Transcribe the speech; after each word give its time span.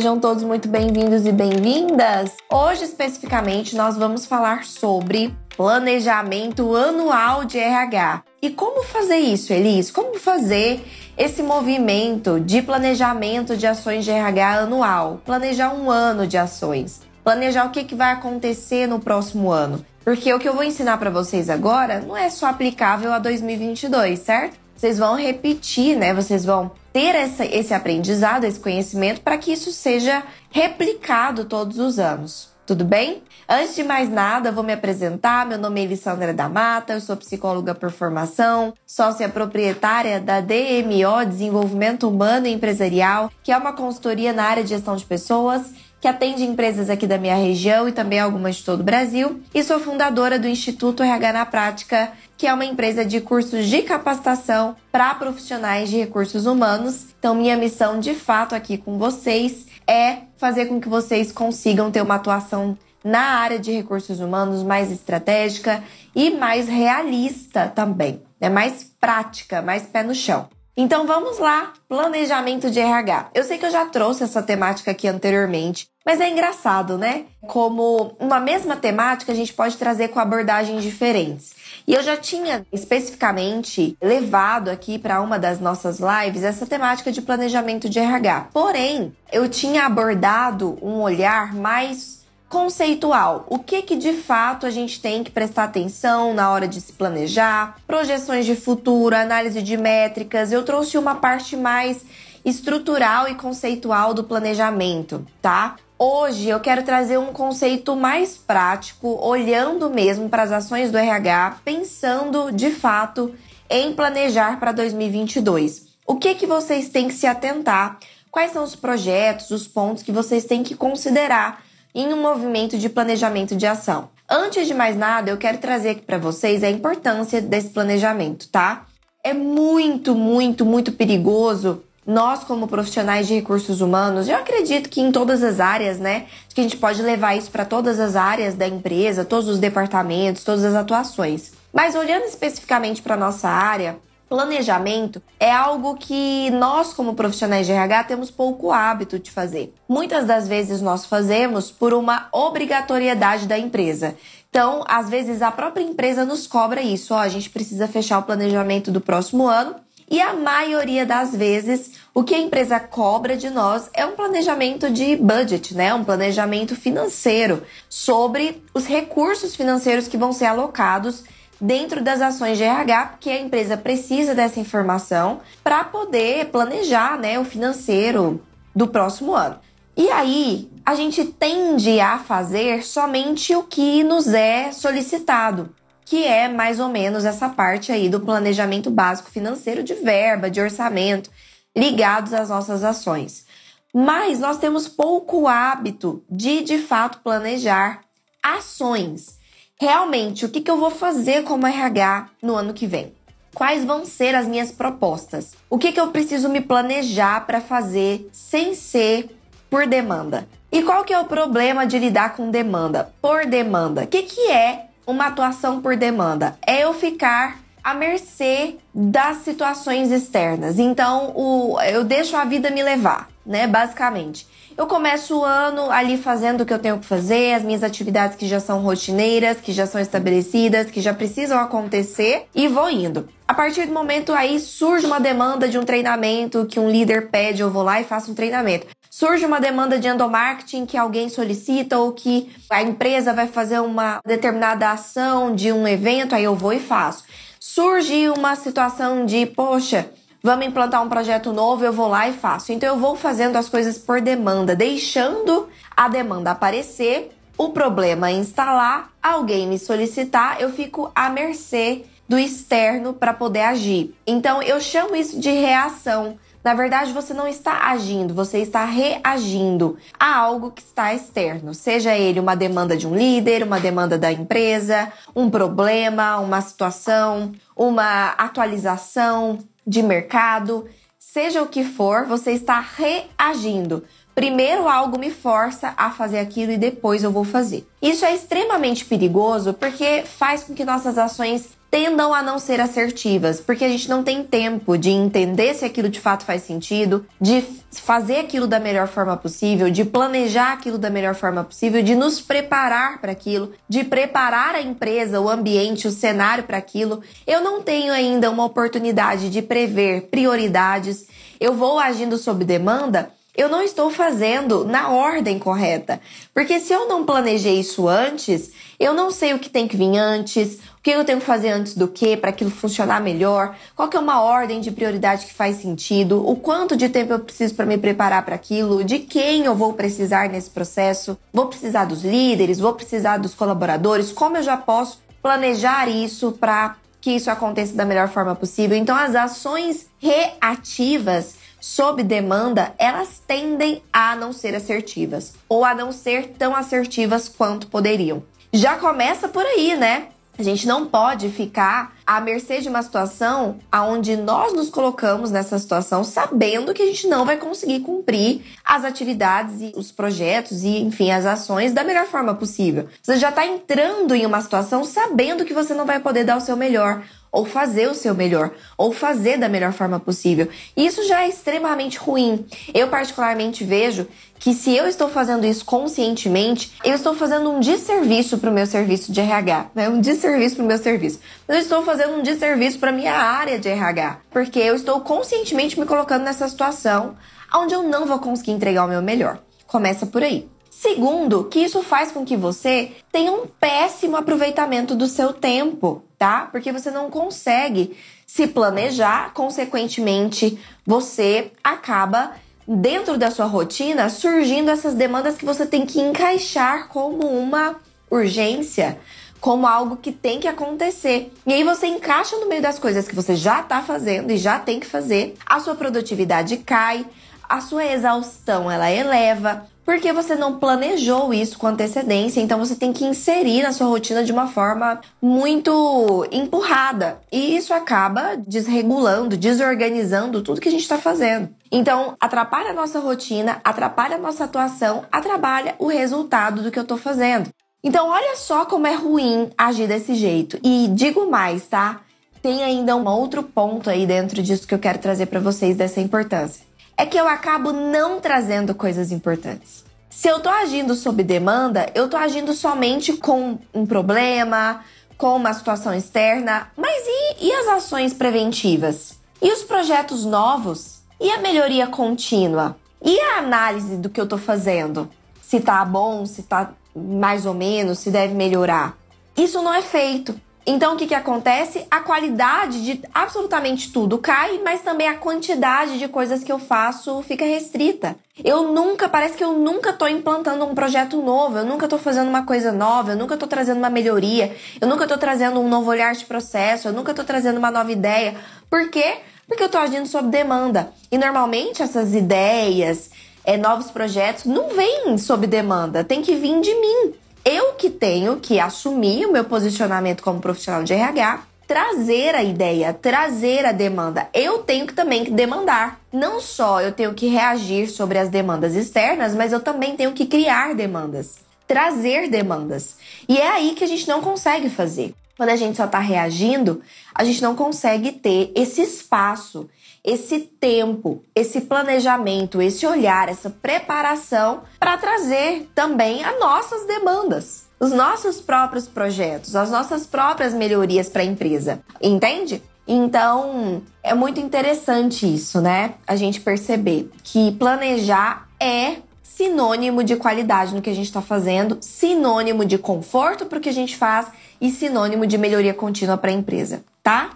Sejam 0.00 0.18
todos 0.18 0.42
muito 0.42 0.66
bem-vindos 0.66 1.26
e 1.26 1.30
bem-vindas. 1.30 2.30
Hoje, 2.50 2.84
especificamente, 2.84 3.76
nós 3.76 3.98
vamos 3.98 4.24
falar 4.24 4.64
sobre 4.64 5.36
planejamento 5.54 6.74
anual 6.74 7.44
de 7.44 7.58
RH. 7.58 8.22
E 8.40 8.48
como 8.48 8.82
fazer 8.82 9.18
isso, 9.18 9.52
Elis? 9.52 9.90
Como 9.90 10.18
fazer 10.18 10.82
esse 11.18 11.42
movimento 11.42 12.40
de 12.40 12.62
planejamento 12.62 13.54
de 13.58 13.66
ações 13.66 14.06
de 14.06 14.10
RH 14.10 14.60
anual? 14.60 15.20
Planejar 15.22 15.74
um 15.74 15.90
ano 15.90 16.26
de 16.26 16.38
ações. 16.38 17.02
Planejar 17.22 17.66
o 17.66 17.70
que, 17.70 17.84
que 17.84 17.94
vai 17.94 18.12
acontecer 18.12 18.86
no 18.86 19.00
próximo 19.00 19.50
ano. 19.50 19.84
Porque 20.02 20.32
o 20.32 20.38
que 20.38 20.48
eu 20.48 20.54
vou 20.54 20.64
ensinar 20.64 20.96
para 20.96 21.10
vocês 21.10 21.50
agora 21.50 22.00
não 22.00 22.16
é 22.16 22.30
só 22.30 22.46
aplicável 22.46 23.12
a 23.12 23.18
2022, 23.18 24.18
certo? 24.18 24.59
Vocês 24.80 24.96
vão 24.96 25.14
repetir, 25.14 25.94
né? 25.94 26.14
Vocês 26.14 26.42
vão 26.42 26.70
ter 26.90 27.14
essa, 27.14 27.44
esse 27.44 27.74
aprendizado, 27.74 28.44
esse 28.44 28.58
conhecimento, 28.58 29.20
para 29.20 29.36
que 29.36 29.52
isso 29.52 29.70
seja 29.70 30.22
replicado 30.50 31.44
todos 31.44 31.78
os 31.78 31.98
anos. 31.98 32.48
Tudo 32.64 32.82
bem? 32.82 33.22
Antes 33.46 33.74
de 33.74 33.84
mais 33.84 34.08
nada, 34.08 34.50
vou 34.50 34.64
me 34.64 34.72
apresentar. 34.72 35.44
Meu 35.44 35.58
nome 35.58 35.82
é 35.82 35.84
Elissandra 35.84 36.32
da 36.32 36.48
Mata, 36.48 36.94
eu 36.94 37.00
sou 37.02 37.14
psicóloga 37.14 37.74
por 37.74 37.90
formação, 37.90 38.72
sócia 38.86 39.28
proprietária 39.28 40.18
da 40.18 40.40
DMO 40.40 41.26
Desenvolvimento 41.28 42.08
Humano 42.08 42.46
e 42.46 42.52
Empresarial, 42.54 43.30
que 43.42 43.52
é 43.52 43.58
uma 43.58 43.74
consultoria 43.74 44.32
na 44.32 44.44
área 44.44 44.62
de 44.62 44.70
gestão 44.70 44.96
de 44.96 45.04
pessoas 45.04 45.74
que 46.00 46.08
atende 46.08 46.44
empresas 46.44 46.88
aqui 46.88 47.06
da 47.06 47.18
minha 47.18 47.36
região 47.36 47.88
e 47.88 47.92
também 47.92 48.18
algumas 48.18 48.56
de 48.56 48.64
todo 48.64 48.80
o 48.80 48.84
Brasil, 48.84 49.42
e 49.54 49.62
sou 49.62 49.78
fundadora 49.78 50.38
do 50.38 50.48
Instituto 50.48 51.02
RH 51.02 51.32
na 51.32 51.44
Prática, 51.44 52.12
que 52.38 52.46
é 52.46 52.54
uma 52.54 52.64
empresa 52.64 53.04
de 53.04 53.20
cursos 53.20 53.66
de 53.66 53.82
capacitação 53.82 54.74
para 54.90 55.14
profissionais 55.14 55.90
de 55.90 55.98
recursos 55.98 56.46
humanos. 56.46 57.08
Então, 57.18 57.34
minha 57.34 57.56
missão 57.56 58.00
de 58.00 58.14
fato 58.14 58.54
aqui 58.54 58.78
com 58.78 58.96
vocês 58.96 59.66
é 59.86 60.20
fazer 60.38 60.66
com 60.66 60.80
que 60.80 60.88
vocês 60.88 61.30
consigam 61.30 61.90
ter 61.90 62.00
uma 62.00 62.14
atuação 62.14 62.78
na 63.04 63.20
área 63.20 63.58
de 63.58 63.72
recursos 63.72 64.20
humanos 64.20 64.62
mais 64.62 64.90
estratégica 64.90 65.82
e 66.14 66.30
mais 66.30 66.68
realista 66.68 67.68
também, 67.68 68.22
né? 68.40 68.48
mais 68.48 68.84
prática, 68.98 69.60
mais 69.60 69.82
pé 69.82 70.02
no 70.02 70.14
chão. 70.14 70.48
Então 70.82 71.06
vamos 71.06 71.38
lá, 71.38 71.74
planejamento 71.86 72.70
de 72.70 72.80
RH. 72.80 73.32
Eu 73.34 73.44
sei 73.44 73.58
que 73.58 73.66
eu 73.66 73.70
já 73.70 73.84
trouxe 73.84 74.24
essa 74.24 74.40
temática 74.40 74.90
aqui 74.90 75.06
anteriormente, 75.06 75.86
mas 76.06 76.22
é 76.22 76.30
engraçado, 76.30 76.96
né? 76.96 77.26
Como 77.42 78.16
uma 78.18 78.40
mesma 78.40 78.74
temática 78.76 79.30
a 79.30 79.34
gente 79.34 79.52
pode 79.52 79.76
trazer 79.76 80.08
com 80.08 80.18
abordagens 80.18 80.82
diferentes. 80.82 81.52
E 81.86 81.92
eu 81.92 82.02
já 82.02 82.16
tinha 82.16 82.64
especificamente 82.72 83.94
levado 84.02 84.70
aqui 84.70 84.98
para 84.98 85.20
uma 85.20 85.38
das 85.38 85.60
nossas 85.60 86.00
lives 86.00 86.44
essa 86.44 86.64
temática 86.64 87.12
de 87.12 87.20
planejamento 87.20 87.86
de 87.86 87.98
RH. 87.98 88.48
Porém, 88.50 89.14
eu 89.30 89.50
tinha 89.50 89.84
abordado 89.84 90.78
um 90.80 91.02
olhar 91.02 91.54
mais 91.54 92.19
conceitual. 92.50 93.46
O 93.48 93.60
que 93.60 93.80
que 93.80 93.96
de 93.96 94.12
fato 94.12 94.66
a 94.66 94.70
gente 94.70 95.00
tem 95.00 95.22
que 95.22 95.30
prestar 95.30 95.64
atenção 95.64 96.34
na 96.34 96.50
hora 96.50 96.66
de 96.66 96.80
se 96.80 96.92
planejar? 96.92 97.76
Projeções 97.86 98.44
de 98.44 98.56
futuro, 98.56 99.14
análise 99.14 99.62
de 99.62 99.76
métricas. 99.76 100.50
Eu 100.50 100.64
trouxe 100.64 100.98
uma 100.98 101.14
parte 101.14 101.56
mais 101.56 102.04
estrutural 102.44 103.28
e 103.28 103.36
conceitual 103.36 104.12
do 104.12 104.24
planejamento, 104.24 105.24
tá? 105.40 105.76
Hoje 105.96 106.48
eu 106.48 106.58
quero 106.58 106.82
trazer 106.82 107.18
um 107.18 107.32
conceito 107.32 107.94
mais 107.94 108.36
prático, 108.36 109.06
olhando 109.22 109.88
mesmo 109.88 110.28
para 110.28 110.42
as 110.42 110.50
ações 110.50 110.90
do 110.90 110.98
RH, 110.98 111.58
pensando 111.64 112.50
de 112.50 112.70
fato 112.70 113.32
em 113.68 113.92
planejar 113.92 114.58
para 114.58 114.72
2022. 114.72 115.86
O 116.04 116.16
que 116.16 116.34
que 116.34 116.48
vocês 116.48 116.88
têm 116.88 117.06
que 117.06 117.14
se 117.14 117.28
atentar? 117.28 117.98
Quais 118.28 118.50
são 118.50 118.64
os 118.64 118.74
projetos, 118.74 119.50
os 119.50 119.68
pontos 119.68 120.02
que 120.02 120.10
vocês 120.10 120.44
têm 120.44 120.64
que 120.64 120.74
considerar 120.74 121.62
em 121.94 122.12
um 122.12 122.20
movimento 122.20 122.78
de 122.78 122.88
planejamento 122.88 123.56
de 123.56 123.66
ação. 123.66 124.08
Antes 124.28 124.66
de 124.66 124.74
mais 124.74 124.96
nada, 124.96 125.30
eu 125.30 125.36
quero 125.36 125.58
trazer 125.58 125.90
aqui 125.90 126.02
para 126.02 126.18
vocês 126.18 126.62
a 126.62 126.70
importância 126.70 127.40
desse 127.40 127.70
planejamento, 127.70 128.48
tá? 128.48 128.86
É 129.24 129.34
muito, 129.34 130.14
muito, 130.14 130.64
muito 130.64 130.92
perigoso 130.92 131.82
nós, 132.06 132.42
como 132.42 132.66
profissionais 132.66 133.28
de 133.28 133.34
recursos 133.34 133.80
humanos, 133.80 134.28
eu 134.28 134.34
acredito 134.34 134.88
que 134.88 135.00
em 135.00 135.12
todas 135.12 135.42
as 135.42 135.60
áreas, 135.60 135.98
né? 135.98 136.26
Que 136.52 136.60
a 136.60 136.64
gente 136.64 136.76
pode 136.76 137.00
levar 137.02 137.36
isso 137.36 137.50
para 137.50 137.64
todas 137.64 138.00
as 138.00 138.16
áreas 138.16 138.54
da 138.54 138.66
empresa, 138.66 139.24
todos 139.24 139.48
os 139.48 139.58
departamentos, 139.58 140.42
todas 140.42 140.64
as 140.64 140.74
atuações. 140.74 141.52
Mas 141.72 141.94
olhando 141.94 142.24
especificamente 142.24 143.02
para 143.02 143.16
nossa 143.16 143.48
área, 143.48 143.96
Planejamento 144.30 145.20
é 145.40 145.50
algo 145.50 145.96
que 145.96 146.50
nós, 146.52 146.92
como 146.92 147.14
profissionais 147.14 147.66
de 147.66 147.72
RH, 147.72 148.04
temos 148.04 148.30
pouco 148.30 148.70
hábito 148.70 149.18
de 149.18 149.28
fazer. 149.28 149.74
Muitas 149.88 150.24
das 150.24 150.46
vezes 150.46 150.80
nós 150.80 151.04
fazemos 151.04 151.72
por 151.72 151.92
uma 151.92 152.28
obrigatoriedade 152.30 153.48
da 153.48 153.58
empresa. 153.58 154.14
Então, 154.48 154.84
às 154.86 155.10
vezes 155.10 155.42
a 155.42 155.50
própria 155.50 155.82
empresa 155.82 156.24
nos 156.24 156.46
cobra 156.46 156.80
isso, 156.80 157.12
ó, 157.12 157.18
a 157.18 157.28
gente 157.28 157.50
precisa 157.50 157.88
fechar 157.88 158.20
o 158.20 158.22
planejamento 158.22 158.92
do 158.92 159.00
próximo 159.00 159.48
ano. 159.48 159.74
E 160.08 160.20
a 160.20 160.32
maioria 160.32 161.04
das 161.04 161.34
vezes, 161.34 161.94
o 162.14 162.22
que 162.22 162.34
a 162.34 162.40
empresa 162.40 162.78
cobra 162.78 163.36
de 163.36 163.50
nós 163.50 163.90
é 163.92 164.06
um 164.06 164.12
planejamento 164.12 164.88
de 164.90 165.16
budget, 165.16 165.74
né? 165.74 165.92
Um 165.92 166.04
planejamento 166.04 166.76
financeiro 166.76 167.64
sobre 167.88 168.62
os 168.72 168.86
recursos 168.86 169.56
financeiros 169.56 170.06
que 170.06 170.16
vão 170.16 170.32
ser 170.32 170.46
alocados 170.46 171.24
dentro 171.60 172.02
das 172.02 172.20
ações 172.22 172.56
de 172.56 172.64
RH, 172.64 173.06
porque 173.06 173.30
a 173.30 173.40
empresa 173.40 173.76
precisa 173.76 174.34
dessa 174.34 174.58
informação 174.58 175.40
para 175.62 175.84
poder 175.84 176.46
planejar 176.46 177.18
né, 177.18 177.38
o 177.38 177.44
financeiro 177.44 178.42
do 178.74 178.88
próximo 178.88 179.34
ano. 179.34 179.58
E 179.96 180.08
aí, 180.10 180.70
a 180.86 180.94
gente 180.94 181.24
tende 181.24 182.00
a 182.00 182.18
fazer 182.18 182.82
somente 182.82 183.54
o 183.54 183.62
que 183.62 184.02
nos 184.02 184.28
é 184.28 184.72
solicitado, 184.72 185.74
que 186.04 186.24
é 186.24 186.48
mais 186.48 186.80
ou 186.80 186.88
menos 186.88 187.24
essa 187.24 187.48
parte 187.48 187.92
aí 187.92 188.08
do 188.08 188.20
planejamento 188.20 188.90
básico 188.90 189.30
financeiro 189.30 189.82
de 189.82 189.94
verba, 189.94 190.50
de 190.50 190.60
orçamento, 190.60 191.30
ligados 191.76 192.32
às 192.32 192.48
nossas 192.48 192.82
ações. 192.82 193.44
Mas 193.92 194.38
nós 194.38 194.58
temos 194.58 194.88
pouco 194.88 195.46
hábito 195.46 196.24
de 196.30 196.62
de 196.62 196.78
fato 196.78 197.18
planejar 197.22 198.00
ações 198.42 199.39
realmente 199.80 200.44
o 200.44 200.48
que, 200.50 200.60
que 200.60 200.70
eu 200.70 200.76
vou 200.76 200.90
fazer 200.90 201.42
como 201.42 201.66
RH 201.66 202.28
no 202.42 202.54
ano 202.54 202.74
que 202.74 202.86
vem. 202.86 203.14
Quais 203.54 203.82
vão 203.82 204.04
ser 204.04 204.34
as 204.34 204.46
minhas 204.46 204.70
propostas? 204.70 205.54
O 205.70 205.78
que, 205.78 205.90
que 205.90 205.98
eu 205.98 206.08
preciso 206.08 206.50
me 206.50 206.60
planejar 206.60 207.46
para 207.46 207.62
fazer 207.62 208.28
sem 208.30 208.74
ser 208.74 209.34
por 209.70 209.86
demanda? 209.86 210.46
E 210.70 210.82
qual 210.82 211.02
que 211.02 211.14
é 211.14 211.18
o 211.18 211.24
problema 211.24 211.86
de 211.86 211.98
lidar 211.98 212.36
com 212.36 212.50
demanda? 212.50 213.10
Por 213.22 213.46
demanda. 213.46 214.02
O 214.02 214.06
que, 214.06 214.22
que 214.22 214.50
é 214.50 214.86
uma 215.06 215.28
atuação 215.28 215.80
por 215.80 215.96
demanda? 215.96 216.58
É 216.64 216.84
eu 216.84 216.92
ficar 216.92 217.58
à 217.82 217.94
mercê 217.94 218.76
das 218.94 219.38
situações 219.38 220.12
externas. 220.12 220.78
Então, 220.78 221.32
o, 221.34 221.80
eu 221.80 222.04
deixo 222.04 222.36
a 222.36 222.44
vida 222.44 222.70
me 222.70 222.82
levar, 222.82 223.28
né? 223.46 223.66
Basicamente. 223.66 224.46
Eu 224.76 224.86
começo 224.86 225.38
o 225.38 225.44
ano 225.44 225.90
ali 225.90 226.16
fazendo 226.16 226.62
o 226.62 226.66
que 226.66 226.72
eu 226.72 226.78
tenho 226.78 226.98
que 226.98 227.04
fazer, 227.04 227.54
as 227.54 227.62
minhas 227.62 227.82
atividades 227.82 228.36
que 228.36 228.46
já 228.46 228.60
são 228.60 228.80
rotineiras, 228.80 229.60
que 229.60 229.72
já 229.72 229.86
são 229.86 230.00
estabelecidas, 230.00 230.90
que 230.90 231.00
já 231.00 231.12
precisam 231.12 231.58
acontecer 231.58 232.46
e 232.54 232.68
vou 232.68 232.88
indo. 232.88 233.28
A 233.46 233.52
partir 233.52 233.86
do 233.86 233.92
momento 233.92 234.32
aí 234.32 234.60
surge 234.60 235.04
uma 235.04 235.18
demanda 235.18 235.68
de 235.68 235.78
um 235.78 235.84
treinamento 235.84 236.66
que 236.66 236.78
um 236.78 236.88
líder 236.88 237.30
pede, 237.30 237.62
eu 237.62 237.70
vou 237.70 237.82
lá 237.82 238.00
e 238.00 238.04
faço 238.04 238.30
um 238.30 238.34
treinamento. 238.34 238.86
Surge 239.10 239.44
uma 239.44 239.60
demanda 239.60 239.98
de 239.98 240.06
endomarketing 240.06 240.86
que 240.86 240.96
alguém 240.96 241.28
solicita 241.28 241.98
ou 241.98 242.12
que 242.12 242.48
a 242.70 242.80
empresa 242.80 243.32
vai 243.32 243.48
fazer 243.48 243.80
uma 243.80 244.20
determinada 244.24 244.92
ação 244.92 245.52
de 245.54 245.72
um 245.72 245.86
evento, 245.86 246.34
aí 246.34 246.44
eu 246.44 246.54
vou 246.54 246.72
e 246.72 246.78
faço. 246.78 247.24
Surge 247.58 248.30
uma 248.30 248.54
situação 248.54 249.26
de, 249.26 249.46
poxa, 249.46 250.10
vamos 250.42 250.66
implantar 250.66 251.02
um 251.02 251.08
projeto 251.08 251.52
novo, 251.52 251.84
eu 251.84 251.92
vou 251.92 252.08
lá 252.08 252.28
e 252.28 252.32
faço. 252.32 252.72
Então 252.72 252.88
eu 252.88 252.98
vou 252.98 253.16
fazendo 253.16 253.56
as 253.56 253.68
coisas 253.68 253.98
por 253.98 254.20
demanda, 254.20 254.74
deixando 254.74 255.68
a 255.96 256.08
demanda 256.08 256.50
aparecer, 256.50 257.30
o 257.56 257.70
problema 257.70 258.30
instalar, 258.30 259.10
alguém 259.22 259.66
me 259.66 259.78
solicitar, 259.78 260.60
eu 260.60 260.72
fico 260.72 261.12
à 261.14 261.28
mercê 261.28 262.04
do 262.26 262.38
externo 262.38 263.12
para 263.12 263.34
poder 263.34 263.62
agir. 263.62 264.14
Então 264.26 264.62
eu 264.62 264.80
chamo 264.80 265.14
isso 265.14 265.38
de 265.38 265.50
reação. 265.50 266.38
Na 266.62 266.74
verdade, 266.74 267.12
você 267.12 267.32
não 267.32 267.48
está 267.48 267.90
agindo, 267.90 268.34
você 268.34 268.58
está 268.58 268.84
reagindo 268.84 269.96
a 270.18 270.36
algo 270.36 270.70
que 270.70 270.82
está 270.82 271.12
externo, 271.14 271.72
seja 271.72 272.14
ele 272.16 272.38
uma 272.38 272.54
demanda 272.54 272.96
de 272.96 273.06
um 273.06 273.16
líder, 273.16 273.62
uma 273.62 273.80
demanda 273.80 274.18
da 274.18 274.30
empresa, 274.30 275.10
um 275.34 275.48
problema, 275.48 276.38
uma 276.38 276.60
situação, 276.60 277.52
uma 277.74 278.28
atualização 278.32 279.58
de 279.86 280.02
mercado, 280.02 280.88
seja 281.18 281.62
o 281.62 281.68
que 281.68 281.84
for, 281.84 282.24
você 282.26 282.52
está 282.52 282.80
reagindo. 282.80 284.04
Primeiro 284.34 284.88
algo 284.88 285.18
me 285.18 285.30
força 285.30 285.92
a 285.96 286.10
fazer 286.10 286.38
aquilo 286.38 286.72
e 286.72 286.78
depois 286.78 287.22
eu 287.22 287.30
vou 287.30 287.44
fazer. 287.44 287.86
Isso 288.00 288.24
é 288.24 288.34
extremamente 288.34 289.04
perigoso 289.04 289.74
porque 289.74 290.22
faz 290.24 290.64
com 290.64 290.74
que 290.74 290.84
nossas 290.84 291.18
ações 291.18 291.76
tendam 291.90 292.32
a 292.32 292.42
não 292.42 292.58
ser 292.58 292.80
assertivas, 292.80 293.60
porque 293.60 293.84
a 293.84 293.88
gente 293.88 294.08
não 294.08 294.22
tem 294.22 294.44
tempo 294.44 294.96
de 294.96 295.10
entender 295.10 295.74
se 295.74 295.84
aquilo 295.84 296.08
de 296.08 296.20
fato 296.20 296.44
faz 296.44 296.62
sentido, 296.62 297.26
de 297.40 297.64
fazer 297.90 298.36
aquilo 298.36 298.68
da 298.68 298.78
melhor 298.78 299.08
forma 299.08 299.36
possível, 299.36 299.90
de 299.90 300.04
planejar 300.04 300.72
aquilo 300.72 300.96
da 300.96 301.10
melhor 301.10 301.34
forma 301.34 301.64
possível, 301.64 302.00
de 302.02 302.14
nos 302.14 302.40
preparar 302.40 303.20
para 303.20 303.32
aquilo, 303.32 303.72
de 303.88 304.04
preparar 304.04 304.76
a 304.76 304.80
empresa, 304.80 305.40
o 305.40 305.48
ambiente, 305.48 306.06
o 306.06 306.12
cenário 306.12 306.64
para 306.64 306.76
aquilo. 306.76 307.22
Eu 307.44 307.60
não 307.60 307.82
tenho 307.82 308.12
ainda 308.12 308.50
uma 308.50 308.64
oportunidade 308.64 309.50
de 309.50 309.60
prever 309.60 310.28
prioridades. 310.30 311.26
Eu 311.58 311.74
vou 311.74 311.98
agindo 311.98 312.38
sob 312.38 312.64
demanda 312.64 313.32
eu 313.56 313.68
não 313.68 313.82
estou 313.82 314.10
fazendo 314.10 314.84
na 314.84 315.10
ordem 315.10 315.58
correta. 315.58 316.20
Porque 316.54 316.80
se 316.80 316.92
eu 316.92 317.08
não 317.08 317.26
planejei 317.26 317.80
isso 317.80 318.08
antes, 318.08 318.70
eu 318.98 319.12
não 319.12 319.30
sei 319.30 319.52
o 319.52 319.58
que 319.58 319.68
tem 319.68 319.86
que 319.86 319.96
vir 319.96 320.16
antes, 320.16 320.78
o 321.00 321.02
que 321.02 321.10
eu 321.10 321.24
tenho 321.24 321.40
que 321.40 321.46
fazer 321.46 321.70
antes 321.70 321.94
do 321.94 322.06
que 322.06 322.36
para 322.36 322.50
aquilo 322.50 322.70
funcionar 322.70 323.22
melhor, 323.22 323.74
qual 323.96 324.06
que 324.06 324.18
é 324.18 324.20
uma 324.20 324.42
ordem 324.42 324.82
de 324.82 324.90
prioridade 324.90 325.46
que 325.46 325.54
faz 325.54 325.76
sentido, 325.76 326.46
o 326.46 326.54
quanto 326.54 326.94
de 326.94 327.08
tempo 327.08 327.32
eu 327.32 327.38
preciso 327.38 327.74
para 327.74 327.86
me 327.86 327.96
preparar 327.96 328.44
para 328.44 328.54
aquilo, 328.54 329.02
de 329.02 329.20
quem 329.20 329.64
eu 329.64 329.74
vou 329.74 329.94
precisar 329.94 330.50
nesse 330.50 330.68
processo, 330.68 331.38
vou 331.50 331.68
precisar 331.68 332.04
dos 332.04 332.22
líderes, 332.22 332.78
vou 332.78 332.92
precisar 332.92 333.38
dos 333.38 333.54
colaboradores, 333.54 334.30
como 334.30 334.58
eu 334.58 334.62
já 334.62 334.76
posso 334.76 335.22
planejar 335.42 336.06
isso 336.06 336.52
para 336.52 336.96
que 337.18 337.30
isso 337.30 337.50
aconteça 337.50 337.94
da 337.94 338.04
melhor 338.04 338.28
forma 338.28 338.54
possível. 338.54 338.94
Então 338.94 339.16
as 339.16 339.34
ações 339.34 340.06
reativas 340.18 341.54
sob 341.80 342.22
demanda, 342.22 342.92
elas 342.98 343.40
tendem 343.46 344.02
a 344.12 344.36
não 344.36 344.52
ser 344.52 344.74
assertivas 344.74 345.54
ou 345.66 345.82
a 345.82 345.94
não 345.94 346.12
ser 346.12 346.48
tão 346.58 346.76
assertivas 346.76 347.48
quanto 347.48 347.86
poderiam. 347.86 348.42
Já 348.70 348.96
começa 348.96 349.48
por 349.48 349.64
aí, 349.64 349.96
né? 349.96 350.28
A 350.60 350.62
gente 350.62 350.86
não 350.86 351.06
pode 351.06 351.48
ficar 351.48 352.12
à 352.26 352.38
mercê 352.38 352.82
de 352.82 352.88
uma 352.90 353.02
situação 353.02 353.78
onde 353.90 354.36
nós 354.36 354.74
nos 354.74 354.90
colocamos 354.90 355.50
nessa 355.50 355.78
situação 355.78 356.22
sabendo 356.22 356.92
que 356.92 357.00
a 357.00 357.06
gente 357.06 357.26
não 357.26 357.46
vai 357.46 357.56
conseguir 357.56 358.00
cumprir 358.00 358.60
as 358.84 359.02
atividades 359.02 359.80
e 359.80 359.92
os 359.96 360.12
projetos 360.12 360.84
e, 360.84 360.98
enfim, 360.98 361.30
as 361.30 361.46
ações 361.46 361.94
da 361.94 362.04
melhor 362.04 362.26
forma 362.26 362.54
possível. 362.54 363.08
Você 363.22 363.38
já 363.38 363.48
está 363.48 363.64
entrando 363.64 364.34
em 364.34 364.44
uma 364.44 364.60
situação 364.60 365.02
sabendo 365.02 365.64
que 365.64 365.72
você 365.72 365.94
não 365.94 366.04
vai 366.04 366.20
poder 366.20 366.44
dar 366.44 366.58
o 366.58 366.60
seu 366.60 366.76
melhor 366.76 367.22
ou 367.52 367.64
fazer 367.64 368.08
o 368.08 368.14
seu 368.14 368.34
melhor, 368.34 368.70
ou 368.96 369.12
fazer 369.12 369.58
da 369.58 369.68
melhor 369.68 369.92
forma 369.92 370.20
possível. 370.20 370.68
E 370.96 371.06
isso 371.06 371.26
já 371.26 371.42
é 371.42 371.48
extremamente 371.48 372.18
ruim. 372.18 372.64
Eu, 372.94 373.08
particularmente, 373.08 373.84
vejo 373.84 374.26
que 374.58 374.74
se 374.74 374.94
eu 374.94 375.06
estou 375.06 375.28
fazendo 375.28 375.64
isso 375.64 375.84
conscientemente, 375.84 376.92
eu 377.02 377.14
estou 377.14 377.34
fazendo 377.34 377.70
um 377.70 377.80
desserviço 377.80 378.58
para 378.58 378.70
o 378.70 378.72
meu 378.72 378.86
serviço 378.86 379.32
de 379.32 379.40
RH, 379.40 379.90
né? 379.94 380.08
um 380.08 380.20
desserviço 380.20 380.76
para 380.76 380.84
o 380.84 380.88
meu 380.88 380.98
serviço. 380.98 381.40
Eu 381.66 381.76
estou 381.76 382.02
fazendo 382.04 382.34
um 382.34 382.42
desserviço 382.42 382.98
para 382.98 383.10
minha 383.10 383.32
área 383.32 383.78
de 383.78 383.88
RH, 383.88 384.40
porque 384.50 384.78
eu 384.78 384.94
estou 384.94 385.20
conscientemente 385.20 385.98
me 385.98 386.04
colocando 386.04 386.44
nessa 386.44 386.68
situação 386.68 387.36
onde 387.74 387.94
eu 387.94 388.02
não 388.02 388.26
vou 388.26 388.38
conseguir 388.38 388.72
entregar 388.72 389.04
o 389.04 389.08
meu 389.08 389.22
melhor. 389.22 389.58
Começa 389.86 390.26
por 390.26 390.42
aí. 390.42 390.68
Segundo, 390.90 391.64
que 391.64 391.78
isso 391.78 392.02
faz 392.02 392.30
com 392.30 392.44
que 392.44 392.56
você 392.56 393.12
tenha 393.32 393.52
um 393.52 393.66
péssimo 393.66 394.36
aproveitamento 394.36 395.14
do 395.14 395.26
seu 395.26 395.52
tempo, 395.52 396.22
tá? 396.40 396.66
Porque 396.72 396.90
você 396.90 397.10
não 397.10 397.28
consegue 397.28 398.16
se 398.46 398.66
planejar, 398.66 399.52
consequentemente, 399.52 400.80
você 401.06 401.70
acaba 401.84 402.52
dentro 402.88 403.36
da 403.36 403.50
sua 403.50 403.66
rotina 403.66 404.30
surgindo 404.30 404.90
essas 404.90 405.14
demandas 405.14 405.58
que 405.58 405.66
você 405.66 405.84
tem 405.84 406.06
que 406.06 406.18
encaixar 406.18 407.08
como 407.08 407.46
uma 407.46 407.96
urgência, 408.30 409.18
como 409.60 409.86
algo 409.86 410.16
que 410.16 410.32
tem 410.32 410.58
que 410.58 410.66
acontecer. 410.66 411.52
E 411.66 411.74
aí 411.74 411.84
você 411.84 412.06
encaixa 412.06 412.56
no 412.56 412.70
meio 412.70 412.80
das 412.80 412.98
coisas 412.98 413.28
que 413.28 413.36
você 413.36 413.54
já 413.54 413.82
está 413.82 414.00
fazendo 414.00 414.50
e 414.50 414.56
já 414.56 414.78
tem 414.78 414.98
que 414.98 415.06
fazer, 415.06 415.58
a 415.66 415.78
sua 415.78 415.94
produtividade 415.94 416.78
cai, 416.78 417.26
a 417.70 417.80
sua 417.80 418.04
exaustão 418.04 418.90
ela 418.90 419.08
eleva, 419.08 419.86
porque 420.04 420.32
você 420.32 420.56
não 420.56 420.80
planejou 420.80 421.54
isso 421.54 421.78
com 421.78 421.86
antecedência, 421.86 422.60
então 422.60 422.80
você 422.80 422.96
tem 422.96 423.12
que 423.12 423.24
inserir 423.24 423.84
na 423.84 423.92
sua 423.92 424.08
rotina 424.08 424.42
de 424.42 424.50
uma 424.50 424.66
forma 424.66 425.20
muito 425.40 426.48
empurrada. 426.50 427.38
E 427.52 427.76
isso 427.76 427.94
acaba 427.94 428.56
desregulando, 428.56 429.56
desorganizando 429.56 430.62
tudo 430.62 430.80
que 430.80 430.88
a 430.88 430.90
gente 430.90 431.02
está 431.02 431.16
fazendo. 431.16 431.68
Então, 431.92 432.34
atrapalha 432.40 432.90
a 432.90 432.94
nossa 432.94 433.20
rotina, 433.20 433.80
atrapalha 433.84 434.34
a 434.34 434.40
nossa 434.40 434.64
atuação, 434.64 435.24
atrapalha 435.30 435.94
o 436.00 436.08
resultado 436.08 436.82
do 436.82 436.90
que 436.90 436.98
eu 436.98 437.04
estou 437.04 437.18
fazendo. 437.18 437.70
Então, 438.02 438.30
olha 438.30 438.56
só 438.56 438.84
como 438.84 439.06
é 439.06 439.14
ruim 439.14 439.70
agir 439.78 440.08
desse 440.08 440.34
jeito. 440.34 440.76
E 440.82 441.06
digo 441.12 441.48
mais, 441.48 441.86
tá? 441.86 442.20
Tem 442.60 442.82
ainda 442.82 443.14
um 443.14 443.28
outro 443.28 443.62
ponto 443.62 444.10
aí 444.10 444.26
dentro 444.26 444.60
disso 444.60 444.88
que 444.88 444.94
eu 444.94 444.98
quero 444.98 445.18
trazer 445.18 445.46
para 445.46 445.60
vocês 445.60 445.96
dessa 445.96 446.20
importância 446.20 446.89
é 447.20 447.26
que 447.26 447.36
eu 447.36 447.46
acabo 447.46 447.92
não 447.92 448.40
trazendo 448.40 448.94
coisas 448.94 449.30
importantes. 449.30 450.06
Se 450.30 450.48
eu 450.48 450.58
tô 450.58 450.70
agindo 450.70 451.14
sob 451.14 451.42
demanda, 451.42 452.10
eu 452.14 452.30
tô 452.30 452.36
agindo 452.38 452.72
somente 452.72 453.34
com 453.34 453.78
um 453.92 454.06
problema, 454.06 455.04
com 455.36 455.54
uma 455.54 455.74
situação 455.74 456.14
externa, 456.14 456.90
mas 456.96 457.22
e, 457.26 457.66
e 457.66 457.72
as 457.74 457.88
ações 457.88 458.32
preventivas? 458.32 459.38
E 459.60 459.70
os 459.70 459.82
projetos 459.82 460.46
novos? 460.46 461.20
E 461.38 461.50
a 461.50 461.58
melhoria 461.58 462.06
contínua? 462.06 462.96
E 463.22 463.38
a 463.38 463.58
análise 463.58 464.16
do 464.16 464.30
que 464.30 464.40
eu 464.40 464.48
tô 464.48 464.56
fazendo? 464.56 465.28
Se 465.60 465.78
tá 465.78 466.02
bom, 466.06 466.46
se 466.46 466.62
tá 466.62 466.92
mais 467.14 467.66
ou 467.66 467.74
menos, 467.74 468.20
se 468.20 468.30
deve 468.30 468.54
melhorar? 468.54 469.18
Isso 469.54 469.82
não 469.82 469.92
é 469.92 470.00
feito. 470.00 470.58
Então, 470.92 471.14
o 471.14 471.16
que, 471.16 471.28
que 471.28 471.36
acontece? 471.36 472.04
A 472.10 472.18
qualidade 472.18 473.04
de 473.04 473.22
absolutamente 473.32 474.10
tudo 474.10 474.38
cai, 474.38 474.80
mas 474.82 475.02
também 475.02 475.28
a 475.28 475.36
quantidade 475.36 476.18
de 476.18 476.26
coisas 476.26 476.64
que 476.64 476.72
eu 476.72 476.80
faço 476.80 477.40
fica 477.42 477.64
restrita. 477.64 478.34
Eu 478.64 478.92
nunca, 478.92 479.28
parece 479.28 479.56
que 479.56 479.62
eu 479.62 479.74
nunca 479.74 480.12
tô 480.12 480.26
implantando 480.26 480.84
um 480.84 480.92
projeto 480.92 481.40
novo, 481.40 481.78
eu 481.78 481.86
nunca 481.86 482.08
tô 482.08 482.18
fazendo 482.18 482.48
uma 482.48 482.64
coisa 482.66 482.90
nova, 482.90 483.30
eu 483.30 483.36
nunca 483.36 483.56
tô 483.56 483.68
trazendo 483.68 483.98
uma 483.98 484.10
melhoria, 484.10 484.74
eu 485.00 485.06
nunca 485.06 485.28
tô 485.28 485.38
trazendo 485.38 485.78
um 485.78 485.88
novo 485.88 486.10
olhar 486.10 486.34
de 486.34 486.44
processo, 486.44 487.06
eu 487.06 487.12
nunca 487.12 487.32
tô 487.32 487.44
trazendo 487.44 487.78
uma 487.78 487.92
nova 487.92 488.10
ideia. 488.10 488.56
Por 488.90 489.10
quê? 489.10 489.36
Porque 489.68 489.84
eu 489.84 489.88
tô 489.88 489.96
agindo 489.96 490.26
sob 490.26 490.48
demanda. 490.48 491.12
E 491.30 491.38
normalmente 491.38 492.02
essas 492.02 492.34
ideias, 492.34 493.30
é, 493.64 493.76
novos 493.76 494.10
projetos, 494.10 494.64
não 494.64 494.88
vêm 494.88 495.38
sob 495.38 495.68
demanda, 495.68 496.24
tem 496.24 496.42
que 496.42 496.56
vir 496.56 496.80
de 496.80 496.92
mim 496.96 497.39
eu 497.64 497.92
que 497.94 498.10
tenho 498.10 498.56
que 498.58 498.80
assumir 498.80 499.46
o 499.46 499.52
meu 499.52 499.64
posicionamento 499.64 500.42
como 500.42 500.60
profissional 500.60 501.02
de 501.02 501.12
RH, 501.12 501.62
trazer 501.86 502.54
a 502.54 502.62
ideia, 502.62 503.12
trazer 503.12 503.84
a 503.84 503.92
demanda. 503.92 504.48
Eu 504.54 504.78
tenho 504.78 505.06
que 505.06 505.12
também 505.12 505.44
que 505.44 505.50
demandar. 505.50 506.20
Não 506.32 506.60
só 506.60 507.00
eu 507.00 507.10
tenho 507.10 507.34
que 507.34 507.48
reagir 507.48 508.08
sobre 508.08 508.38
as 508.38 508.48
demandas 508.48 508.94
externas, 508.94 509.54
mas 509.54 509.72
eu 509.72 509.80
também 509.80 510.14
tenho 510.14 510.32
que 510.32 510.46
criar 510.46 510.94
demandas, 510.94 511.56
trazer 511.88 512.48
demandas. 512.48 513.16
E 513.48 513.58
é 513.58 513.68
aí 513.68 513.94
que 513.94 514.04
a 514.04 514.06
gente 514.06 514.28
não 514.28 514.40
consegue 514.40 514.88
fazer. 514.88 515.34
Quando 515.56 515.70
a 515.70 515.76
gente 515.76 515.96
só 515.96 516.04
está 516.04 516.20
reagindo, 516.20 517.02
a 517.34 517.44
gente 517.44 517.60
não 517.60 517.74
consegue 517.74 518.32
ter 518.32 518.72
esse 518.74 519.02
espaço, 519.02 519.90
esse 520.24 520.60
tempo, 520.60 521.42
esse 521.54 521.80
planejamento, 521.82 522.80
esse 522.80 523.06
olhar, 523.06 523.48
essa 523.48 523.70
preparação 523.70 524.82
para 524.98 525.16
trazer 525.16 525.90
também 525.94 526.44
as 526.44 526.58
nossas 526.60 527.06
demandas, 527.06 527.88
os 527.98 528.12
nossos 528.12 528.60
próprios 528.60 529.06
projetos, 529.06 529.74
as 529.74 529.90
nossas 529.90 530.26
próprias 530.26 530.74
melhorias 530.74 531.28
para 531.28 531.42
a 531.42 531.44
empresa. 531.44 532.02
Entende? 532.20 532.82
Então, 533.08 534.02
é 534.22 534.34
muito 534.34 534.60
interessante 534.60 535.52
isso, 535.52 535.80
né? 535.80 536.14
A 536.26 536.36
gente 536.36 536.60
perceber 536.60 537.30
que 537.42 537.72
planejar 537.72 538.68
é 538.78 539.16
sinônimo 539.42 540.22
de 540.22 540.36
qualidade 540.36 540.94
no 540.94 541.02
que 541.02 541.10
a 541.10 541.14
gente 541.14 541.26
está 541.26 541.42
fazendo, 541.42 541.98
sinônimo 542.00 542.84
de 542.84 542.96
conforto 542.96 543.66
para 543.66 543.78
o 543.78 543.80
que 543.80 543.88
a 543.88 543.92
gente 543.92 544.16
faz 544.16 544.46
e 544.80 544.90
sinônimo 544.90 545.46
de 545.46 545.58
melhoria 545.58 545.92
contínua 545.92 546.38
para 546.38 546.50
a 546.50 546.54
empresa, 546.54 547.04
tá? 547.22 547.50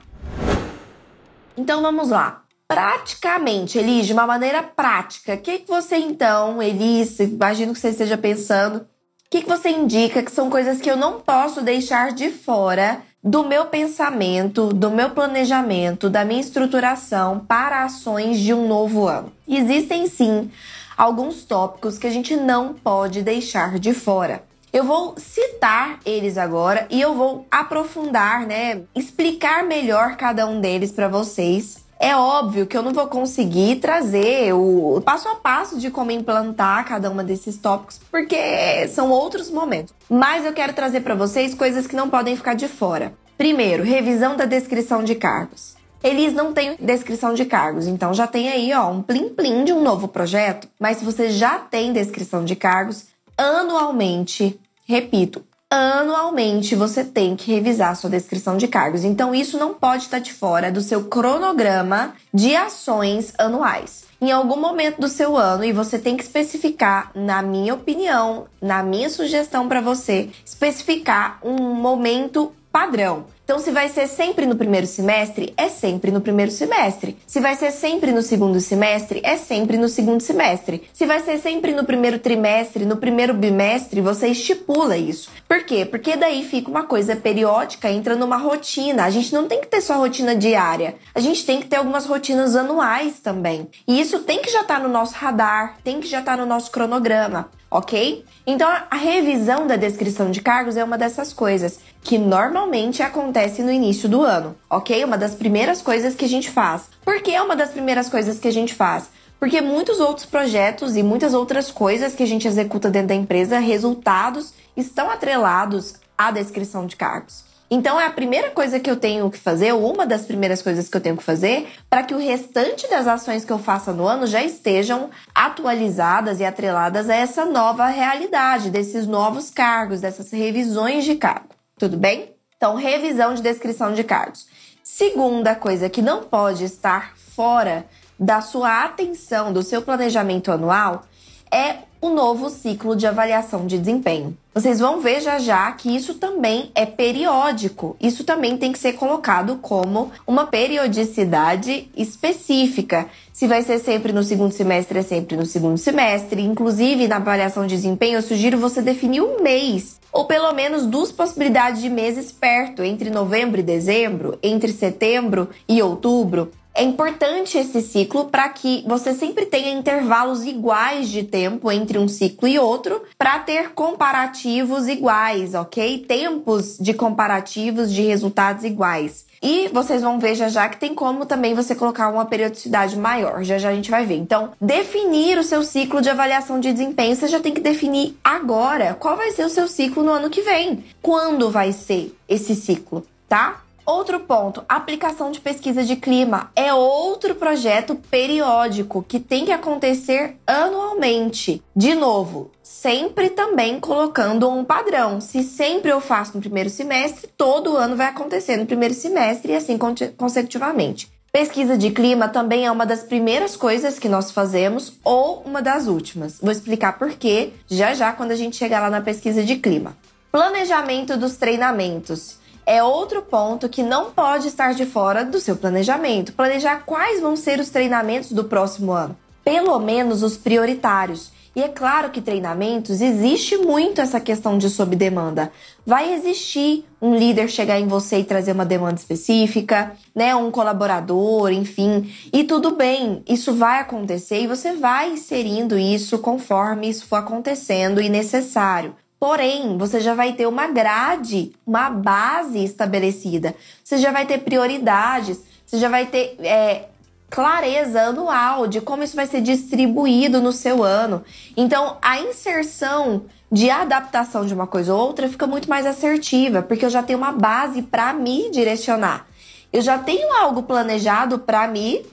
Então 1.57 1.81
vamos 1.81 2.11
lá 2.11 2.44
praticamente, 2.69 3.79
Elis, 3.79 4.07
de 4.07 4.13
uma 4.13 4.27
maneira 4.27 4.63
prática, 4.63 5.35
o 5.35 5.39
que, 5.39 5.61
que 5.61 5.69
você 5.69 5.97
então, 5.97 6.63
Elis, 6.63 7.21
imagino 7.21 7.73
que 7.73 7.79
você 7.79 7.91
esteja 7.91 8.17
pensando, 8.17 8.79
o 8.79 8.87
que, 9.31 9.43
que 9.43 9.49
você 9.49 9.69
indica 9.69 10.23
que 10.23 10.31
são 10.31 10.49
coisas 10.49 10.81
que 10.81 10.91
eu 10.91 10.97
não 10.97 11.21
posso 11.21 11.61
deixar 11.61 12.13
de 12.13 12.31
fora 12.31 13.03
do 13.23 13.45
meu 13.45 13.67
pensamento, 13.67 14.69
do 14.69 14.91
meu 14.91 15.11
planejamento, 15.11 16.11
da 16.11 16.25
minha 16.25 16.41
estruturação 16.41 17.41
para 17.41 17.85
ações 17.85 18.39
de 18.39 18.53
um 18.53 18.69
novo 18.69 19.07
ano. 19.09 19.33
Existem 19.49 20.07
sim 20.07 20.51
alguns 20.97 21.45
tópicos 21.45 21.99
que 21.99 22.07
a 22.07 22.11
gente 22.11 22.37
não 22.37 22.75
pode 22.75 23.23
deixar 23.23 23.79
de 23.79 23.95
fora. 23.95 24.45
Eu 24.73 24.85
vou 24.85 25.15
citar 25.17 26.01
eles 26.05 26.37
agora 26.37 26.87
e 26.91 27.01
eu 27.01 27.15
vou 27.15 27.47
aprofundar, 27.51 28.47
né, 28.47 28.83
explicar 28.95 29.65
melhor 29.65 30.17
cada 30.17 30.47
um 30.47 30.61
deles 30.61 30.93
para 30.93 31.09
vocês 31.09 31.84
é 32.05 32.15
óbvio 32.15 32.67
que 32.67 32.77
eu 32.77 32.83
não 32.83 32.93
vou 32.93 33.07
conseguir 33.07 33.77
trazer 33.77 34.53
o 34.53 35.01
passo 35.03 35.27
a 35.27 35.37
passo 35.37 35.79
de 35.79 35.91
como 35.91 36.11
implantar 36.11 36.85
cada 36.85 37.11
uma 37.11 37.25
desses 37.25 37.57
tópicos, 37.57 37.99
porque 38.11 38.87
são 38.89 39.11
outros 39.11 39.51
momentos. 39.51 39.95
Mas 40.11 40.45
eu 40.45 40.53
quero 40.53 40.75
trazer 40.75 41.01
para 41.01 41.15
vocês 41.15 41.55
coisas 41.55 41.87
que 41.87 41.97
não 41.97 42.11
podem 42.11 42.37
ficar 42.37 42.53
de 42.53 42.69
fora. 42.69 43.15
Primeiro, 43.39 43.83
revisão 43.83 44.37
da 44.37 44.45
descrição 44.45 45.03
de 45.03 45.15
cargos. 45.15 45.77
Eles 46.03 46.35
não 46.35 46.53
têm 46.53 46.77
descrição 46.79 47.33
de 47.33 47.47
cargos, 47.47 47.87
então 47.87 48.13
já 48.13 48.27
tem 48.27 48.51
aí 48.51 48.71
ó, 48.75 48.91
um 48.91 49.01
plim-plim 49.01 49.65
de 49.65 49.73
um 49.73 49.83
novo 49.83 50.07
projeto. 50.07 50.69
Mas 50.79 50.99
se 50.99 51.05
você 51.07 51.31
já 51.31 51.59
tem 51.59 51.91
descrição 51.91 52.45
de 52.45 52.55
cargos, 52.55 53.07
anualmente, 53.35 54.61
repito, 54.87 55.43
anualmente 55.75 56.75
você 56.75 57.05
tem 57.05 57.35
que 57.35 57.53
revisar 57.53 57.97
sua 57.97 58.11
descrição 58.11 58.57
de 58.57 58.69
cargos. 58.69 59.05
Então, 59.05 59.35
isso 59.35 59.59
não 59.59 59.75
pode 59.75 60.05
estar 60.05 60.19
de 60.19 60.33
fora 60.33 60.71
do 60.71 60.81
seu 60.81 61.05
cronograma 61.05 62.15
de 62.33 62.55
ações 62.55 63.33
anuais. 63.39 64.05
Em 64.21 64.31
algum 64.31 64.59
momento 64.59 65.01
do 65.01 65.09
seu 65.09 65.37
ano, 65.37 65.65
e 65.65 65.73
você 65.73 65.99
tem 65.99 66.17
que 66.17 66.23
especificar, 66.23 67.11
na 67.15 67.43
minha 67.43 67.75
opinião, 67.75 68.47
na 68.63 68.83
minha 68.83 69.11
sugestão 69.11 69.69
para 69.69 69.81
você, 69.81 70.31
especificar 70.45 71.39
um 71.43 71.75
momento 71.75 72.53
padrão. 72.73 73.27
Então, 73.45 73.59
se 73.59 73.71
vai 73.71 73.91
ser 73.91 74.09
sempre 74.09 74.47
no 74.47 74.57
primeiro 74.57 74.87
semestre, 74.87 75.53
é 75.55 75.69
sempre 75.69 76.11
no 76.11 76.23
primeiro 76.23 76.51
semestre. 76.51 77.19
Se 77.27 77.41
vai 77.41 77.55
ser 77.55 77.73
sempre 77.73 78.11
no 78.11 78.23
segundo 78.23 78.59
semestre, 78.59 79.21
é 79.23 79.37
sempre 79.37 79.77
no 79.77 79.87
segundo 79.87 80.23
semestre. 80.23 80.89
Se 80.95 81.05
vai 81.05 81.21
ser 81.21 81.39
sempre 81.39 81.75
no 81.75 81.85
primeiro 81.85 82.19
trimestre, 82.19 82.87
no 82.87 82.97
primeiro 82.97 83.35
bimestre, 83.35 84.01
você 84.01 84.29
estipula 84.29 84.97
isso. 84.97 85.31
Por 85.47 85.63
quê? 85.65 85.85
Porque 85.85 86.17
daí 86.17 86.43
fica 86.43 86.71
uma 86.71 86.85
coisa 86.85 87.15
periódica, 87.15 87.91
entra 87.91 88.17
numa 88.17 88.39
rotina. 88.39 89.05
A 89.05 89.11
gente 89.11 89.35
não 89.35 89.47
tem 89.47 89.61
que 89.61 89.67
ter 89.67 89.83
só 89.83 89.99
rotina 89.99 90.35
diária. 90.35 90.95
A 91.15 91.21
gente 91.21 91.45
tem 91.45 91.61
que 91.61 91.67
ter 91.67 91.77
algumas 91.77 92.07
rotinas 92.07 92.57
anuais 92.57 93.21
também. 93.21 93.69
E 93.87 94.01
isso 94.01 94.21
tem 94.21 94.41
que 94.41 94.51
já 94.51 94.63
estar 94.63 94.81
tá 94.81 94.83
no 94.83 94.89
nosso 94.89 95.15
radar, 95.17 95.77
tem 95.85 96.01
que 96.01 96.09
já 96.09 96.21
estar 96.21 96.39
tá 96.39 96.43
no 96.43 96.49
nosso 96.49 96.71
cronograma 96.71 97.51
ok? 97.75 98.25
Então, 98.47 98.69
a 98.89 98.97
revisão 98.97 99.67
da 99.67 99.75
descrição 99.75 100.31
de 100.31 100.41
cargos 100.41 100.77
é 100.77 100.85
uma 100.85 100.97
dessas 100.97 101.33
coisas 101.33 101.81
que 102.05 102.17
normalmente 102.17 103.03
acontece 103.03 103.65
no 103.65 103.73
início 103.73 104.09
do 104.09 104.23
ano, 104.23 104.55
ok? 104.71 105.03
Uma 105.03 105.19
das 105.19 105.35
primeiras 105.35 105.83
coisas 105.83 106.15
que 106.15 106.25
a 106.25 106.29
gente 106.29 106.49
faz. 106.49 106.85
Por 107.05 107.21
que 107.21 107.35
é 107.35 107.43
uma 107.43 107.57
das 107.57 107.71
primeiras 107.71 108.09
coisas 108.09 108.39
que 108.39 108.47
a 108.47 108.53
gente 108.53 108.73
faz? 108.73 109.09
Porque 109.41 109.61
muitos 109.61 109.99
outros 109.99 110.25
projetos 110.25 110.95
e 110.95 111.03
muitas 111.03 111.35
outras 111.35 111.69
coisas 111.73 112.15
que 112.15 112.23
a 112.23 112.27
gente 112.27 112.47
executa 112.47 112.89
dentro 112.89 113.09
da 113.09 113.15
empresa, 113.17 113.59
resultados, 113.59 114.55
estão 114.77 115.11
atrelados 115.11 115.95
à 116.17 116.31
descrição 116.31 116.87
de 116.87 116.95
cargos. 116.95 117.54
Então 117.75 118.01
é 118.01 118.07
a 118.07 118.11
primeira 118.11 118.51
coisa 118.51 118.79
que 118.79 118.89
eu 118.89 118.95
tenho 118.95 119.29
que 119.29 119.37
fazer, 119.37 119.73
ou 119.73 119.93
uma 119.93 120.07
das 120.07 120.25
primeiras 120.25 120.63
coisas 120.63 120.89
que 120.89 120.97
eu 120.97 121.01
tenho 121.01 121.17
que 121.17 121.25
fazer, 121.25 121.67
para 121.91 122.05
que 122.05 122.15
o 122.15 122.19
restante 122.19 122.89
das 122.89 123.09
ações 123.09 123.45
que 123.45 123.51
eu 123.51 123.59
faça 123.59 123.93
no 123.93 124.07
ano 124.07 124.29
já 124.29 124.45
estejam 124.45 125.11
atualizadas 125.35 126.39
e 126.39 126.45
atreladas 126.45 127.11
a 127.11 127.17
essa 127.17 127.45
nova 127.45 127.87
realidade, 127.87 128.71
desses 128.71 129.09
novos 129.09 129.51
cargos, 129.51 130.03
dessas 130.03 130.31
revisões 130.31 131.05
de 131.05 131.17
cargo. 131.17 131.49
Tudo 131.77 131.97
bem? 131.97 132.37
Então, 132.57 132.77
revisão 132.77 133.35
de 133.35 133.43
descrição 133.43 133.93
de 133.93 134.05
cargos. 134.05 134.47
Segunda 134.81 135.57
coisa 135.57 135.91
que 135.91 136.01
não 136.01 136.23
pode 136.23 136.63
estar 136.63 137.17
fora 137.17 137.87
da 138.17 138.41
sua 138.41 138.85
atenção, 138.85 139.53
do 139.53 139.65
seu 139.65 139.83
planejamento 139.83 140.53
anual, 140.53 141.07
é 141.51 141.79
o 142.01 142.11
novo 142.11 142.51
ciclo 142.51 142.95
de 142.95 143.09
avaliação 143.09 143.67
de 143.67 143.79
desempenho. 143.79 144.39
Vocês 144.55 144.79
vão 144.79 145.01
ver 145.01 145.21
já 145.21 145.37
já 145.41 145.73
que 145.73 145.95
isso 145.95 146.15
também 146.15 146.71
é 146.77 146.87
periódico. 146.87 147.97
Isso 148.01 148.23
também 148.23 148.57
tem 148.57 148.71
que 148.71 148.79
ser 148.79 148.93
colocado 148.93 149.57
como 149.57 150.13
uma 150.25 150.47
periodicidade 150.47 151.89
específica. 151.97 153.09
Se 153.33 153.49
vai 153.49 153.63
ser 153.63 153.81
sempre 153.81 154.13
no 154.13 154.23
segundo 154.23 154.53
semestre, 154.53 155.01
é 155.01 155.03
sempre 155.03 155.37
no 155.37 155.45
segundo 155.45 155.77
semestre. 155.77 156.41
Inclusive, 156.41 157.09
na 157.09 157.17
avaliação 157.17 157.67
de 157.67 157.75
desempenho, 157.75 158.19
eu 158.19 158.23
sugiro 158.23 158.57
você 158.57 158.81
definir 158.81 159.23
um 159.23 159.43
mês 159.43 159.99
ou 160.13 160.27
pelo 160.27 160.53
menos 160.53 160.87
duas 160.87 161.11
possibilidades 161.11 161.83
de 161.83 161.91
meses 161.91 162.31
perto, 162.31 162.85
entre 162.85 163.11
novembro 163.11 163.59
e 163.59 163.65
dezembro, 163.65 164.39
entre 164.41 164.71
setembro 164.71 165.49
e 165.69 165.83
outubro. 165.83 166.53
É 166.77 166.83
importante 166.83 167.57
esse 167.57 167.81
ciclo 167.81 168.25
para 168.25 168.49
que 168.49 168.83
você 168.85 169.15
sempre 169.15 169.47
tenha 169.47 169.71
intervalos 169.71 170.45
iguais 170.45 171.09
de 171.09 171.23
tempo 171.23 171.71
entre 171.71 171.99
um 171.99 172.09
ciclo 172.09 172.49
e 172.49 172.59
outro, 172.59 173.01
para 173.17 173.39
ter 173.39 173.71
comparativos 173.71 174.89
iguais, 174.89 175.55
ok? 175.55 176.05
Tempos 176.09 176.77
de 176.81 176.93
comparativos 176.93 177.93
de 177.93 178.03
resultados 178.03 178.65
iguais. 178.65 179.25
E 179.41 179.69
vocês 179.69 180.03
vão 180.03 180.19
ver 180.19 180.35
já 180.35 180.49
já 180.49 180.69
que 180.69 180.81
tem 180.81 180.95
como 180.95 181.27
também 181.27 181.55
você 181.55 181.77
colocar 181.77 182.09
uma 182.09 182.25
periodicidade 182.25 182.99
maior. 182.99 183.45
Já 183.45 183.57
já 183.57 183.69
a 183.69 183.75
gente 183.75 183.91
vai 183.91 184.05
ver. 184.05 184.17
Então, 184.17 184.53
definir 184.61 185.39
o 185.39 185.45
seu 185.45 185.63
ciclo 185.63 186.01
de 186.01 186.11
avaliação 186.11 186.59
de 186.59 186.73
desempenho, 186.73 187.15
você 187.15 187.29
já 187.29 187.39
tem 187.39 187.53
que 187.53 187.61
definir 187.61 188.17
agora 188.25 188.95
qual 188.95 189.17
vai 189.17 189.31
ser 189.31 189.45
o 189.45 189.51
seu 189.51 189.69
ciclo 189.69 190.03
no 190.03 190.11
ano 190.11 190.31
que 190.31 190.43
vem. 190.43 190.83
Quando 191.01 191.51
vai 191.51 191.73
ser 191.73 192.17
esse 192.29 192.57
ciclo, 192.57 193.07
tá? 193.29 193.61
Outro 193.87 194.21
ponto, 194.21 194.65
aplicação 194.67 195.31
de 195.31 195.41
pesquisa 195.41 195.85
de 195.85 195.95
clima 195.97 196.51
é 196.57 196.73
outro 196.73 197.35
projeto 197.35 197.95
periódico 197.95 199.05
que 199.07 199.21
tem 199.21 199.45
que 199.45 199.53
acontecer 199.53 200.37
anualmente. 200.47 201.63
De 201.77 201.95
novo, 201.95 202.51
sempre 202.63 203.29
também 203.29 203.79
colocando 203.79 204.49
um 204.49 204.65
padrão. 204.65 205.21
Se 205.21 205.43
sempre 205.43 205.91
eu 205.91 206.01
faço 206.01 206.35
no 206.35 206.41
primeiro 206.41 206.71
semestre, 206.71 207.29
todo 207.37 207.77
ano 207.77 207.95
vai 207.95 208.07
acontecer 208.07 208.57
no 208.57 208.65
primeiro 208.65 208.95
semestre 208.95 209.53
e 209.53 209.57
assim 209.57 209.79
consecutivamente. 210.17 211.13
Pesquisa 211.31 211.77
de 211.77 211.91
clima 211.91 212.27
também 212.27 212.65
é 212.65 212.71
uma 212.71 212.87
das 212.87 213.03
primeiras 213.03 213.55
coisas 213.55 213.99
que 213.99 214.09
nós 214.09 214.31
fazemos 214.31 214.95
ou 215.05 215.43
uma 215.45 215.61
das 215.61 215.89
últimas. 215.89 216.39
Vou 216.41 216.53
explicar 216.53 216.97
por 216.99 217.11
quê 217.11 217.53
já 217.69 217.93
já 217.93 218.13
quando 218.13 218.31
a 218.31 218.37
gente 218.37 218.57
chegar 218.57 218.81
lá 218.81 218.89
na 218.89 219.03
pesquisa 219.03 219.43
de 219.43 219.57
clima. 219.57 219.95
Planejamento 220.33 221.19
dos 221.19 221.37
treinamentos 221.37 222.43
é 222.67 222.83
outro 222.83 223.23
ponto 223.23 223.69
que 223.69 223.83
não 223.83 224.11
pode 224.11 224.49
estar 224.49 224.75
de 224.75 224.87
fora 224.87 225.25
do 225.25 225.39
seu 225.39 225.57
planejamento. 225.57 226.33
Planejar 226.33 226.85
quais 226.85 227.21
vão 227.21 227.37
ser 227.37 227.61
os 227.61 227.71
treinamentos 227.71 228.33
do 228.33 228.45
próximo 228.45 228.93
ano, 228.93 229.17
pelo 229.45 229.79
menos 229.79 230.23
os 230.23 230.37
prioritários. 230.37 231.33
E 231.57 231.63
é 231.63 231.69
claro 231.69 232.11
que 232.11 232.21
treinamentos 232.21 233.01
existe 233.01 233.57
muito 233.57 234.01
essa 234.01 234.19
questão 234.19 234.59
de 234.59 234.69
sob 234.69 234.97
demanda. 234.97 235.53
Vai 235.87 236.13
existir 236.13 236.85
um 237.01 237.15
líder 237.15 237.49
chegar 237.49 237.79
em 237.79 237.87
você 237.87 238.19
e 238.19 238.25
trazer 238.25 238.51
uma 238.51 238.65
demanda 238.65 238.97
específica, 238.97 239.93
né, 240.13 240.35
um 240.35 240.51
colaborador, 240.51 241.53
enfim. 241.53 242.13
E 242.33 242.43
tudo 242.43 242.73
bem, 242.75 243.23
isso 243.29 243.55
vai 243.55 243.79
acontecer 243.79 244.41
e 244.41 244.49
você 244.49 244.73
vai 244.73 245.13
inserindo 245.13 245.79
isso 245.79 246.19
conforme 246.19 246.89
isso 246.89 247.07
for 247.07 247.17
acontecendo 247.17 248.01
e 248.01 248.09
necessário. 248.09 248.97
Porém, 249.25 249.79
você 249.79 250.01
já 250.01 250.13
vai 250.13 250.35
ter 250.35 250.47
uma 250.47 250.67
grade, 250.67 251.53
uma 251.67 251.89
base 251.89 252.63
estabelecida. 252.63 253.55
Você 253.83 253.97
já 253.97 254.13
vai 254.13 254.27
ter 254.27 254.41
prioridades, 254.41 255.41
você 255.65 255.79
já 255.79 255.89
vai 255.89 256.05
ter 256.05 256.37
é, 256.41 256.89
clareza 257.31 258.03
anual 258.03 258.67
de 258.67 258.83
como 258.83 259.03
isso 259.03 259.17
vai 259.17 259.27
ser 259.27 259.41
distribuído 259.41 260.43
no 260.43 260.53
seu 260.53 260.83
ano. 260.85 261.25
Então, 261.57 261.97
a 262.03 262.21
inserção 262.21 263.25
de 263.51 263.71
adaptação 263.71 264.45
de 264.45 264.53
uma 264.53 264.67
coisa 264.67 264.93
ou 264.93 265.01
outra 265.01 265.27
fica 265.27 265.47
muito 265.47 265.71
mais 265.71 265.87
assertiva, 265.87 266.61
porque 266.61 266.85
eu 266.85 266.91
já 266.91 267.03
tenho 267.03 267.19
uma 267.19 267.33
base 267.33 267.81
para 267.81 268.13
me 268.13 268.51
direcionar. 268.51 269.27
Eu 269.73 269.81
já 269.81 269.97
tenho 269.97 270.35
algo 270.35 270.65
planejado 270.65 271.39
para 271.39 271.67
me 271.67 272.05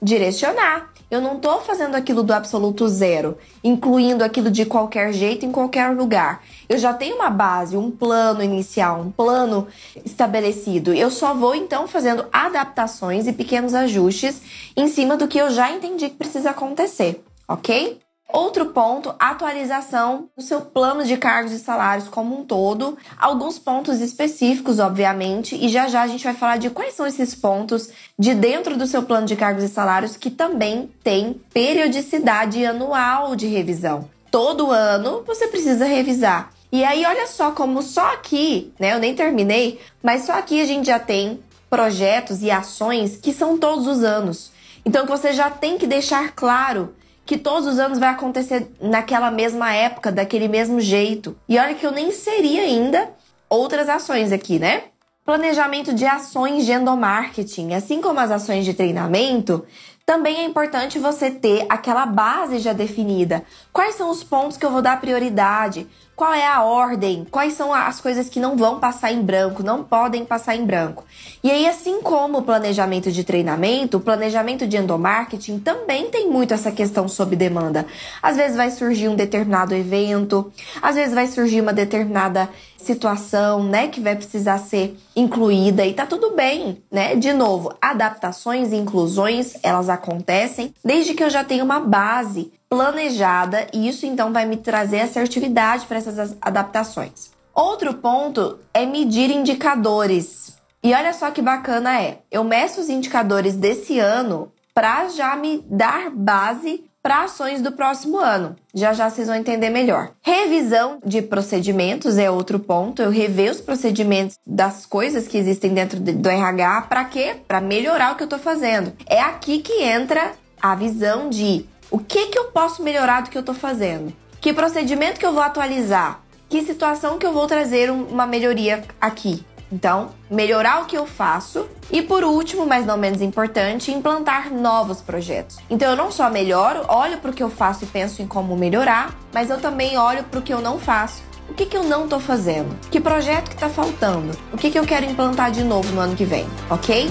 direcionar. 0.00 0.88
Eu 1.10 1.20
não 1.20 1.36
estou 1.36 1.60
fazendo 1.60 1.96
aquilo 1.96 2.22
do 2.22 2.32
absoluto 2.32 2.86
zero, 2.88 3.36
incluindo 3.64 4.22
aquilo 4.22 4.50
de 4.50 4.64
qualquer 4.64 5.12
jeito 5.12 5.44
em 5.44 5.50
qualquer 5.50 5.88
lugar. 5.94 6.42
Eu 6.68 6.78
já 6.78 6.94
tenho 6.94 7.16
uma 7.16 7.28
base, 7.28 7.76
um 7.76 7.90
plano 7.90 8.42
inicial, 8.42 9.00
um 9.00 9.10
plano 9.10 9.66
estabelecido. 10.04 10.94
Eu 10.94 11.10
só 11.10 11.34
vou 11.34 11.54
então 11.54 11.88
fazendo 11.88 12.26
adaptações 12.32 13.26
e 13.26 13.32
pequenos 13.32 13.74
ajustes 13.74 14.40
em 14.76 14.86
cima 14.86 15.16
do 15.16 15.26
que 15.26 15.38
eu 15.38 15.50
já 15.50 15.72
entendi 15.72 16.08
que 16.10 16.16
precisa 16.16 16.50
acontecer, 16.50 17.24
ok? 17.48 17.98
Outro 18.32 18.66
ponto, 18.66 19.14
atualização 19.18 20.28
do 20.36 20.42
seu 20.42 20.60
plano 20.60 21.04
de 21.04 21.16
cargos 21.16 21.52
e 21.52 21.58
salários 21.58 22.08
como 22.08 22.38
um 22.38 22.44
todo. 22.44 22.96
Alguns 23.18 23.58
pontos 23.58 24.00
específicos, 24.00 24.78
obviamente, 24.78 25.56
e 25.56 25.68
já 25.68 25.88
já 25.88 26.02
a 26.02 26.06
gente 26.06 26.24
vai 26.24 26.34
falar 26.34 26.56
de 26.58 26.70
quais 26.70 26.94
são 26.94 27.06
esses 27.06 27.34
pontos 27.34 27.90
de 28.18 28.34
dentro 28.34 28.76
do 28.76 28.86
seu 28.86 29.02
plano 29.02 29.26
de 29.26 29.36
cargos 29.36 29.64
e 29.64 29.68
salários 29.68 30.16
que 30.16 30.30
também 30.30 30.90
tem 31.02 31.40
periodicidade 31.52 32.64
anual 32.64 33.34
de 33.34 33.46
revisão. 33.46 34.08
Todo 34.30 34.70
ano 34.70 35.24
você 35.26 35.48
precisa 35.48 35.84
revisar. 35.84 36.52
E 36.72 36.84
aí, 36.84 37.04
olha 37.04 37.26
só 37.26 37.50
como 37.50 37.82
só 37.82 38.12
aqui, 38.12 38.72
né? 38.78 38.92
Eu 38.92 39.00
nem 39.00 39.12
terminei, 39.12 39.80
mas 40.00 40.22
só 40.22 40.34
aqui 40.34 40.60
a 40.60 40.64
gente 40.64 40.86
já 40.86 41.00
tem 41.00 41.40
projetos 41.68 42.42
e 42.42 42.50
ações 42.50 43.16
que 43.16 43.32
são 43.32 43.58
todos 43.58 43.88
os 43.88 44.04
anos. 44.04 44.52
Então 44.84 45.04
você 45.04 45.32
já 45.32 45.50
tem 45.50 45.76
que 45.78 45.86
deixar 45.86 46.32
claro 46.32 46.94
que 47.30 47.38
todos 47.38 47.68
os 47.68 47.78
anos 47.78 48.00
vai 48.00 48.08
acontecer 48.08 48.72
naquela 48.80 49.30
mesma 49.30 49.72
época, 49.72 50.10
daquele 50.10 50.48
mesmo 50.48 50.80
jeito. 50.80 51.36
E 51.48 51.60
olha 51.60 51.76
que 51.76 51.86
eu 51.86 51.92
nem 51.92 52.10
seria 52.10 52.62
ainda 52.62 53.08
outras 53.48 53.88
ações 53.88 54.32
aqui, 54.32 54.58
né? 54.58 54.82
Planejamento 55.24 55.94
de 55.94 56.04
ações 56.04 56.66
de 56.66 56.72
endomarketing, 56.72 57.72
assim 57.74 58.00
como 58.00 58.18
as 58.18 58.32
ações 58.32 58.64
de 58.64 58.74
treinamento, 58.74 59.64
também 60.04 60.38
é 60.38 60.44
importante 60.44 60.98
você 60.98 61.30
ter 61.30 61.66
aquela 61.68 62.04
base 62.04 62.58
já 62.58 62.72
definida. 62.72 63.44
Quais 63.72 63.94
são 63.94 64.10
os 64.10 64.24
pontos 64.24 64.56
que 64.56 64.66
eu 64.66 64.72
vou 64.72 64.82
dar 64.82 65.00
prioridade? 65.00 65.86
Qual 66.20 66.34
é 66.34 66.46
a 66.46 66.62
ordem? 66.62 67.26
Quais 67.30 67.54
são 67.54 67.72
as 67.72 67.98
coisas 67.98 68.28
que 68.28 68.38
não 68.38 68.54
vão 68.54 68.78
passar 68.78 69.10
em 69.10 69.22
branco, 69.22 69.62
não 69.62 69.82
podem 69.82 70.22
passar 70.22 70.54
em 70.54 70.66
branco? 70.66 71.02
E 71.42 71.50
aí, 71.50 71.66
assim 71.66 72.02
como 72.02 72.36
o 72.36 72.42
planejamento 72.42 73.10
de 73.10 73.24
treinamento, 73.24 73.96
o 73.96 74.00
planejamento 74.00 74.66
de 74.66 74.76
endomarketing 74.76 75.60
também 75.60 76.10
tem 76.10 76.28
muito 76.28 76.52
essa 76.52 76.70
questão 76.70 77.08
sob 77.08 77.34
demanda. 77.34 77.86
Às 78.22 78.36
vezes 78.36 78.54
vai 78.54 78.70
surgir 78.70 79.08
um 79.08 79.16
determinado 79.16 79.74
evento, 79.74 80.52
às 80.82 80.94
vezes 80.94 81.14
vai 81.14 81.26
surgir 81.26 81.62
uma 81.62 81.72
determinada 81.72 82.50
situação, 82.76 83.64
né, 83.64 83.88
que 83.88 84.00
vai 84.02 84.14
precisar 84.14 84.58
ser 84.58 84.98
incluída 85.16 85.86
e 85.86 85.94
tá 85.94 86.04
tudo 86.04 86.36
bem, 86.36 86.82
né? 86.92 87.14
De 87.14 87.32
novo, 87.32 87.72
adaptações 87.80 88.72
e 88.72 88.76
inclusões, 88.76 89.54
elas 89.62 89.88
acontecem 89.88 90.74
desde 90.84 91.14
que 91.14 91.24
eu 91.24 91.30
já 91.30 91.42
tenha 91.42 91.64
uma 91.64 91.80
base 91.80 92.52
planejada 92.70 93.66
e 93.72 93.88
isso 93.88 94.06
então 94.06 94.32
vai 94.32 94.46
me 94.46 94.56
trazer 94.56 95.00
assertividade 95.00 95.86
para 95.86 95.98
essas 95.98 96.36
adaptações. 96.40 97.32
Outro 97.52 97.94
ponto 97.94 98.60
é 98.72 98.86
medir 98.86 99.28
indicadores. 99.28 100.56
E 100.82 100.94
olha 100.94 101.12
só 101.12 101.32
que 101.32 101.42
bacana 101.42 102.00
é, 102.00 102.18
eu 102.30 102.44
meço 102.44 102.80
os 102.80 102.88
indicadores 102.88 103.56
desse 103.56 103.98
ano 103.98 104.52
para 104.72 105.08
já 105.08 105.34
me 105.34 105.64
dar 105.68 106.10
base 106.10 106.84
para 107.02 107.24
ações 107.24 107.60
do 107.60 107.72
próximo 107.72 108.18
ano. 108.18 108.54
Já 108.72 108.92
já 108.92 109.10
vocês 109.10 109.26
vão 109.26 109.36
entender 109.36 109.70
melhor. 109.70 110.12
Revisão 110.22 110.98
de 111.04 111.22
procedimentos 111.22 112.18
é 112.18 112.30
outro 112.30 112.58
ponto. 112.60 113.02
Eu 113.02 113.10
rever 113.10 113.50
os 113.50 113.60
procedimentos 113.60 114.36
das 114.46 114.86
coisas 114.86 115.26
que 115.26 115.38
existem 115.38 115.74
dentro 115.74 115.98
do 115.98 116.28
RH 116.28 116.82
para 116.82 117.04
quê? 117.04 117.36
Para 117.48 117.60
melhorar 117.60 118.12
o 118.12 118.16
que 118.16 118.22
eu 118.22 118.26
estou 118.26 118.38
fazendo. 118.38 118.92
É 119.06 119.20
aqui 119.20 119.58
que 119.58 119.82
entra 119.82 120.32
a 120.62 120.74
visão 120.74 121.30
de 121.30 121.66
o 121.90 121.98
que, 121.98 122.26
que 122.26 122.38
eu 122.38 122.44
posso 122.44 122.82
melhorar 122.82 123.22
do 123.22 123.30
que 123.30 123.36
eu 123.36 123.40
estou 123.40 123.54
fazendo? 123.54 124.12
Que 124.40 124.52
procedimento 124.52 125.18
que 125.18 125.26
eu 125.26 125.32
vou 125.32 125.42
atualizar? 125.42 126.20
Que 126.48 126.62
situação 126.62 127.18
que 127.18 127.26
eu 127.26 127.32
vou 127.32 127.46
trazer 127.46 127.90
uma 127.90 128.26
melhoria 128.26 128.84
aqui? 129.00 129.44
Então, 129.72 130.10
melhorar 130.28 130.82
o 130.82 130.86
que 130.86 130.96
eu 130.96 131.06
faço 131.06 131.68
e 131.90 132.02
por 132.02 132.24
último, 132.24 132.66
mas 132.66 132.86
não 132.86 132.96
menos 132.96 133.20
importante, 133.22 133.92
implantar 133.92 134.52
novos 134.52 135.00
projetos. 135.00 135.58
Então, 135.68 135.90
eu 135.90 135.96
não 135.96 136.10
só 136.10 136.28
melhoro, 136.30 136.84
olho 136.88 137.18
para 137.18 137.30
o 137.30 137.34
que 137.34 137.42
eu 137.42 137.50
faço 137.50 137.84
e 137.84 137.86
penso 137.86 138.22
em 138.22 138.26
como 138.26 138.56
melhorar, 138.56 139.14
mas 139.32 139.50
eu 139.50 139.60
também 139.60 139.96
olho 139.96 140.24
para 140.24 140.40
o 140.40 140.42
que 140.42 140.52
eu 140.52 140.60
não 140.60 140.78
faço. 140.78 141.22
O 141.48 141.54
que, 141.54 141.66
que 141.66 141.76
eu 141.76 141.82
não 141.84 142.04
estou 142.04 142.20
fazendo? 142.20 142.76
Que 142.90 143.00
projeto 143.00 143.48
que 143.48 143.54
está 143.54 143.68
faltando? 143.68 144.36
O 144.52 144.56
que, 144.56 144.70
que 144.70 144.78
eu 144.78 144.84
quero 144.84 145.04
implantar 145.06 145.50
de 145.50 145.64
novo 145.64 145.92
no 145.92 146.00
ano 146.00 146.16
que 146.16 146.24
vem, 146.24 146.46
ok? 146.68 147.08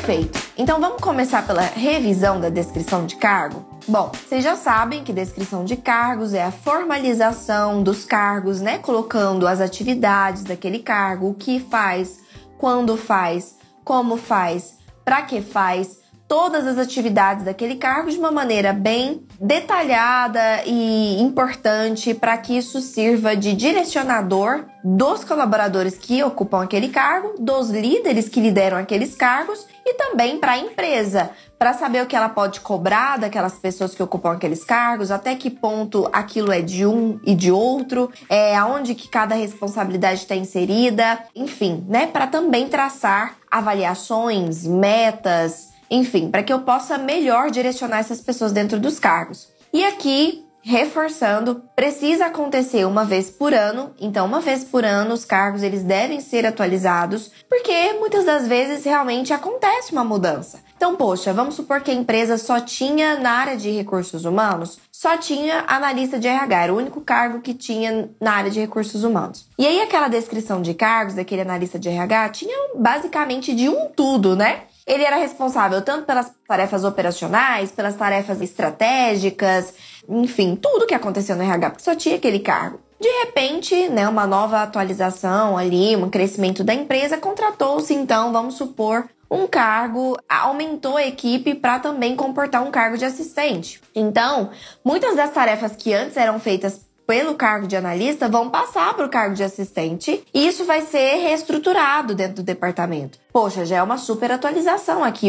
Perfeito. 0.00 0.40
Então 0.56 0.80
vamos 0.80 1.02
começar 1.02 1.46
pela 1.46 1.60
revisão 1.60 2.40
da 2.40 2.48
descrição 2.48 3.04
de 3.04 3.16
cargo? 3.16 3.62
Bom, 3.86 4.10
vocês 4.10 4.42
já 4.42 4.56
sabem 4.56 5.04
que 5.04 5.12
descrição 5.12 5.62
de 5.62 5.76
cargos 5.76 6.32
é 6.32 6.42
a 6.42 6.50
formalização 6.50 7.82
dos 7.82 8.06
cargos, 8.06 8.62
né? 8.62 8.78
Colocando 8.78 9.46
as 9.46 9.60
atividades 9.60 10.42
daquele 10.42 10.78
cargo, 10.78 11.28
o 11.28 11.34
que 11.34 11.60
faz, 11.60 12.20
quando 12.56 12.96
faz, 12.96 13.56
como 13.84 14.16
faz, 14.16 14.78
para 15.04 15.20
que 15.20 15.42
faz, 15.42 15.99
todas 16.30 16.64
as 16.64 16.78
atividades 16.78 17.44
daquele 17.44 17.74
cargo 17.74 18.08
de 18.08 18.16
uma 18.16 18.30
maneira 18.30 18.72
bem 18.72 19.26
detalhada 19.40 20.62
e 20.64 21.20
importante 21.20 22.14
para 22.14 22.38
que 22.38 22.56
isso 22.56 22.80
sirva 22.80 23.34
de 23.34 23.52
direcionador 23.52 24.64
dos 24.84 25.24
colaboradores 25.24 25.98
que 25.98 26.22
ocupam 26.22 26.62
aquele 26.62 26.88
cargo, 26.88 27.34
dos 27.36 27.68
líderes 27.68 28.28
que 28.28 28.40
lideram 28.40 28.76
aqueles 28.76 29.16
cargos 29.16 29.66
e 29.84 29.94
também 29.94 30.38
para 30.38 30.52
a 30.52 30.58
empresa, 30.58 31.30
para 31.58 31.74
saber 31.74 32.04
o 32.04 32.06
que 32.06 32.14
ela 32.14 32.28
pode 32.28 32.60
cobrar 32.60 33.18
daquelas 33.18 33.54
pessoas 33.54 33.92
que 33.92 34.02
ocupam 34.02 34.30
aqueles 34.30 34.62
cargos, 34.62 35.10
até 35.10 35.34
que 35.34 35.50
ponto 35.50 36.08
aquilo 36.12 36.52
é 36.52 36.62
de 36.62 36.86
um 36.86 37.18
e 37.24 37.34
de 37.34 37.50
outro, 37.50 38.08
é 38.28 38.54
aonde 38.54 38.94
que 38.94 39.08
cada 39.08 39.34
responsabilidade 39.34 40.20
está 40.20 40.36
inserida, 40.36 41.24
enfim, 41.34 41.84
né, 41.88 42.06
para 42.06 42.28
também 42.28 42.68
traçar 42.68 43.34
avaliações, 43.50 44.64
metas, 44.64 45.69
enfim, 45.90 46.30
para 46.30 46.42
que 46.42 46.52
eu 46.52 46.60
possa 46.60 46.96
melhor 46.96 47.50
direcionar 47.50 47.98
essas 47.98 48.20
pessoas 48.20 48.52
dentro 48.52 48.78
dos 48.78 48.98
cargos. 48.98 49.48
E 49.72 49.84
aqui, 49.84 50.44
reforçando, 50.62 51.62
precisa 51.74 52.26
acontecer 52.26 52.84
uma 52.84 53.04
vez 53.04 53.30
por 53.30 53.54
ano. 53.54 53.92
Então, 54.00 54.26
uma 54.26 54.40
vez 54.40 54.62
por 54.62 54.84
ano, 54.84 55.14
os 55.14 55.24
cargos 55.24 55.62
eles 55.62 55.82
devem 55.82 56.20
ser 56.20 56.46
atualizados, 56.46 57.30
porque 57.48 57.94
muitas 57.94 58.24
das 58.24 58.46
vezes 58.46 58.84
realmente 58.84 59.32
acontece 59.32 59.92
uma 59.92 60.04
mudança. 60.04 60.60
Então, 60.76 60.96
poxa, 60.96 61.32
vamos 61.32 61.54
supor 61.54 61.82
que 61.82 61.90
a 61.90 61.94
empresa 61.94 62.38
só 62.38 62.58
tinha 62.58 63.18
na 63.18 63.32
área 63.32 63.56
de 63.56 63.70
recursos 63.70 64.24
humanos, 64.24 64.78
só 64.90 65.16
tinha 65.16 65.64
analista 65.66 66.18
de 66.18 66.26
RH, 66.26 66.62
era 66.62 66.72
o 66.72 66.76
único 66.76 67.00
cargo 67.00 67.40
que 67.40 67.52
tinha 67.52 68.08
na 68.20 68.32
área 68.32 68.50
de 68.50 68.60
recursos 68.60 69.04
humanos. 69.04 69.46
E 69.58 69.66
aí 69.66 69.80
aquela 69.80 70.08
descrição 70.08 70.62
de 70.62 70.72
cargos 70.72 71.14
daquele 71.14 71.42
analista 71.42 71.78
de 71.78 71.88
RH 71.88 72.28
tinha 72.30 72.70
basicamente 72.74 73.54
de 73.54 73.68
um 73.68 73.90
tudo, 73.94 74.34
né? 74.34 74.62
Ele 74.90 75.04
era 75.04 75.14
responsável 75.14 75.80
tanto 75.82 76.04
pelas 76.04 76.32
tarefas 76.48 76.82
operacionais, 76.82 77.70
pelas 77.70 77.94
tarefas 77.94 78.40
estratégicas, 78.40 79.72
enfim, 80.08 80.56
tudo 80.56 80.84
que 80.84 80.94
aconteceu 80.94 81.36
no 81.36 81.44
RH, 81.44 81.70
porque 81.70 81.84
só 81.84 81.94
tinha 81.94 82.16
aquele 82.16 82.40
cargo. 82.40 82.80
De 83.00 83.08
repente, 83.24 83.88
né, 83.88 84.08
uma 84.08 84.26
nova 84.26 84.60
atualização 84.60 85.56
ali, 85.56 85.94
um 85.94 86.10
crescimento 86.10 86.64
da 86.64 86.74
empresa, 86.74 87.16
contratou-se 87.16 87.94
então, 87.94 88.32
vamos 88.32 88.54
supor, 88.54 89.08
um 89.30 89.46
cargo, 89.46 90.18
aumentou 90.28 90.96
a 90.96 91.06
equipe 91.06 91.54
para 91.54 91.78
também 91.78 92.16
comportar 92.16 92.60
um 92.60 92.72
cargo 92.72 92.98
de 92.98 93.04
assistente. 93.04 93.80
Então, 93.94 94.50
muitas 94.84 95.14
das 95.14 95.30
tarefas 95.30 95.76
que 95.76 95.94
antes 95.94 96.16
eram 96.16 96.40
feitas 96.40 96.80
pelo 97.10 97.34
cargo 97.34 97.66
de 97.66 97.74
analista 97.74 98.28
vão 98.28 98.48
passar 98.48 98.94
para 98.94 99.04
o 99.04 99.08
cargo 99.08 99.34
de 99.34 99.42
assistente 99.42 100.22
e 100.32 100.46
isso 100.46 100.64
vai 100.64 100.82
ser 100.82 101.16
reestruturado 101.16 102.14
dentro 102.14 102.36
do 102.36 102.44
departamento. 102.44 103.18
Poxa, 103.32 103.64
já 103.64 103.78
é 103.78 103.82
uma 103.82 103.98
super 103.98 104.30
atualização 104.30 105.02
aqui. 105.02 105.28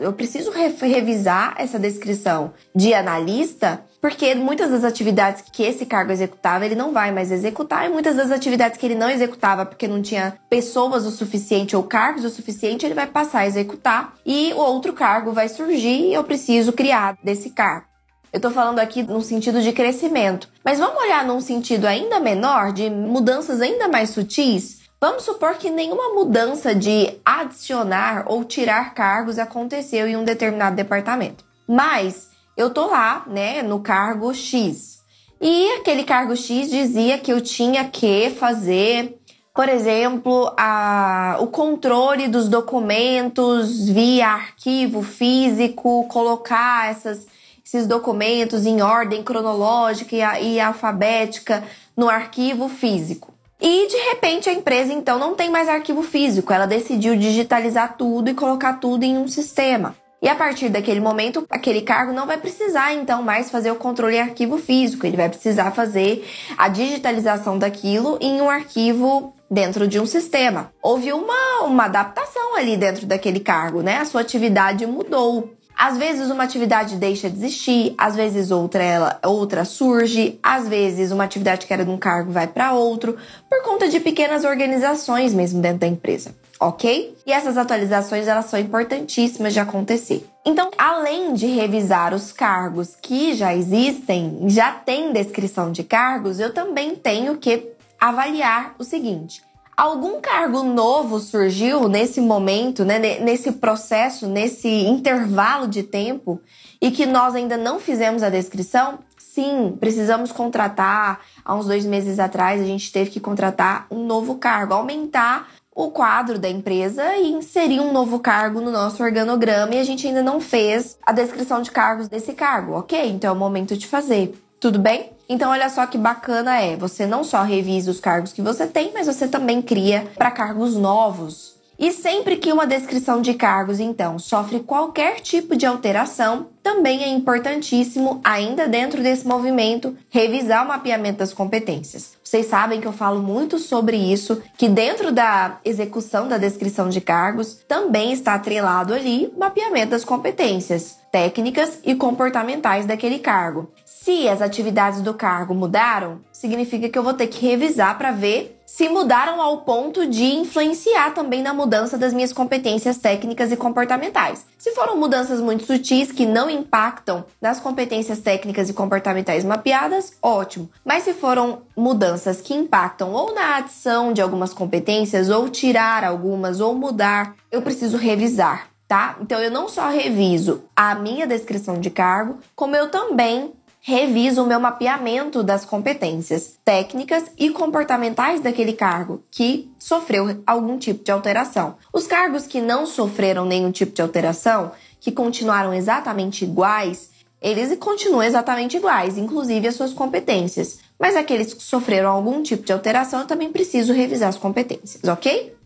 eu 0.00 0.14
preciso 0.14 0.50
revisar 0.50 1.56
essa 1.58 1.78
descrição 1.78 2.54
de 2.74 2.94
analista 2.94 3.84
porque 4.00 4.34
muitas 4.34 4.70
das 4.70 4.82
atividades 4.82 5.44
que 5.52 5.62
esse 5.62 5.84
cargo 5.84 6.10
executava, 6.10 6.64
ele 6.64 6.74
não 6.74 6.90
vai 6.90 7.12
mais 7.12 7.30
executar, 7.30 7.84
e 7.84 7.90
muitas 7.90 8.16
das 8.16 8.30
atividades 8.30 8.78
que 8.78 8.86
ele 8.86 8.94
não 8.94 9.10
executava 9.10 9.66
porque 9.66 9.86
não 9.86 10.00
tinha 10.00 10.38
pessoas 10.48 11.04
o 11.04 11.10
suficiente 11.10 11.76
ou 11.76 11.82
cargos 11.82 12.24
o 12.24 12.30
suficiente, 12.30 12.86
ele 12.86 12.94
vai 12.94 13.06
passar 13.06 13.40
a 13.40 13.46
executar 13.46 14.14
e 14.24 14.54
o 14.54 14.56
outro 14.56 14.94
cargo 14.94 15.32
vai 15.32 15.50
surgir 15.50 16.08
e 16.08 16.14
eu 16.14 16.24
preciso 16.24 16.72
criar 16.72 17.18
desse 17.22 17.50
cargo. 17.50 17.89
Eu 18.32 18.36
estou 18.36 18.50
falando 18.52 18.78
aqui 18.78 19.02
no 19.02 19.20
sentido 19.20 19.60
de 19.60 19.72
crescimento. 19.72 20.48
Mas 20.64 20.78
vamos 20.78 21.02
olhar 21.02 21.24
num 21.24 21.40
sentido 21.40 21.86
ainda 21.86 22.20
menor, 22.20 22.72
de 22.72 22.88
mudanças 22.88 23.60
ainda 23.60 23.88
mais 23.88 24.10
sutis? 24.10 24.80
Vamos 25.00 25.24
supor 25.24 25.54
que 25.54 25.70
nenhuma 25.70 26.10
mudança 26.10 26.74
de 26.74 27.18
adicionar 27.24 28.24
ou 28.26 28.44
tirar 28.44 28.94
cargos 28.94 29.38
aconteceu 29.38 30.06
em 30.06 30.16
um 30.16 30.24
determinado 30.24 30.76
departamento. 30.76 31.44
Mas 31.66 32.28
eu 32.56 32.70
tô 32.70 32.86
lá, 32.86 33.24
né, 33.26 33.62
no 33.62 33.80
cargo 33.80 34.32
X. 34.32 35.00
E 35.40 35.72
aquele 35.72 36.04
cargo 36.04 36.36
X 36.36 36.70
dizia 36.70 37.18
que 37.18 37.32
eu 37.32 37.40
tinha 37.40 37.88
que 37.88 38.30
fazer, 38.38 39.18
por 39.54 39.68
exemplo, 39.68 40.54
a, 40.56 41.38
o 41.40 41.46
controle 41.46 42.28
dos 42.28 42.48
documentos 42.48 43.88
via 43.88 44.28
arquivo 44.28 45.02
físico, 45.02 46.06
colocar 46.08 46.90
essas 46.90 47.26
esses 47.70 47.86
documentos 47.86 48.66
em 48.66 48.82
ordem 48.82 49.22
cronológica 49.22 50.16
e, 50.16 50.54
e 50.54 50.60
alfabética 50.60 51.62
no 51.96 52.08
arquivo 52.08 52.68
físico. 52.68 53.32
E 53.60 53.86
de 53.86 53.96
repente 54.08 54.48
a 54.48 54.52
empresa 54.52 54.92
então 54.92 55.18
não 55.18 55.36
tem 55.36 55.50
mais 55.50 55.68
arquivo 55.68 56.02
físico, 56.02 56.52
ela 56.52 56.66
decidiu 56.66 57.14
digitalizar 57.14 57.96
tudo 57.96 58.28
e 58.28 58.34
colocar 58.34 58.80
tudo 58.80 59.04
em 59.04 59.16
um 59.16 59.28
sistema. 59.28 59.94
E 60.22 60.28
a 60.28 60.34
partir 60.34 60.68
daquele 60.68 61.00
momento, 61.00 61.46
aquele 61.48 61.80
cargo 61.80 62.12
não 62.12 62.26
vai 62.26 62.36
precisar 62.36 62.92
então 62.92 63.22
mais 63.22 63.50
fazer 63.50 63.70
o 63.70 63.76
controle 63.76 64.16
em 64.16 64.20
arquivo 64.20 64.58
físico, 64.58 65.06
ele 65.06 65.16
vai 65.16 65.28
precisar 65.28 65.70
fazer 65.70 66.28
a 66.58 66.68
digitalização 66.68 67.56
daquilo 67.56 68.18
em 68.20 68.40
um 68.40 68.50
arquivo 68.50 69.32
dentro 69.50 69.86
de 69.86 70.00
um 70.00 70.06
sistema. 70.06 70.72
Houve 70.82 71.12
uma, 71.12 71.62
uma 71.62 71.84
adaptação 71.84 72.56
ali 72.56 72.76
dentro 72.76 73.06
daquele 73.06 73.40
cargo, 73.40 73.80
né? 73.80 73.98
A 73.98 74.04
sua 74.04 74.20
atividade 74.20 74.84
mudou. 74.86 75.59
Às 75.82 75.96
vezes 75.96 76.30
uma 76.30 76.44
atividade 76.44 76.96
deixa 76.96 77.30
de 77.30 77.38
existir, 77.38 77.94
às 77.96 78.14
vezes 78.14 78.50
outra 78.50 78.82
ela, 78.82 79.18
outra 79.24 79.64
surge, 79.64 80.38
às 80.42 80.68
vezes 80.68 81.10
uma 81.10 81.24
atividade 81.24 81.64
que 81.64 81.72
era 81.72 81.86
de 81.86 81.90
um 81.90 81.96
cargo 81.96 82.30
vai 82.30 82.46
para 82.46 82.74
outro, 82.74 83.16
por 83.48 83.62
conta 83.62 83.88
de 83.88 83.98
pequenas 83.98 84.44
organizações 84.44 85.32
mesmo 85.32 85.62
dentro 85.62 85.78
da 85.78 85.86
empresa, 85.86 86.34
ok? 86.60 87.16
E 87.24 87.32
essas 87.32 87.56
atualizações 87.56 88.28
elas 88.28 88.44
são 88.44 88.60
importantíssimas 88.60 89.54
de 89.54 89.60
acontecer. 89.60 90.28
Então, 90.44 90.70
além 90.76 91.32
de 91.32 91.46
revisar 91.46 92.12
os 92.12 92.30
cargos 92.30 92.94
que 93.00 93.32
já 93.32 93.56
existem, 93.56 94.38
já 94.48 94.72
tem 94.72 95.14
descrição 95.14 95.72
de 95.72 95.82
cargos, 95.82 96.38
eu 96.38 96.52
também 96.52 96.94
tenho 96.94 97.38
que 97.38 97.72
avaliar 97.98 98.74
o 98.78 98.84
seguinte: 98.84 99.40
algum 99.80 100.20
cargo 100.20 100.62
novo 100.62 101.18
surgiu 101.18 101.88
nesse 101.88 102.20
momento, 102.20 102.84
né, 102.84 102.98
nesse 102.98 103.52
processo, 103.52 104.26
nesse 104.26 104.68
intervalo 104.68 105.66
de 105.66 105.82
tempo 105.82 106.38
e 106.78 106.90
que 106.90 107.06
nós 107.06 107.34
ainda 107.34 107.56
não 107.56 107.80
fizemos 107.80 108.22
a 108.22 108.28
descrição? 108.28 108.98
Sim, 109.16 109.74
precisamos 109.80 110.32
contratar. 110.32 111.20
Há 111.42 111.54
uns 111.54 111.64
dois 111.64 111.86
meses 111.86 112.18
atrás, 112.18 112.60
a 112.60 112.64
gente 112.66 112.92
teve 112.92 113.08
que 113.08 113.20
contratar 113.20 113.86
um 113.90 114.04
novo 114.04 114.34
cargo, 114.34 114.74
aumentar 114.74 115.48
o 115.74 115.90
quadro 115.90 116.38
da 116.38 116.50
empresa 116.50 117.16
e 117.16 117.32
inserir 117.32 117.80
um 117.80 117.90
novo 117.90 118.20
cargo 118.20 118.60
no 118.60 118.70
nosso 118.70 119.02
organograma 119.02 119.74
e 119.76 119.78
a 119.78 119.84
gente 119.84 120.06
ainda 120.06 120.22
não 120.22 120.42
fez 120.42 120.98
a 121.06 121.10
descrição 121.10 121.62
de 121.62 121.70
cargos 121.70 122.06
desse 122.06 122.34
cargo, 122.34 122.74
ok? 122.74 123.08
Então 123.08 123.30
é 123.30 123.32
o 123.32 123.38
momento 123.38 123.74
de 123.74 123.86
fazer. 123.86 124.34
Tudo 124.60 124.78
bem? 124.78 125.10
Então, 125.32 125.52
olha 125.52 125.70
só 125.70 125.86
que 125.86 125.96
bacana 125.96 126.60
é, 126.60 126.76
você 126.76 127.06
não 127.06 127.22
só 127.22 127.44
revisa 127.44 127.88
os 127.88 128.00
cargos 128.00 128.32
que 128.32 128.42
você 128.42 128.66
tem, 128.66 128.90
mas 128.92 129.06
você 129.06 129.28
também 129.28 129.62
cria 129.62 130.10
para 130.16 130.28
cargos 130.28 130.74
novos. 130.74 131.54
E 131.80 131.92
sempre 131.92 132.36
que 132.36 132.52
uma 132.52 132.66
descrição 132.66 133.22
de 133.22 133.32
cargos, 133.32 133.80
então, 133.80 134.18
sofre 134.18 134.60
qualquer 134.60 135.20
tipo 135.20 135.56
de 135.56 135.64
alteração, 135.64 136.48
também 136.62 137.02
é 137.02 137.08
importantíssimo, 137.08 138.20
ainda 138.22 138.68
dentro 138.68 139.02
desse 139.02 139.26
movimento, 139.26 139.96
revisar 140.10 140.62
o 140.62 140.68
mapeamento 140.68 141.20
das 141.20 141.32
competências. 141.32 142.18
Vocês 142.22 142.44
sabem 142.44 142.82
que 142.82 142.86
eu 142.86 142.92
falo 142.92 143.22
muito 143.22 143.58
sobre 143.58 143.96
isso, 143.96 144.42
que 144.58 144.68
dentro 144.68 145.10
da 145.10 145.58
execução 145.64 146.28
da 146.28 146.36
descrição 146.36 146.90
de 146.90 147.00
cargos 147.00 147.54
também 147.66 148.12
está 148.12 148.34
atrelado 148.34 148.92
ali 148.92 149.32
o 149.34 149.40
mapeamento 149.40 149.92
das 149.92 150.04
competências 150.04 150.98
técnicas 151.10 151.80
e 151.82 151.94
comportamentais 151.94 152.84
daquele 152.84 153.18
cargo. 153.18 153.72
Se 153.86 154.28
as 154.28 154.42
atividades 154.42 155.00
do 155.00 155.14
cargo 155.14 155.54
mudaram, 155.54 156.20
significa 156.30 156.90
que 156.90 156.98
eu 156.98 157.02
vou 157.02 157.14
ter 157.14 157.26
que 157.26 157.46
revisar 157.46 157.96
para 157.96 158.12
ver 158.12 158.59
se 158.80 158.88
mudaram 158.88 159.42
ao 159.42 159.58
ponto 159.58 160.06
de 160.06 160.24
influenciar 160.24 161.12
também 161.12 161.42
na 161.42 161.52
mudança 161.52 161.98
das 161.98 162.14
minhas 162.14 162.32
competências 162.32 162.96
técnicas 162.96 163.52
e 163.52 163.56
comportamentais. 163.56 164.46
Se 164.56 164.70
foram 164.70 164.96
mudanças 164.96 165.38
muito 165.38 165.66
sutis 165.66 166.10
que 166.10 166.24
não 166.24 166.48
impactam 166.48 167.26
nas 167.42 167.60
competências 167.60 168.20
técnicas 168.20 168.70
e 168.70 168.72
comportamentais 168.72 169.44
mapeadas, 169.44 170.14
ótimo. 170.22 170.70
Mas 170.82 171.02
se 171.02 171.12
foram 171.12 171.60
mudanças 171.76 172.40
que 172.40 172.54
impactam 172.54 173.12
ou 173.12 173.34
na 173.34 173.56
adição 173.56 174.14
de 174.14 174.22
algumas 174.22 174.54
competências, 174.54 175.28
ou 175.28 175.50
tirar 175.50 176.02
algumas, 176.02 176.58
ou 176.58 176.74
mudar, 176.74 177.34
eu 177.52 177.60
preciso 177.60 177.98
revisar. 177.98 178.70
Tá? 178.88 179.18
Então 179.20 179.38
eu 179.38 179.50
não 179.50 179.68
só 179.68 179.90
reviso 179.90 180.64
a 180.74 180.94
minha 180.94 181.26
descrição 181.26 181.78
de 181.78 181.90
cargo, 181.90 182.38
como 182.56 182.74
eu 182.74 182.88
também 182.88 183.52
reviso 183.80 184.42
o 184.42 184.46
meu 184.46 184.60
mapeamento 184.60 185.42
das 185.42 185.64
competências 185.64 186.58
técnicas 186.64 187.24
e 187.38 187.50
comportamentais 187.50 188.40
daquele 188.40 188.74
cargo 188.74 189.22
que 189.30 189.70
sofreu 189.78 190.42
algum 190.46 190.78
tipo 190.78 191.02
de 191.02 191.10
alteração. 191.10 191.76
Os 191.92 192.06
cargos 192.06 192.46
que 192.46 192.60
não 192.60 192.84
sofreram 192.84 193.46
nenhum 193.46 193.70
tipo 193.70 193.92
de 193.92 194.02
alteração, 194.02 194.72
que 195.00 195.10
continuaram 195.10 195.72
exatamente 195.72 196.44
iguais, 196.44 197.10
eles 197.40 197.74
continuam 197.78 198.22
exatamente 198.22 198.76
iguais, 198.76 199.16
inclusive 199.16 199.66
as 199.66 199.74
suas 199.74 199.94
competências. 199.94 200.78
Mas 200.98 201.16
aqueles 201.16 201.54
que 201.54 201.62
sofreram 201.62 202.10
algum 202.10 202.42
tipo 202.42 202.62
de 202.62 202.72
alteração, 202.72 203.20
eu 203.20 203.26
também 203.26 203.50
preciso 203.50 203.94
revisar 203.94 204.28
as 204.28 204.36
competências, 204.36 205.02
ok? 205.04 205.56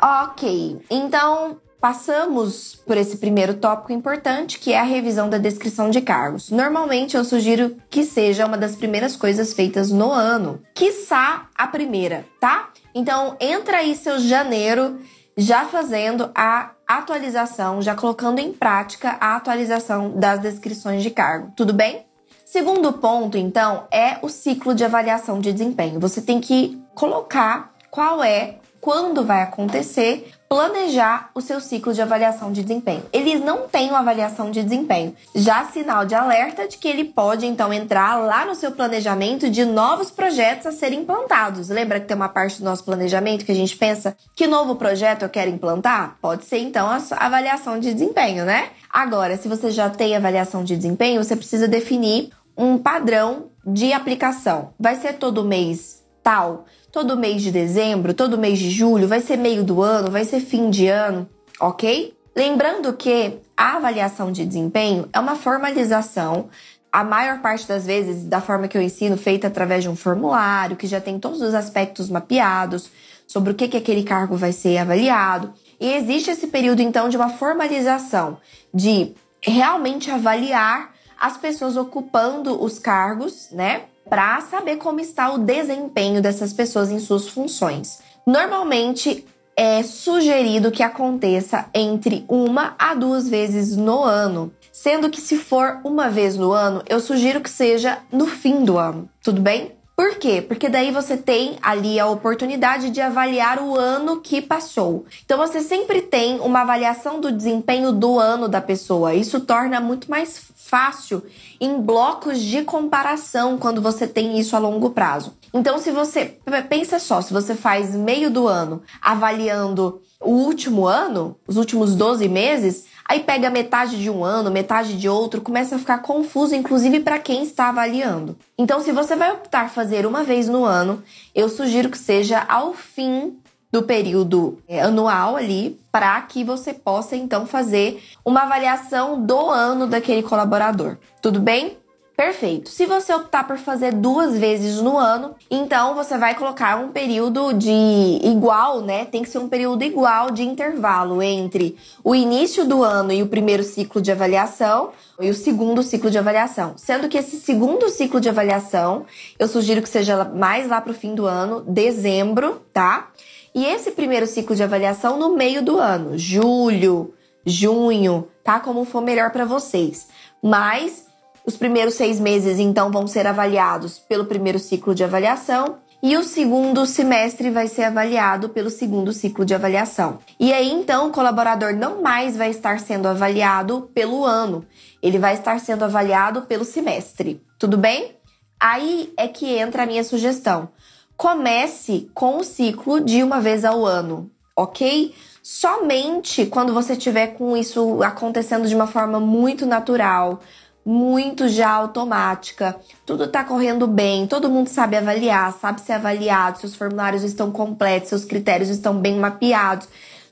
Ok, 0.00 0.78
então 0.90 1.58
Passamos 1.80 2.74
por 2.86 2.96
esse 2.96 3.18
primeiro 3.18 3.54
tópico 3.54 3.92
importante, 3.92 4.58
que 4.58 4.72
é 4.72 4.80
a 4.80 4.84
revisão 4.84 5.28
da 5.28 5.38
descrição 5.38 5.90
de 5.90 6.00
cargos. 6.00 6.50
Normalmente 6.50 7.16
eu 7.16 7.24
sugiro 7.24 7.76
que 7.90 8.04
seja 8.04 8.46
uma 8.46 8.56
das 8.56 8.74
primeiras 8.74 9.14
coisas 9.14 9.52
feitas 9.52 9.90
no 9.90 10.10
ano, 10.10 10.60
quiçá 10.74 11.48
a 11.54 11.66
primeira, 11.66 12.24
tá? 12.40 12.70
Então 12.94 13.36
entra 13.38 13.78
aí 13.78 13.94
seu 13.94 14.18
janeiro 14.18 14.98
já 15.36 15.66
fazendo 15.66 16.30
a 16.34 16.70
atualização, 16.86 17.82
já 17.82 17.94
colocando 17.94 18.38
em 18.38 18.52
prática 18.52 19.16
a 19.20 19.36
atualização 19.36 20.10
das 20.18 20.40
descrições 20.40 21.02
de 21.02 21.10
cargo. 21.10 21.52
Tudo 21.54 21.74
bem? 21.74 22.06
Segundo 22.44 22.92
ponto, 22.92 23.36
então, 23.36 23.86
é 23.90 24.18
o 24.22 24.28
ciclo 24.28 24.74
de 24.74 24.84
avaliação 24.84 25.40
de 25.40 25.52
desempenho. 25.52 26.00
Você 26.00 26.22
tem 26.22 26.40
que 26.40 26.80
colocar 26.94 27.74
qual 27.90 28.22
é, 28.22 28.60
quando 28.80 29.24
vai 29.24 29.42
acontecer, 29.42 30.32
planejar 30.48 31.30
o 31.34 31.40
seu 31.40 31.60
ciclo 31.60 31.92
de 31.92 32.00
avaliação 32.00 32.52
de 32.52 32.62
desempenho. 32.62 33.02
Eles 33.12 33.40
não 33.40 33.68
têm 33.68 33.90
uma 33.90 33.98
avaliação 33.98 34.50
de 34.50 34.62
desempenho, 34.62 35.14
já 35.34 35.64
sinal 35.64 36.04
de 36.04 36.14
alerta 36.14 36.68
de 36.68 36.78
que 36.78 36.88
ele 36.88 37.04
pode 37.04 37.46
então 37.46 37.72
entrar 37.72 38.16
lá 38.16 38.44
no 38.44 38.54
seu 38.54 38.72
planejamento 38.72 39.50
de 39.50 39.64
novos 39.64 40.10
projetos 40.10 40.66
a 40.66 40.72
serem 40.72 41.00
implantados. 41.00 41.68
Lembra 41.68 42.00
que 42.00 42.06
tem 42.06 42.16
uma 42.16 42.28
parte 42.28 42.58
do 42.58 42.64
nosso 42.64 42.84
planejamento 42.84 43.44
que 43.44 43.52
a 43.52 43.56
gente 43.56 43.76
pensa 43.76 44.16
que 44.34 44.46
novo 44.46 44.76
projeto 44.76 45.22
eu 45.22 45.28
quero 45.28 45.50
implantar? 45.50 46.16
Pode 46.20 46.44
ser 46.44 46.58
então 46.58 46.88
a 46.88 47.00
avaliação 47.16 47.78
de 47.78 47.92
desempenho, 47.92 48.44
né? 48.44 48.70
Agora, 48.90 49.36
se 49.36 49.48
você 49.48 49.70
já 49.70 49.90
tem 49.90 50.16
avaliação 50.16 50.62
de 50.62 50.76
desempenho, 50.76 51.22
você 51.22 51.36
precisa 51.36 51.66
definir 51.66 52.30
um 52.56 52.78
padrão 52.78 53.50
de 53.66 53.92
aplicação. 53.92 54.72
Vai 54.78 54.96
ser 54.96 55.14
todo 55.14 55.44
mês 55.44 56.06
tal? 56.26 56.64
Todo 56.96 57.14
mês 57.14 57.42
de 57.42 57.52
dezembro, 57.52 58.14
todo 58.14 58.38
mês 58.38 58.58
de 58.58 58.70
julho, 58.70 59.06
vai 59.06 59.20
ser 59.20 59.36
meio 59.36 59.62
do 59.62 59.82
ano, 59.82 60.10
vai 60.10 60.24
ser 60.24 60.40
fim 60.40 60.70
de 60.70 60.88
ano, 60.88 61.28
ok? 61.60 62.16
Lembrando 62.34 62.90
que 62.94 63.36
a 63.54 63.76
avaliação 63.76 64.32
de 64.32 64.46
desempenho 64.46 65.06
é 65.12 65.20
uma 65.20 65.34
formalização, 65.34 66.48
a 66.90 67.04
maior 67.04 67.42
parte 67.42 67.68
das 67.68 67.84
vezes 67.84 68.24
da 68.24 68.40
forma 68.40 68.66
que 68.66 68.78
eu 68.78 68.80
ensino, 68.80 69.18
feita 69.18 69.46
através 69.46 69.82
de 69.82 69.90
um 69.90 69.94
formulário 69.94 70.74
que 70.74 70.86
já 70.86 70.98
tem 70.98 71.18
todos 71.18 71.42
os 71.42 71.52
aspectos 71.52 72.08
mapeados 72.08 72.90
sobre 73.26 73.52
o 73.52 73.54
que, 73.54 73.68
que 73.68 73.76
aquele 73.76 74.02
cargo 74.02 74.34
vai 74.34 74.52
ser 74.52 74.78
avaliado. 74.78 75.52
E 75.78 75.92
existe 75.92 76.30
esse 76.30 76.46
período 76.46 76.80
então 76.80 77.10
de 77.10 77.18
uma 77.18 77.28
formalização, 77.28 78.38
de 78.72 79.12
realmente 79.42 80.10
avaliar 80.10 80.94
as 81.20 81.36
pessoas 81.36 81.76
ocupando 81.76 82.58
os 82.64 82.78
cargos, 82.78 83.50
né? 83.52 83.82
Para 84.08 84.40
saber 84.40 84.76
como 84.76 85.00
está 85.00 85.32
o 85.32 85.38
desempenho 85.38 86.22
dessas 86.22 86.52
pessoas 86.52 86.90
em 86.90 86.98
suas 86.98 87.28
funções. 87.28 88.00
Normalmente 88.26 89.24
é 89.56 89.82
sugerido 89.82 90.70
que 90.70 90.82
aconteça 90.82 91.66
entre 91.72 92.24
uma 92.28 92.74
a 92.78 92.94
duas 92.94 93.28
vezes 93.28 93.76
no 93.76 94.02
ano, 94.02 94.52
sendo 94.70 95.08
que 95.08 95.20
se 95.20 95.38
for 95.38 95.80
uma 95.82 96.10
vez 96.10 96.36
no 96.36 96.52
ano, 96.52 96.82
eu 96.88 97.00
sugiro 97.00 97.40
que 97.40 97.48
seja 97.48 97.98
no 98.12 98.26
fim 98.26 98.64
do 98.64 98.76
ano, 98.76 99.08
tudo 99.22 99.40
bem? 99.40 99.75
Por 99.96 100.16
quê? 100.16 100.42
Porque 100.46 100.68
daí 100.68 100.90
você 100.90 101.16
tem 101.16 101.56
ali 101.62 101.98
a 101.98 102.06
oportunidade 102.06 102.90
de 102.90 103.00
avaliar 103.00 103.58
o 103.58 103.74
ano 103.74 104.20
que 104.20 104.42
passou. 104.42 105.06
Então 105.24 105.38
você 105.38 105.62
sempre 105.62 106.02
tem 106.02 106.38
uma 106.40 106.60
avaliação 106.60 107.18
do 107.18 107.32
desempenho 107.32 107.92
do 107.92 108.18
ano 108.18 108.46
da 108.46 108.60
pessoa. 108.60 109.14
Isso 109.14 109.40
torna 109.40 109.80
muito 109.80 110.10
mais 110.10 110.52
fácil 110.54 111.22
em 111.58 111.80
blocos 111.80 112.40
de 112.42 112.62
comparação 112.62 113.56
quando 113.56 113.80
você 113.80 114.06
tem 114.06 114.38
isso 114.38 114.54
a 114.54 114.58
longo 114.58 114.90
prazo. 114.90 115.32
Então, 115.54 115.78
se 115.78 115.90
você 115.90 116.36
pensa 116.68 116.98
só, 116.98 117.22
se 117.22 117.32
você 117.32 117.54
faz 117.54 117.94
meio 117.94 118.30
do 118.30 118.46
ano 118.46 118.82
avaliando 119.00 120.02
o 120.20 120.32
último 120.32 120.86
ano, 120.86 121.36
os 121.46 121.56
últimos 121.56 121.94
12 121.94 122.28
meses, 122.28 122.84
aí 123.08 123.20
pega 123.20 123.50
metade 123.50 124.00
de 124.00 124.10
um 124.10 124.24
ano, 124.24 124.50
metade 124.50 124.96
de 124.96 125.08
outro, 125.08 125.40
começa 125.40 125.76
a 125.76 125.78
ficar 125.78 125.98
confuso, 125.98 126.54
inclusive 126.54 127.00
para 127.00 127.18
quem 127.18 127.42
está 127.42 127.68
avaliando. 127.68 128.36
Então, 128.58 128.80
se 128.80 128.92
você 128.92 129.14
vai 129.16 129.32
optar 129.32 129.70
fazer 129.70 130.06
uma 130.06 130.22
vez 130.22 130.48
no 130.48 130.64
ano, 130.64 131.02
eu 131.34 131.48
sugiro 131.48 131.90
que 131.90 131.98
seja 131.98 132.44
ao 132.48 132.74
fim 132.74 133.38
do 133.70 133.82
período 133.82 134.58
é, 134.68 134.80
anual 134.80 135.36
ali, 135.36 135.78
para 135.92 136.20
que 136.22 136.44
você 136.44 136.72
possa 136.72 137.16
então 137.16 137.46
fazer 137.46 138.02
uma 138.24 138.42
avaliação 138.42 139.20
do 139.20 139.50
ano 139.50 139.86
daquele 139.86 140.22
colaborador. 140.22 140.96
Tudo 141.20 141.40
bem? 141.40 141.76
Perfeito. 142.16 142.70
Se 142.70 142.86
você 142.86 143.12
optar 143.12 143.46
por 143.46 143.58
fazer 143.58 143.92
duas 143.92 144.38
vezes 144.38 144.80
no 144.80 144.96
ano, 144.96 145.34
então 145.50 145.94
você 145.94 146.16
vai 146.16 146.34
colocar 146.34 146.78
um 146.78 146.88
período 146.88 147.52
de 147.52 148.18
igual, 148.22 148.80
né? 148.80 149.04
Tem 149.04 149.22
que 149.22 149.28
ser 149.28 149.36
um 149.36 149.48
período 149.50 149.84
igual 149.84 150.30
de 150.30 150.42
intervalo 150.42 151.22
entre 151.22 151.76
o 152.02 152.14
início 152.14 152.64
do 152.64 152.82
ano 152.82 153.12
e 153.12 153.22
o 153.22 153.28
primeiro 153.28 153.62
ciclo 153.62 154.00
de 154.00 154.10
avaliação 154.10 154.92
e 155.20 155.28
o 155.28 155.34
segundo 155.34 155.82
ciclo 155.82 156.10
de 156.10 156.16
avaliação. 156.16 156.72
Sendo 156.78 157.06
que 157.06 157.18
esse 157.18 157.36
segundo 157.36 157.90
ciclo 157.90 158.18
de 158.18 158.30
avaliação, 158.30 159.04
eu 159.38 159.46
sugiro 159.46 159.82
que 159.82 159.88
seja 159.88 160.24
mais 160.24 160.66
lá 160.68 160.80
pro 160.80 160.94
fim 160.94 161.14
do 161.14 161.26
ano, 161.26 161.60
dezembro, 161.68 162.62
tá? 162.72 163.10
E 163.54 163.66
esse 163.66 163.90
primeiro 163.90 164.26
ciclo 164.26 164.56
de 164.56 164.62
avaliação 164.62 165.18
no 165.18 165.36
meio 165.36 165.62
do 165.62 165.78
ano, 165.78 166.16
julho, 166.16 167.12
junho, 167.44 168.26
tá? 168.42 168.58
Como 168.58 168.86
for 168.86 169.02
melhor 169.02 169.30
para 169.30 169.44
vocês. 169.44 170.08
Mas 170.42 171.05
os 171.46 171.56
primeiros 171.56 171.94
seis 171.94 172.18
meses, 172.18 172.58
então, 172.58 172.90
vão 172.90 173.06
ser 173.06 173.26
avaliados 173.26 174.00
pelo 174.00 174.24
primeiro 174.24 174.58
ciclo 174.58 174.94
de 174.94 175.04
avaliação 175.04 175.78
e 176.02 176.16
o 176.16 176.24
segundo 176.24 176.84
semestre 176.84 177.50
vai 177.50 177.68
ser 177.68 177.84
avaliado 177.84 178.48
pelo 178.48 178.68
segundo 178.68 179.12
ciclo 179.12 179.44
de 179.44 179.54
avaliação. 179.54 180.18
E 180.38 180.52
aí, 180.52 180.70
então, 180.70 181.08
o 181.08 181.12
colaborador 181.12 181.72
não 181.72 182.02
mais 182.02 182.36
vai 182.36 182.50
estar 182.50 182.80
sendo 182.80 183.06
avaliado 183.06 183.88
pelo 183.94 184.24
ano, 184.24 184.66
ele 185.02 185.18
vai 185.18 185.34
estar 185.34 185.60
sendo 185.60 185.84
avaliado 185.84 186.42
pelo 186.42 186.64
semestre. 186.64 187.40
Tudo 187.58 187.78
bem? 187.78 188.16
Aí 188.58 189.12
é 189.16 189.28
que 189.28 189.56
entra 189.56 189.84
a 189.84 189.86
minha 189.86 190.02
sugestão. 190.02 190.68
Comece 191.16 192.10
com 192.12 192.38
o 192.38 192.44
ciclo 192.44 193.00
de 193.00 193.22
uma 193.22 193.40
vez 193.40 193.64
ao 193.64 193.86
ano, 193.86 194.30
ok? 194.54 195.14
Somente 195.42 196.44
quando 196.44 196.74
você 196.74 196.96
tiver 196.96 197.28
com 197.28 197.56
isso 197.56 198.02
acontecendo 198.02 198.68
de 198.68 198.74
uma 198.74 198.86
forma 198.86 199.20
muito 199.20 199.64
natural, 199.64 200.40
muito 200.86 201.48
já 201.48 201.68
automática, 201.68 202.76
tudo 203.04 203.26
tá 203.26 203.42
correndo 203.42 203.88
bem, 203.88 204.26
todo 204.26 204.48
mundo 204.48 204.68
sabe 204.68 204.96
avaliar, 204.96 205.52
sabe 205.60 205.80
ser 205.80 205.94
avaliado, 205.94 206.60
seus 206.60 206.76
formulários 206.76 207.24
estão 207.24 207.50
completos, 207.50 208.08
seus 208.08 208.24
critérios 208.24 208.68
estão 208.68 208.96
bem 208.96 209.18
mapeados, 209.18 209.88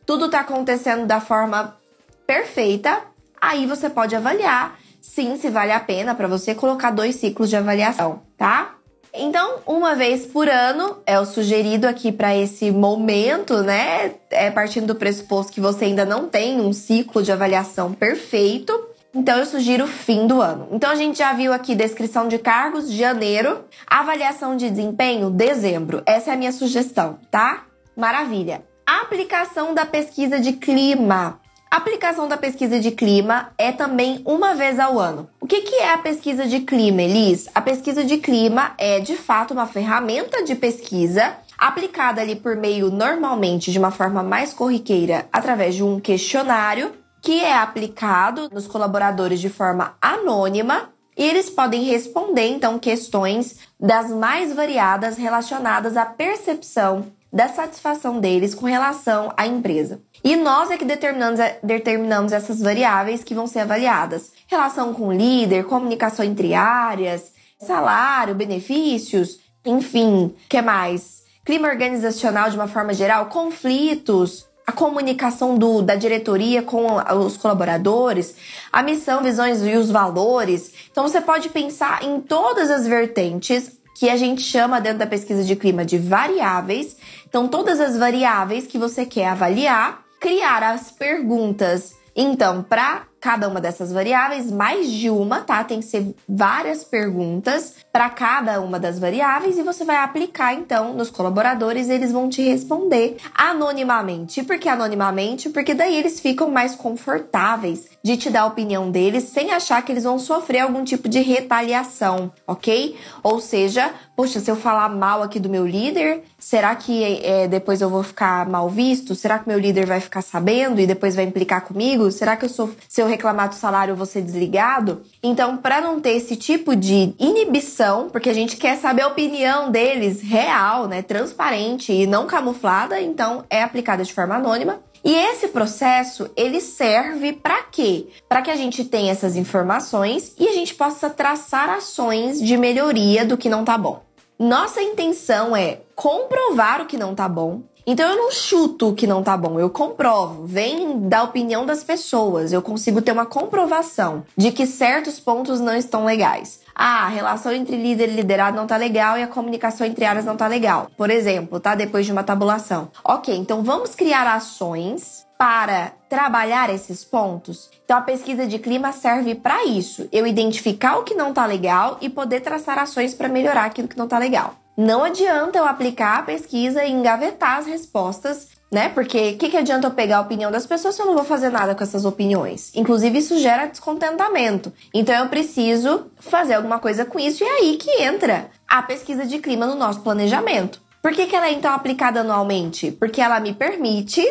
tudo 0.06 0.30
tá 0.30 0.40
acontecendo 0.40 1.06
da 1.06 1.20
forma 1.20 1.76
perfeita, 2.24 3.02
aí 3.40 3.66
você 3.66 3.90
pode 3.90 4.14
avaliar 4.14 4.78
sim 5.04 5.36
se 5.36 5.50
vale 5.50 5.70
a 5.70 5.80
pena 5.80 6.14
para 6.14 6.26
você 6.26 6.54
colocar 6.54 6.90
dois 6.90 7.16
ciclos 7.16 7.50
de 7.50 7.56
avaliação, 7.56 8.22
tá? 8.38 8.76
Então, 9.12 9.58
uma 9.66 9.94
vez 9.94 10.24
por 10.26 10.48
ano 10.48 10.96
é 11.06 11.20
o 11.20 11.26
sugerido 11.26 11.86
aqui 11.86 12.10
para 12.10 12.34
esse 12.34 12.70
momento, 12.70 13.62
né? 13.62 14.14
É 14.30 14.50
partindo 14.50 14.86
do 14.86 14.94
pressuposto 14.94 15.52
que 15.52 15.60
você 15.60 15.84
ainda 15.84 16.04
não 16.04 16.26
tem 16.26 16.60
um 16.60 16.72
ciclo 16.72 17.22
de 17.22 17.30
avaliação 17.30 17.92
perfeito. 17.92 18.93
Então 19.14 19.38
eu 19.38 19.46
sugiro 19.46 19.86
fim 19.86 20.26
do 20.26 20.40
ano. 20.40 20.68
Então 20.72 20.90
a 20.90 20.96
gente 20.96 21.18
já 21.18 21.32
viu 21.32 21.52
aqui 21.52 21.74
descrição 21.74 22.26
de 22.26 22.36
cargos, 22.38 22.90
janeiro, 22.90 23.64
avaliação 23.86 24.56
de 24.56 24.68
desempenho, 24.68 25.30
dezembro. 25.30 26.02
Essa 26.04 26.30
é 26.30 26.34
a 26.34 26.36
minha 26.36 26.50
sugestão, 26.50 27.18
tá? 27.30 27.64
Maravilha. 27.96 28.64
Aplicação 28.84 29.72
da 29.72 29.86
pesquisa 29.86 30.40
de 30.40 30.54
clima. 30.54 31.40
A 31.70 31.76
aplicação 31.76 32.28
da 32.28 32.36
pesquisa 32.36 32.78
de 32.78 32.90
clima 32.90 33.52
é 33.56 33.72
também 33.72 34.20
uma 34.24 34.54
vez 34.54 34.78
ao 34.78 34.98
ano. 34.98 35.28
O 35.40 35.46
que, 35.46 35.62
que 35.62 35.76
é 35.76 35.92
a 35.92 35.98
pesquisa 35.98 36.46
de 36.46 36.60
clima, 36.60 37.02
Elis? 37.02 37.48
A 37.54 37.60
pesquisa 37.60 38.04
de 38.04 38.18
clima 38.18 38.74
é 38.78 39.00
de 39.00 39.16
fato 39.16 39.54
uma 39.54 39.66
ferramenta 39.66 40.44
de 40.44 40.54
pesquisa 40.54 41.36
aplicada 41.58 42.20
ali 42.20 42.36
por 42.36 42.56
meio 42.56 42.90
normalmente 42.90 43.72
de 43.72 43.78
uma 43.78 43.90
forma 43.90 44.22
mais 44.22 44.52
corriqueira 44.52 45.26
através 45.32 45.74
de 45.74 45.82
um 45.82 45.98
questionário 45.98 46.92
que 47.24 47.40
é 47.40 47.56
aplicado 47.56 48.50
nos 48.52 48.66
colaboradores 48.66 49.40
de 49.40 49.48
forma 49.48 49.96
anônima 50.00 50.90
e 51.16 51.24
eles 51.24 51.48
podem 51.48 51.82
responder 51.84 52.46
então 52.48 52.78
questões 52.78 53.60
das 53.80 54.10
mais 54.10 54.54
variadas 54.54 55.16
relacionadas 55.16 55.96
à 55.96 56.04
percepção 56.04 57.06
da 57.32 57.48
satisfação 57.48 58.20
deles 58.20 58.54
com 58.54 58.66
relação 58.66 59.32
à 59.38 59.46
empresa. 59.46 60.02
E 60.22 60.36
nós 60.36 60.70
é 60.70 60.76
que 60.76 60.84
determinamos, 60.84 61.40
determinamos 61.62 62.30
essas 62.30 62.60
variáveis 62.60 63.24
que 63.24 63.34
vão 63.34 63.46
ser 63.46 63.60
avaliadas. 63.60 64.30
Relação 64.46 64.92
com 64.92 65.08
o 65.08 65.12
líder, 65.12 65.64
comunicação 65.64 66.24
entre 66.24 66.52
áreas, 66.52 67.32
salário, 67.58 68.34
benefícios, 68.34 69.40
enfim, 69.64 70.34
que 70.48 70.60
mais? 70.60 71.24
Clima 71.42 71.68
organizacional 71.68 72.50
de 72.50 72.56
uma 72.56 72.68
forma 72.68 72.92
geral, 72.92 73.26
conflitos, 73.26 74.46
a 74.66 74.72
comunicação 74.72 75.56
do, 75.56 75.82
da 75.82 75.94
diretoria 75.94 76.62
com 76.62 76.86
os 77.24 77.36
colaboradores, 77.36 78.34
a 78.72 78.82
missão, 78.82 79.22
visões 79.22 79.62
e 79.62 79.76
os 79.76 79.90
valores. 79.90 80.72
Então 80.90 81.06
você 81.06 81.20
pode 81.20 81.48
pensar 81.50 82.02
em 82.02 82.20
todas 82.20 82.70
as 82.70 82.86
vertentes 82.86 83.78
que 83.98 84.08
a 84.08 84.16
gente 84.16 84.42
chama 84.42 84.80
dentro 84.80 84.98
da 84.98 85.06
pesquisa 85.06 85.44
de 85.44 85.54
clima 85.54 85.84
de 85.84 85.98
variáveis. 85.98 86.96
Então 87.28 87.46
todas 87.46 87.78
as 87.80 87.96
variáveis 87.96 88.66
que 88.66 88.78
você 88.78 89.04
quer 89.04 89.28
avaliar, 89.28 90.02
criar 90.18 90.62
as 90.62 90.90
perguntas 90.90 91.94
então, 92.16 92.62
para 92.62 93.02
cada 93.24 93.48
uma 93.48 93.58
dessas 93.58 93.90
variáveis, 93.90 94.52
mais 94.52 94.86
de 94.90 95.08
uma, 95.08 95.40
tá? 95.40 95.64
Tem 95.64 95.80
que 95.80 95.86
ser 95.86 96.14
várias 96.28 96.84
perguntas 96.84 97.76
para 97.90 98.10
cada 98.10 98.60
uma 98.60 98.78
das 98.78 98.98
variáveis 98.98 99.56
e 99.56 99.62
você 99.62 99.82
vai 99.82 99.96
aplicar 99.96 100.52
então 100.52 100.92
nos 100.92 101.08
colaboradores, 101.08 101.88
eles 101.88 102.12
vão 102.12 102.28
te 102.28 102.42
responder 102.42 103.16
anonimamente. 103.34 104.42
Por 104.42 104.58
que 104.58 104.68
anonimamente? 104.68 105.48
Porque 105.48 105.72
daí 105.72 105.96
eles 105.96 106.20
ficam 106.20 106.50
mais 106.50 106.74
confortáveis 106.74 107.88
de 108.02 108.18
te 108.18 108.28
dar 108.28 108.42
a 108.42 108.46
opinião 108.46 108.90
deles 108.90 109.24
sem 109.24 109.52
achar 109.52 109.80
que 109.80 109.90
eles 109.90 110.04
vão 110.04 110.18
sofrer 110.18 110.58
algum 110.58 110.84
tipo 110.84 111.08
de 111.08 111.20
retaliação, 111.20 112.30
ok? 112.46 112.94
Ou 113.22 113.40
seja, 113.40 113.90
poxa, 114.14 114.38
se 114.38 114.50
eu 114.50 114.56
falar 114.56 114.90
mal 114.90 115.22
aqui 115.22 115.40
do 115.40 115.48
meu 115.48 115.66
líder, 115.66 116.22
será 116.38 116.76
que 116.76 117.02
é, 117.24 117.48
depois 117.48 117.80
eu 117.80 117.88
vou 117.88 118.02
ficar 118.02 118.46
mal 118.46 118.68
visto? 118.68 119.14
Será 119.14 119.38
que 119.38 119.48
meu 119.48 119.58
líder 119.58 119.86
vai 119.86 120.00
ficar 120.00 120.20
sabendo 120.20 120.78
e 120.78 120.86
depois 120.86 121.16
vai 121.16 121.24
implicar 121.24 121.62
comigo? 121.62 122.12
Será 122.12 122.36
que 122.36 122.44
eu 122.44 122.50
sou, 122.50 122.70
se 122.86 123.00
eu 123.00 123.13
reclamar 123.14 123.48
do 123.48 123.54
salário 123.54 123.94
ser 124.06 124.22
desligado? 124.22 125.02
Então, 125.22 125.56
para 125.56 125.80
não 125.80 126.00
ter 126.00 126.10
esse 126.10 126.36
tipo 126.36 126.76
de 126.76 127.14
inibição, 127.18 128.08
porque 128.10 128.28
a 128.28 128.34
gente 128.34 128.56
quer 128.56 128.76
saber 128.76 129.02
a 129.02 129.08
opinião 129.08 129.70
deles 129.70 130.20
real, 130.20 130.86
né, 130.86 131.02
transparente 131.02 131.92
e 131.92 132.06
não 132.06 132.26
camuflada, 132.26 133.00
então 133.00 133.44
é 133.48 133.62
aplicada 133.62 134.04
de 134.04 134.12
forma 134.12 134.36
anônima. 134.36 134.80
E 135.04 135.12
esse 135.12 135.48
processo, 135.48 136.30
ele 136.34 136.60
serve 136.60 137.34
para 137.34 137.62
quê? 137.64 138.06
Para 138.26 138.40
que 138.40 138.50
a 138.50 138.56
gente 138.56 138.84
tenha 138.84 139.12
essas 139.12 139.36
informações 139.36 140.34
e 140.38 140.48
a 140.48 140.52
gente 140.52 140.74
possa 140.74 141.10
traçar 141.10 141.68
ações 141.68 142.40
de 142.40 142.56
melhoria 142.56 143.24
do 143.24 143.36
que 143.36 143.50
não 143.50 143.64
tá 143.64 143.76
bom. 143.76 144.02
Nossa 144.38 144.80
intenção 144.80 145.54
é 145.54 145.80
comprovar 145.94 146.82
o 146.82 146.86
que 146.86 146.96
não 146.96 147.14
tá 147.14 147.28
bom. 147.28 147.62
Então 147.86 148.08
eu 148.10 148.16
não 148.16 148.30
chuto 148.32 148.88
o 148.88 148.94
que 148.94 149.06
não 149.06 149.22
tá 149.22 149.36
bom, 149.36 149.60
eu 149.60 149.68
comprovo. 149.68 150.46
Vem 150.46 151.06
da 151.06 151.22
opinião 151.22 151.66
das 151.66 151.84
pessoas, 151.84 152.52
eu 152.52 152.62
consigo 152.62 153.02
ter 153.02 153.12
uma 153.12 153.26
comprovação 153.26 154.24
de 154.36 154.50
que 154.52 154.66
certos 154.66 155.20
pontos 155.20 155.60
não 155.60 155.76
estão 155.76 156.06
legais. 156.06 156.60
Ah, 156.74 157.04
a 157.04 157.08
relação 157.08 157.52
entre 157.52 157.76
líder 157.76 158.08
e 158.08 158.16
liderado 158.16 158.56
não 158.56 158.66
tá 158.66 158.76
legal 158.76 159.18
e 159.18 159.22
a 159.22 159.28
comunicação 159.28 159.86
entre 159.86 160.04
áreas 160.04 160.24
não 160.24 160.36
tá 160.36 160.48
legal. 160.48 160.88
Por 160.96 161.10
exemplo, 161.10 161.60
tá? 161.60 161.74
Depois 161.74 162.06
de 162.06 162.12
uma 162.12 162.24
tabulação. 162.24 162.90
Ok, 163.04 163.36
então 163.36 163.62
vamos 163.62 163.94
criar 163.94 164.26
ações 164.26 165.24
para 165.38 165.92
trabalhar 166.08 166.70
esses 166.70 167.04
pontos? 167.04 167.70
Então 167.84 167.98
a 167.98 168.02
pesquisa 168.02 168.46
de 168.46 168.58
clima 168.58 168.92
serve 168.92 169.34
para 169.34 169.64
isso. 169.66 170.08
Eu 170.10 170.26
identificar 170.26 170.96
o 170.96 171.04
que 171.04 171.14
não 171.14 171.34
tá 171.34 171.44
legal 171.44 171.98
e 172.00 172.08
poder 172.08 172.40
traçar 172.40 172.78
ações 172.78 173.14
para 173.14 173.28
melhorar 173.28 173.66
aquilo 173.66 173.88
que 173.88 173.98
não 173.98 174.08
tá 174.08 174.18
legal. 174.18 174.54
Não 174.76 175.04
adianta 175.04 175.58
eu 175.58 175.64
aplicar 175.64 176.18
a 176.18 176.22
pesquisa 176.22 176.84
e 176.84 176.90
engavetar 176.90 177.58
as 177.58 177.66
respostas 177.66 178.48
né? 178.74 178.88
Porque 178.88 179.30
o 179.30 179.38
que, 179.38 179.50
que 179.50 179.56
adianta 179.56 179.86
eu 179.86 179.92
pegar 179.92 180.18
a 180.18 180.20
opinião 180.22 180.50
das 180.50 180.66
pessoas 180.66 180.96
se 180.96 181.00
eu 181.00 181.06
não 181.06 181.14
vou 181.14 181.22
fazer 181.22 181.48
nada 181.48 181.76
com 181.76 181.84
essas 181.84 182.04
opiniões? 182.04 182.72
Inclusive, 182.74 183.18
isso 183.18 183.38
gera 183.38 183.66
descontentamento. 183.66 184.72
Então, 184.92 185.14
eu 185.14 185.28
preciso 185.28 186.06
fazer 186.18 186.54
alguma 186.54 186.80
coisa 186.80 187.04
com 187.04 187.20
isso, 187.20 187.44
e 187.44 187.46
é 187.46 187.50
aí 187.58 187.76
que 187.76 188.02
entra 188.02 188.50
a 188.66 188.82
pesquisa 188.82 189.24
de 189.24 189.38
clima 189.38 189.64
no 189.64 189.76
nosso 189.76 190.00
planejamento. 190.00 190.82
Por 191.00 191.12
que, 191.12 191.26
que 191.26 191.36
ela 191.36 191.46
é 191.46 191.52
então 191.52 191.72
aplicada 191.72 192.20
anualmente? 192.20 192.90
Porque 192.90 193.20
ela 193.20 193.38
me 193.38 193.54
permite 193.54 194.26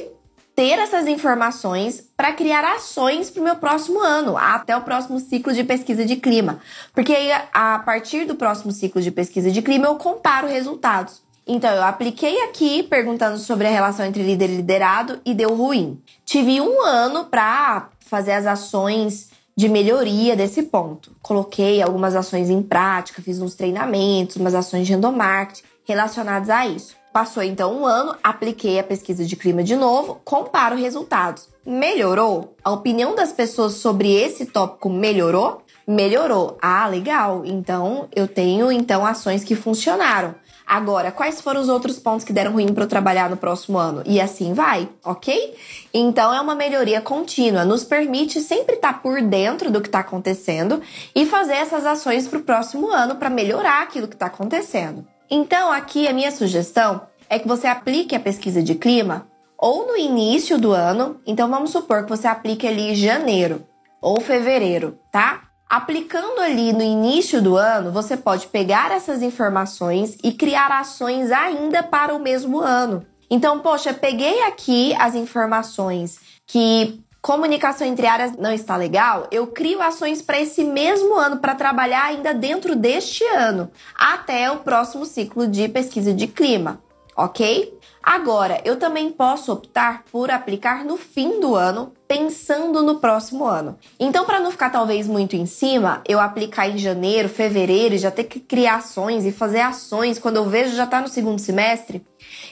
ter 0.56 0.78
essas 0.80 1.08
informações 1.08 2.04
para 2.16 2.34
criar 2.34 2.63
ações 2.63 3.30
para 3.30 3.42
o 3.42 3.44
meu 3.44 3.56
próximo 3.56 4.00
ano, 4.00 4.38
até 4.38 4.76
o 4.78 4.82
próximo 4.82 5.20
ciclo 5.20 5.54
de 5.54 5.63
pesquisa 5.63 6.06
de 6.06 6.16
clima. 6.16 6.60
Porque 6.94 7.13
aí, 7.13 7.32
a 7.54 7.80
partir 7.80 8.26
do 8.26 8.36
próximo 8.36 8.72
ciclo 8.72 9.02
de 9.02 9.12
pesquisa 9.12 9.52
de 9.52 9.62
clima, 9.62 9.88
eu 9.88 9.96
comparo 9.96 10.48
resultados. 10.48 11.22
Então, 11.46 11.74
eu 11.74 11.84
apliquei 11.84 12.42
aqui 12.44 12.84
perguntando 12.84 13.38
sobre 13.38 13.68
a 13.68 13.72
relação 13.72 14.06
entre 14.06 14.24
líder 14.24 14.50
e 14.50 14.56
liderado 14.58 15.20
e 15.26 15.34
deu 15.34 15.54
ruim. 15.56 16.02
Tive 16.24 16.62
um 16.62 16.82
ano 16.82 17.26
para 17.26 17.89
fazer 18.00 18.34
as 18.34 18.46
ações 18.46 19.30
de 19.56 19.68
melhoria 19.68 20.36
desse 20.36 20.63
ponto. 20.63 21.16
Coloquei 21.22 21.82
algumas 21.82 22.16
ações 22.16 22.50
em 22.50 22.62
prática, 22.62 23.22
fiz 23.22 23.39
uns 23.39 23.56
treinamentos, 23.56 24.36
umas 24.36 24.56
ações 24.56 24.88
de 24.88 24.94
endomarketing 24.94 25.63
relacionadas 25.86 26.50
a 26.50 26.66
isso. 26.66 26.96
Passou 27.13 27.43
então 27.43 27.80
um 27.80 27.86
ano, 27.86 28.15
apliquei 28.23 28.80
a 28.80 28.84
pesquisa 28.84 29.23
de 29.23 29.36
clima 29.36 29.63
de 29.63 29.76
novo, 29.76 30.19
comparo 30.26 30.76
resultados. 30.76 31.47
Melhorou? 31.63 32.56
A 32.63 32.71
opinião 32.71 33.15
das 33.15 33.32
pessoas 33.32 33.73
sobre 33.73 34.12
esse 34.12 34.47
tópico 34.47 34.89
melhorou? 34.89 35.63
melhorou. 35.88 36.58
Ah, 36.62 36.88
legal. 36.88 37.43
Então 37.45 38.08
eu 38.15 38.28
tenho 38.28 38.71
então 38.71 39.06
ações 39.06 39.43
que 39.43 39.56
funcionaram. 39.56 40.36
Agora, 40.65 41.12
quais 41.12 41.41
foram 41.41 41.60
os 41.60 41.67
outros 41.67 41.99
pontos 41.99 42.23
que 42.23 42.32
deram 42.32 42.54
ruim 42.54 42.73
para 42.73 42.86
eu 42.86 42.88
trabalhar 42.88 43.30
no 43.30 43.36
próximo 43.36 43.78
ano? 43.78 44.02
E 44.06 44.21
assim 44.21 44.54
vai, 44.54 44.88
ok? 45.04 45.56
Então 45.93 46.34
é 46.34 46.39
uma 46.39 46.56
melhoria 46.56 47.02
contínua, 47.02 47.65
nos 47.65 47.84
permite 47.84 48.39
sempre 48.39 48.76
estar 48.76 48.93
tá 48.93 48.99
por 48.99 49.21
dentro 49.21 49.69
do 49.69 49.82
que 49.82 49.89
está 49.89 49.99
acontecendo 49.99 50.82
e 51.13 51.26
fazer 51.26 51.56
essas 51.56 51.86
ações 51.86 52.30
para 52.30 52.39
o 52.39 52.43
próximo 52.43 52.89
ano 52.89 53.15
para 53.15 53.30
melhorar 53.30 53.84
aquilo 53.84 54.08
que 54.08 54.15
está 54.15 54.28
acontecendo. 54.28 55.06
Então, 55.36 55.72
aqui 55.72 56.08
a 56.08 56.13
minha 56.13 56.30
sugestão 56.30 57.08
é 57.28 57.39
que 57.39 57.48
você 57.48 57.65
aplique 57.65 58.15
a 58.15 58.19
pesquisa 58.19 58.62
de 58.62 58.76
clima 58.76 59.28
ou 59.58 59.88
no 59.88 59.98
início 59.98 60.60
do 60.60 60.72
ano. 60.72 61.19
Então, 61.26 61.50
vamos 61.50 61.72
supor 61.72 62.04
que 62.04 62.10
você 62.12 62.28
aplique 62.28 62.67
ali 62.67 62.93
janeiro 62.93 63.65
ou 64.00 64.22
fevereiro, 64.22 65.00
tá? 65.12 65.41
Aplicando 65.67 66.39
ali 66.39 66.72
no 66.72 66.84
início 66.84 67.41
do 67.41 67.58
ano, 67.58 67.91
você 67.91 68.15
pode 68.15 68.46
pegar 68.46 68.91
essas 68.91 69.24
informações 69.24 70.19
e 70.24 70.34
criar 70.34 70.67
ações 70.67 71.32
ainda 71.32 71.82
para 71.82 72.13
o 72.13 72.19
mesmo 72.19 72.60
ano. 72.60 73.04
Então, 73.28 73.58
poxa, 73.58 73.91
peguei 73.91 74.43
aqui 74.43 74.93
as 75.00 75.15
informações 75.15 76.19
que 76.46 77.03
comunicação 77.24 77.88
entre 77.88 78.06
áreas 78.06 78.36
não 78.36 78.52
está 78.52 78.76
legal, 78.76 79.28
eu 79.32 79.48
crio 79.48 79.82
ações 79.82 80.22
para 80.22 80.42
esse 80.42 80.62
mesmo 80.62 81.16
ano 81.16 81.38
para 81.38 81.56
trabalhar 81.56 82.04
ainda 82.04 82.34
dentro 82.34 82.76
deste 82.76 83.24
ano, 83.24 83.72
até 83.96 84.52
o 84.52 84.58
próximo 84.58 85.06
ciclo 85.06 85.48
de 85.48 85.70
pesquisa 85.70 86.14
de 86.14 86.28
clima, 86.28 86.84
ok? 87.16 87.80
Agora, 88.04 88.62
eu 88.66 88.78
também 88.78 89.10
posso 89.10 89.54
optar 89.54 90.04
por 90.12 90.30
aplicar 90.30 90.84
no 90.84 90.98
fim 90.98 91.40
do 91.40 91.56
ano, 91.56 91.94
pensando 92.06 92.84
no 92.84 93.00
próximo 93.00 93.46
ano. 93.46 93.78
Então, 93.98 94.26
para 94.26 94.42
não 94.42 94.52
ficar 94.52 94.70
talvez 94.70 95.08
muito 95.08 95.38
em 95.38 95.46
cima, 95.46 96.02
eu 96.06 96.20
aplicar 96.20 96.68
em 96.68 96.78
janeiro, 96.78 97.30
fevereiro, 97.30 97.98
já 97.98 98.12
ter 98.12 98.26
que 98.26 98.42
criar 98.42 98.76
ações 98.76 99.26
e 99.26 99.32
fazer 99.32 99.62
ações 99.62 100.20
quando 100.20 100.36
eu 100.36 100.50
vejo 100.50 100.76
já 100.76 100.84
está 100.84 101.00
no 101.00 101.08
segundo 101.08 101.40
semestre. 101.40 102.06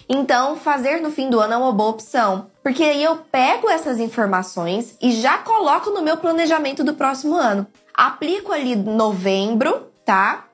Então, 0.07 0.55
fazer 0.55 1.01
no 1.01 1.11
fim 1.11 1.29
do 1.29 1.39
ano 1.39 1.53
é 1.53 1.57
uma 1.57 1.71
boa 1.71 1.91
opção, 1.91 2.47
porque 2.63 2.83
aí 2.83 3.03
eu 3.03 3.17
pego 3.17 3.69
essas 3.69 3.99
informações 3.99 4.97
e 5.01 5.11
já 5.11 5.37
coloco 5.37 5.89
no 5.89 6.01
meu 6.01 6.17
planejamento 6.17 6.83
do 6.83 6.93
próximo 6.93 7.35
ano. 7.35 7.67
Aplico 7.93 8.51
ali 8.51 8.75
novembro, 8.75 9.87
tá? 10.05 10.45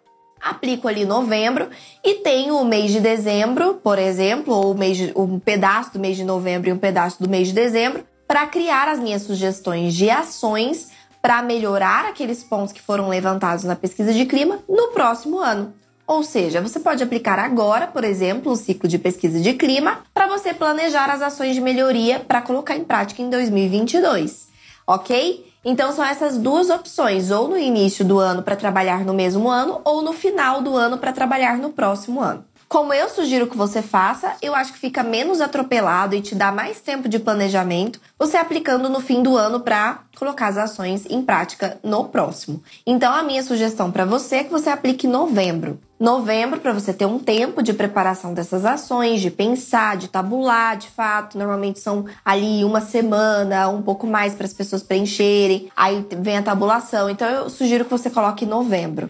aplico 0.42 0.88
ali 0.88 1.06
novembro 1.06 1.70
e 2.04 2.16
tenho 2.16 2.58
o 2.58 2.66
mês 2.66 2.92
de 2.92 3.00
dezembro, 3.00 3.76
por 3.76 3.98
exemplo, 4.00 4.54
ou 4.54 4.74
mês 4.74 4.98
de, 4.98 5.12
um 5.16 5.40
pedaço 5.40 5.94
do 5.94 6.00
mês 6.00 6.16
de 6.16 6.24
novembro 6.24 6.70
e 6.70 6.74
um 6.74 6.78
pedaço 6.78 7.22
do 7.22 7.30
mês 7.30 7.48
de 7.48 7.54
dezembro, 7.54 8.06
para 8.28 8.46
criar 8.46 8.88
as 8.88 9.00
minhas 9.00 9.24
sugestões 9.24 9.94
de 9.94 10.10
ações 10.10 10.90
para 11.22 11.42
melhorar 11.42 12.06
aqueles 12.06 12.44
pontos 12.44 12.72
que 12.72 12.82
foram 12.82 13.10
levantados 13.10 13.64
na 13.64 13.76
pesquisa 13.76 14.14
de 14.14 14.26
clima 14.26 14.60
no 14.68 14.90
próximo 14.90 15.40
ano. 15.40 15.74
Ou 16.08 16.24
seja, 16.24 16.62
você 16.62 16.80
pode 16.80 17.04
aplicar 17.04 17.38
agora, 17.38 17.86
por 17.86 18.06
exemplo, 18.06 18.54
o 18.54 18.56
ciclo 18.56 18.88
de 18.88 18.98
pesquisa 18.98 19.42
de 19.42 19.54
clima 19.54 20.00
para 20.14 20.26
você 20.26 20.54
planejar 20.54 21.10
as 21.10 21.22
ações 21.22 21.54
de 21.54 21.60
melhoria 21.60 22.20
para 22.20 22.42
colocar 22.42 22.78
em 22.78 22.86
prática 22.86 23.22
em 23.22 23.30
2022, 23.30 24.48
ok? 24.88 25.46
Então 25.66 25.92
são 25.92 26.06
essas 26.06 26.38
duas 26.38 26.70
opções, 26.70 27.30
ou 27.30 27.50
no 27.50 27.58
início 27.58 28.06
do 28.06 28.20
ano 28.20 28.42
para 28.42 28.56
trabalhar 28.56 29.04
no 29.04 29.14
mesmo 29.14 29.50
ano, 29.50 29.82
ou 29.84 30.02
no 30.02 30.14
final 30.14 30.62
do 30.62 30.78
ano 30.78 30.98
para 30.98 31.12
trabalhar 31.12 31.58
no 31.58 31.72
próximo 31.72 32.22
ano. 32.22 32.46
Como 32.70 32.94
eu 32.94 33.10
sugiro 33.10 33.48
que 33.48 33.58
você 33.58 33.82
faça, 33.82 34.34
eu 34.42 34.56
acho 34.56 34.72
que 34.74 34.80
fica 34.80 35.04
menos 35.04 35.42
atropelado 35.42 36.16
e 36.16 36.22
te 36.22 36.36
dá 36.36 36.54
mais 36.54 36.80
tempo 36.80 37.10
de 37.10 37.20
planejamento 37.20 38.00
você 38.18 38.38
aplicando 38.38 38.90
no 38.90 39.02
fim 39.02 39.22
do 39.22 39.36
ano 39.36 39.60
para 39.60 40.02
colocar 40.18 40.48
as 40.48 40.58
ações 40.58 41.06
em 41.10 41.22
prática 41.22 41.78
no 41.84 42.06
próximo. 42.06 42.64
Então 42.86 43.14
a 43.14 43.24
minha 43.24 43.44
sugestão 43.44 43.92
para 43.92 44.06
você 44.06 44.38
é 44.38 44.44
que 44.46 44.52
você 44.52 44.70
aplique 44.70 45.08
novembro 45.08 45.80
novembro 46.00 46.60
para 46.60 46.74
você 46.74 46.94
ter 46.94 47.06
um 47.06 47.18
tempo 47.18 47.64
de 47.64 47.74
preparação 47.74 48.34
dessas 48.34 48.66
ações, 48.66 49.22
de 49.22 49.32
pensar, 49.32 49.98
de 49.98 50.08
tabular, 50.08 50.78
de 50.78 50.90
fato. 50.90 51.38
Normalmente 51.38 51.80
são 51.80 52.06
ali 52.24 52.64
uma 52.64 52.82
semana, 52.82 53.68
um 53.70 53.82
pouco 53.82 54.06
mais 54.06 54.34
para 54.34 54.46
as 54.46 54.54
pessoas 54.54 54.84
preencherem. 54.84 55.70
Aí 55.76 56.06
vem 56.20 56.38
a 56.38 56.44
tabulação. 56.44 57.10
Então 57.10 57.28
eu 57.28 57.50
sugiro 57.50 57.86
que 57.86 57.92
você 57.92 58.10
coloque 58.10 58.46
novembro. 58.46 59.10